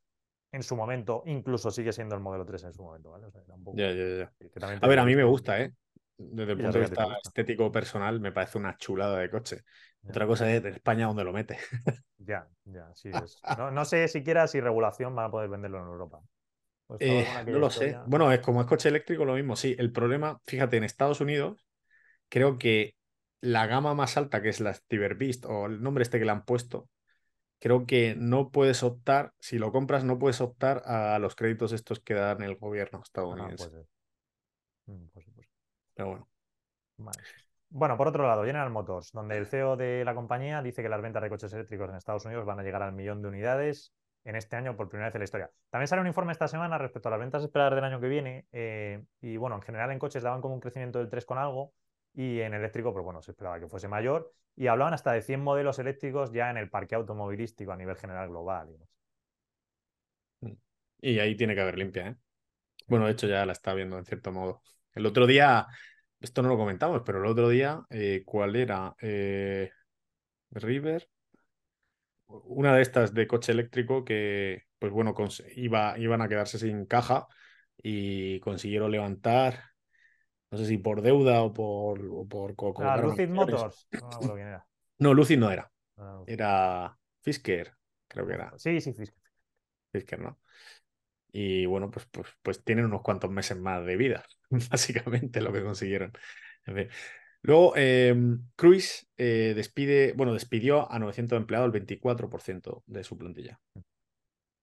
en 0.51 0.63
su 0.63 0.75
momento, 0.75 1.23
incluso 1.25 1.71
sigue 1.71 1.93
siendo 1.93 2.15
el 2.15 2.21
modelo 2.21 2.43
3 2.45 2.63
en 2.63 2.73
su 2.73 2.83
momento, 2.83 3.11
¿vale? 3.11 3.27
O 3.27 3.31
sea, 3.31 3.41
tampoco- 3.43 3.77
Ya, 3.77 3.91
ya, 3.91 4.05
ya. 4.17 4.33
A 4.81 4.87
ver, 4.87 4.99
a 4.99 5.05
mí 5.05 5.15
me 5.15 5.23
gusta, 5.23 5.61
¿eh? 5.61 5.73
Desde 6.19 6.51
el 6.51 6.58
punto 6.58 6.73
de 6.73 6.79
vista 6.82 7.17
estético 7.23 7.71
personal, 7.71 8.19
me 8.19 8.32
parece 8.32 8.58
una 8.58 8.75
chulada 8.77 9.19
de 9.19 9.29
coche. 9.29 9.63
Ya. 10.03 10.10
Otra 10.12 10.27
cosa 10.27 10.51
es 10.51 10.62
de 10.62 10.69
España 10.69 11.08
donde 11.08 11.23
lo 11.23 11.34
mete. 11.34 11.58
Ya, 12.25 12.45
ya, 12.65 12.86
sí 12.95 13.10
es. 13.10 13.41
No, 13.58 13.71
no 13.71 13.86
sé 13.86 14.08
siquiera 14.10 14.45
si 14.47 14.60
regulación 14.60 15.15
van 15.15 15.27
a 15.27 15.32
poder 15.32 15.49
venderlo 15.49 15.79
en 15.79 15.86
Europa. 15.86 16.19
Pues 16.86 17.01
Eh, 17.01 17.25
no 17.47 17.60
lo 17.60 17.69
sé. 17.69 17.95
Bueno, 18.08 18.32
es 18.32 18.39
como 18.41 18.60
es 18.60 18.67
coche 18.67 18.89
eléctrico, 18.89 19.23
lo 19.23 19.36
mismo. 19.36 19.55
Sí, 19.55 19.75
el 19.79 19.91
problema, 19.91 20.39
fíjate, 20.45 20.75
en 20.77 20.84
Estados 20.84 21.21
Unidos, 21.21 21.65
creo 22.27 22.58
que 22.58 22.95
la 23.41 23.67
gama 23.67 23.93
más 23.93 24.17
alta, 24.17 24.41
que 24.41 24.49
es 24.49 24.60
la 24.60 24.73
Cyber 24.73 25.15
Beast, 25.15 25.45
o 25.45 25.67
el 25.67 25.82
nombre 25.82 26.03
este 26.03 26.19
que 26.19 26.25
le 26.25 26.32
han 26.32 26.43
puesto, 26.43 26.89
creo 27.60 27.86
que 27.86 28.15
no 28.17 28.49
puedes 28.49 28.84
optar, 28.84 29.34
si 29.39 29.60
lo 29.60 29.71
compras, 29.71 30.03
no 30.03 30.19
puedes 30.19 30.41
optar 30.41 30.82
a 30.86 31.19
los 31.19 31.36
créditos 31.36 31.71
estos 31.71 31.99
que 31.99 32.15
dan 32.15 32.41
el 32.41 32.55
gobierno 32.55 32.99
Ajá, 32.99 33.03
estadounidense. 33.05 33.69
Mm, 34.88 35.08
pues 35.13 35.25
pues. 35.25 35.28
Pero 35.99 36.12
bueno. 36.12 36.29
Vale. 36.95 37.19
Bueno, 37.71 37.97
por 37.97 38.07
otro 38.07 38.25
lado, 38.25 38.45
General 38.45 38.69
Motors, 38.69 39.12
donde 39.12 39.38
el 39.38 39.45
CEO 39.47 39.75
de 39.75 40.05
la 40.05 40.15
compañía 40.15 40.62
dice 40.62 40.81
que 40.81 40.88
las 40.88 41.01
ventas 41.01 41.21
de 41.21 41.27
coches 41.27 41.51
eléctricos 41.51 41.89
en 41.89 41.95
Estados 41.97 42.23
Unidos 42.23 42.45
van 42.45 42.57
a 42.57 42.63
llegar 42.63 42.81
al 42.81 42.93
millón 42.93 43.21
de 43.21 43.27
unidades 43.27 43.93
en 44.23 44.38
este 44.38 44.55
año 44.55 44.77
por 44.77 44.88
primera 44.88 45.09
vez 45.09 45.15
en 45.15 45.19
la 45.19 45.25
historia. 45.25 45.51
También 45.69 45.89
sale 45.89 45.99
un 46.01 46.07
informe 46.07 46.31
esta 46.31 46.47
semana 46.47 46.77
respecto 46.77 47.09
a 47.09 47.12
las 47.12 47.19
ventas 47.19 47.43
esperadas 47.43 47.75
del 47.75 47.83
año 47.83 47.99
que 47.99 48.07
viene 48.07 48.47
eh, 48.53 49.03
y 49.19 49.35
bueno, 49.35 49.57
en 49.57 49.62
general 49.62 49.91
en 49.91 49.99
coches 49.99 50.23
daban 50.23 50.39
como 50.39 50.53
un 50.53 50.62
crecimiento 50.62 50.99
del 50.99 51.09
3 51.09 51.25
con 51.25 51.38
algo 51.38 51.73
y 52.13 52.39
en 52.39 52.53
eléctrico, 52.53 52.93
pues 52.93 53.03
bueno, 53.03 53.21
se 53.21 53.31
esperaba 53.31 53.59
que 53.59 53.67
fuese 53.67 53.89
mayor 53.89 54.31
y 54.55 54.67
hablaban 54.67 54.93
hasta 54.93 55.12
de 55.12 55.21
100 55.21 55.41
modelos 55.41 55.79
eléctricos 55.79 56.31
ya 56.31 56.49
en 56.49 56.55
el 56.55 56.69
parque 56.69 56.95
automovilístico 56.95 57.73
a 57.73 57.75
nivel 57.75 57.97
general 57.97 58.29
global. 58.29 58.69
y 58.69 58.71
demás. 58.71 58.89
Y 61.01 61.19
ahí 61.19 61.35
tiene 61.35 61.55
que 61.55 61.62
haber 61.62 61.77
limpia, 61.77 62.07
¿eh? 62.07 62.15
Bueno, 62.88 63.05
de 63.05 63.12
hecho 63.12 63.27
ya 63.27 63.45
la 63.45 63.51
está 63.51 63.73
viendo 63.73 63.97
en 63.97 64.05
cierto 64.05 64.31
modo. 64.31 64.62
El 64.99 65.05
otro 65.05 65.25
día, 65.25 65.65
esto 66.19 66.41
no 66.41 66.49
lo 66.49 66.57
comentamos, 66.57 67.03
pero 67.05 67.19
el 67.19 67.25
otro 67.25 67.47
día, 67.47 67.81
eh, 67.89 68.23
¿cuál 68.25 68.57
era? 68.57 68.93
Eh, 69.01 69.71
River. 70.51 71.09
Una 72.27 72.75
de 72.75 72.81
estas 72.81 73.13
de 73.13 73.25
coche 73.25 73.53
eléctrico 73.53 74.03
que, 74.03 74.63
pues 74.77 74.91
bueno, 74.91 75.15
iba, 75.55 75.97
iban 75.97 76.21
a 76.21 76.27
quedarse 76.27 76.59
sin 76.59 76.85
caja 76.85 77.27
y 77.81 78.41
consiguieron 78.41 78.91
levantar, 78.91 79.63
no 80.51 80.57
sé 80.57 80.65
si 80.65 80.77
por 80.77 81.01
deuda 81.01 81.41
o 81.43 81.53
por... 81.53 82.01
O 82.05 82.27
por 82.27 82.55
Ah, 82.83 82.97
Lucid. 82.97 83.29
Motors, 83.29 83.88
no 84.21 84.33
quién 84.33 84.47
era. 84.47 84.65
No, 84.99 85.13
Lucid 85.13 85.38
no 85.39 85.49
era. 85.49 85.71
Ah. 85.95 86.21
Era 86.27 86.97
Fisker, 87.21 87.73
creo 88.05 88.27
que 88.27 88.33
era. 88.33 88.51
Sí, 88.57 88.81
sí, 88.81 88.93
Fisker. 88.93 89.23
Fisker, 89.93 90.19
¿no? 90.19 90.39
Y 91.31 91.65
bueno, 91.65 91.91
pues, 91.91 92.07
pues, 92.11 92.27
pues 92.41 92.63
tienen 92.63 92.85
unos 92.85 93.01
cuantos 93.01 93.29
meses 93.29 93.57
más 93.57 93.85
de 93.85 93.97
vida, 93.97 94.25
básicamente 94.71 95.41
lo 95.41 95.53
que 95.53 95.63
consiguieron. 95.63 96.11
Luego, 97.41 97.73
Cruise 98.55 99.07
eh, 99.17 99.53
despide, 99.55 100.13
bueno, 100.13 100.33
despidió 100.33 100.91
a 100.91 100.99
900 100.99 101.37
empleados, 101.37 101.73
el 101.73 101.85
24% 101.85 102.83
de 102.85 103.03
su 103.03 103.17
plantilla. 103.17 103.59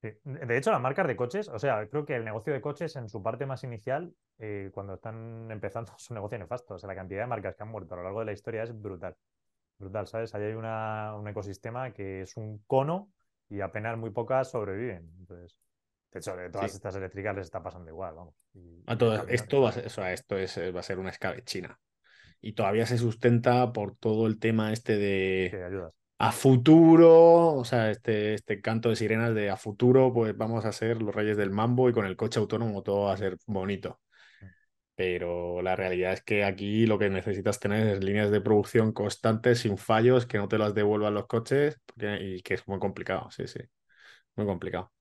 De 0.02 0.56
hecho, 0.56 0.70
las 0.70 0.80
marcas 0.80 1.06
de 1.06 1.16
coches, 1.16 1.48
o 1.48 1.58
sea, 1.58 1.88
creo 1.88 2.04
que 2.04 2.14
el 2.14 2.24
negocio 2.24 2.52
de 2.52 2.60
coches 2.60 2.94
en 2.96 3.08
su 3.08 3.22
parte 3.22 3.46
más 3.46 3.64
inicial, 3.64 4.14
eh, 4.38 4.70
cuando 4.72 4.94
están 4.94 5.50
empezando, 5.50 5.92
es 5.96 6.10
un 6.10 6.14
negocio 6.14 6.38
nefasto. 6.38 6.74
O 6.74 6.78
sea, 6.78 6.88
la 6.88 6.94
cantidad 6.94 7.22
de 7.22 7.26
marcas 7.26 7.56
que 7.56 7.62
han 7.62 7.70
muerto 7.70 7.94
a 7.94 7.98
lo 7.98 8.04
largo 8.04 8.20
de 8.20 8.26
la 8.26 8.32
historia 8.32 8.62
es 8.62 8.78
brutal. 8.78 9.16
Brutal, 9.78 10.06
¿sabes? 10.06 10.34
Ahí 10.34 10.44
hay 10.44 10.54
una, 10.54 11.14
un 11.16 11.28
ecosistema 11.28 11.92
que 11.92 12.22
es 12.22 12.36
un 12.36 12.58
cono 12.66 13.10
y 13.48 13.60
apenas 13.60 13.98
muy 13.98 14.10
pocas 14.10 14.50
sobreviven. 14.50 15.10
Entonces, 15.18 15.58
de 16.16 16.20
hecho, 16.20 16.36
de 16.36 16.50
todas 16.50 16.70
Sí. 16.70 16.76
estas 16.76 16.96
eléctricas 16.96 17.36
les 17.36 17.44
está 17.46 17.62
pasando 17.62 17.90
igual, 17.90 18.14
vamos. 18.14 18.34
Y- 18.54 18.84
A 18.86 18.94
y 18.94 18.98
todo, 18.98 19.16
caminar. 19.16 19.34
esto 19.34 19.60
va 19.60 19.68
a 19.70 19.72
ser, 19.72 19.86
o 19.86 19.90
sea, 19.90 20.12
esto 20.12 20.36
es, 20.38 20.58
va 20.58 20.80
a 20.80 20.82
ser 20.82 20.98
una 20.98 21.10
escabechina. 21.10 21.78
Y 22.40 22.52
todavía 22.52 22.86
se 22.86 22.98
sustenta 22.98 23.72
por 23.72 23.96
todo 23.96 24.26
el 24.26 24.38
tema 24.38 24.72
este 24.72 24.96
Sí, 25.50 25.56
de 25.56 25.64
ayudas. 25.64 25.92
a 26.18 26.32
futuro, 26.32 27.54
o 27.54 27.64
sea, 27.64 27.90
este, 27.90 28.34
este 28.34 28.60
canto 28.60 28.88
de 28.90 28.96
sirenas 28.96 29.34
de 29.34 29.50
a 29.50 29.56
futuro, 29.56 30.12
pues 30.12 30.36
vamos 30.36 30.64
a 30.64 30.72
ser 30.72 31.02
los 31.02 31.14
reyes 31.14 31.36
del 31.36 31.50
mambo 31.50 31.88
y 31.88 31.92
con 31.92 32.06
el 32.06 32.16
coche 32.16 32.40
autónomo 32.40 32.82
todo 32.82 33.04
va 33.06 33.14
a 33.14 33.16
ser 33.16 33.38
bonito. 33.46 34.00
pero 34.94 35.60
la 35.62 35.76
realidad 35.76 36.12
es 36.14 36.22
que 36.22 36.44
aquí 36.44 36.86
lo 36.86 36.98
que 36.98 37.10
necesitas 37.10 37.60
tener 37.60 37.86
es 37.86 38.02
líneas 38.04 38.30
de 38.30 38.40
producción 38.40 38.92
constantes, 38.92 39.60
sin 39.60 39.76
fallos, 39.78 40.26
que 40.26 40.38
no 40.38 40.48
te 40.48 40.58
las 40.58 40.74
devuelvan 40.74 41.14
los 41.14 41.26
coches 41.26 41.78
y 42.20 42.42
que 42.42 42.54
es 42.54 42.66
muy 42.66 42.78
complicado, 42.78 43.30
sí, 43.30 43.46
sí, 43.46 43.60
muy 44.36 44.46
complicado. 44.46 44.92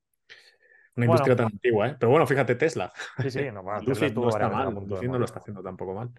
Una 0.95 1.05
industria 1.05 1.35
tan 1.35 1.47
antigua, 1.47 1.89
¿eh? 1.89 1.95
Pero 1.99 2.09
bueno, 2.09 2.25
fíjate, 2.25 2.55
Tesla. 2.55 2.91
Sí, 3.21 3.29
sí, 3.29 3.51
no, 3.51 3.63
no 3.63 4.29
está 4.29 4.49
mal, 4.49 4.73
Lucy 4.87 5.07
no 5.07 5.19
lo 5.19 5.25
está 5.25 5.39
haciendo 5.39 5.61
tampoco 5.61 5.93
mal. 5.93 6.11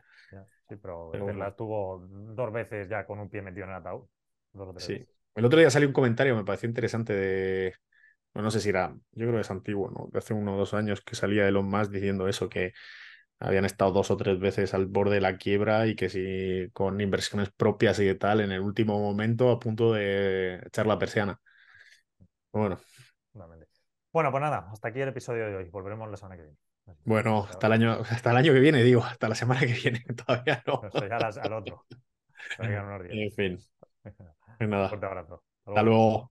Sí, 0.69 0.77
pero, 0.83 1.11
Tesla 1.13 1.49
estuvo 1.49 2.07
dos 2.09 2.53
veces 2.53 2.89
ya 2.89 3.07
con 3.07 3.21
un 3.21 3.31
pie 3.31 3.41
metido 3.41 3.65
en 3.65 3.71
el 3.71 3.77
ataúd. 3.77 4.07
Sí. 4.79 5.07
El 5.35 5.45
otro 5.45 5.59
día 5.59 5.71
salió 5.71 5.89
un 5.89 5.95
comentario, 5.95 6.35
me 6.35 6.45
pareció 6.45 6.69
interesante 6.69 7.13
de, 7.13 7.75
no 8.35 8.51
sé 8.51 8.61
si 8.61 8.71
era, 8.71 8.95
yo 9.13 9.27
creo 9.27 9.35
que 9.35 9.41
es 9.41 9.51
antiguo, 9.51 9.91
¿no? 9.91 10.09
De 10.11 10.19
hace 10.19 10.35
uno 10.35 10.55
o 10.55 10.59
dos 10.59 10.75
años 10.75 11.03
que 11.03 11.15
salía 11.15 11.47
Elon 11.47 11.69
Musk 11.69 11.91
diciendo 11.91 12.29
eso, 12.29 12.49
que 12.49 12.73
habían 13.39 13.65
estado 13.65 13.93
dos 13.93 14.11
o 14.11 14.17
tres 14.17 14.39
veces 14.39 14.73
al 14.75 14.87
borde 14.87 15.17
de 15.17 15.21
la 15.21 15.37
quiebra 15.37 15.87
y 15.87 15.95
que 15.95 16.09
si 16.09 16.71
con 16.73 17.01
inversiones 17.01 17.51
propias 17.51 18.01
y 18.01 18.15
tal, 18.15 18.41
en 18.41 18.53
el 18.53 18.61
último 18.61 18.99
momento 18.99 19.51
a 19.51 19.59
punto 19.59 19.93
de 19.93 20.61
echar 20.67 20.87
la 20.87 20.99
persiana. 20.99 21.39
Bueno. 22.53 22.79
Bueno, 24.17 24.31
pues 24.31 24.41
nada, 24.41 24.67
hasta 24.73 24.89
aquí 24.89 24.99
el 25.03 25.11
episodio 25.11 25.47
de 25.47 25.57
hoy. 25.57 25.69
Volveremos 25.69 26.11
la 26.11 26.17
semana 26.17 26.37
que 26.37 26.45
viene. 26.45 26.57
Bueno, 27.05 27.47
hasta 27.51 27.67
el 27.67 27.73
año, 27.75 27.93
hasta 28.09 28.31
el 28.31 28.39
año 28.39 28.55
que 28.55 28.61
viene, 28.61 28.83
digo, 28.83 29.05
hasta 29.05 29.29
la 29.29 29.35
semana 29.35 29.61
que 29.61 29.75
viene, 29.75 30.03
todavía 30.27 30.63
no. 30.67 30.81
al 30.81 31.53
otro. 31.53 31.85
En 32.59 33.31
fin. 33.33 33.59
Pues 34.03 34.71
nada. 34.71 34.87
Hasta 34.87 35.83
luego. 35.83 36.31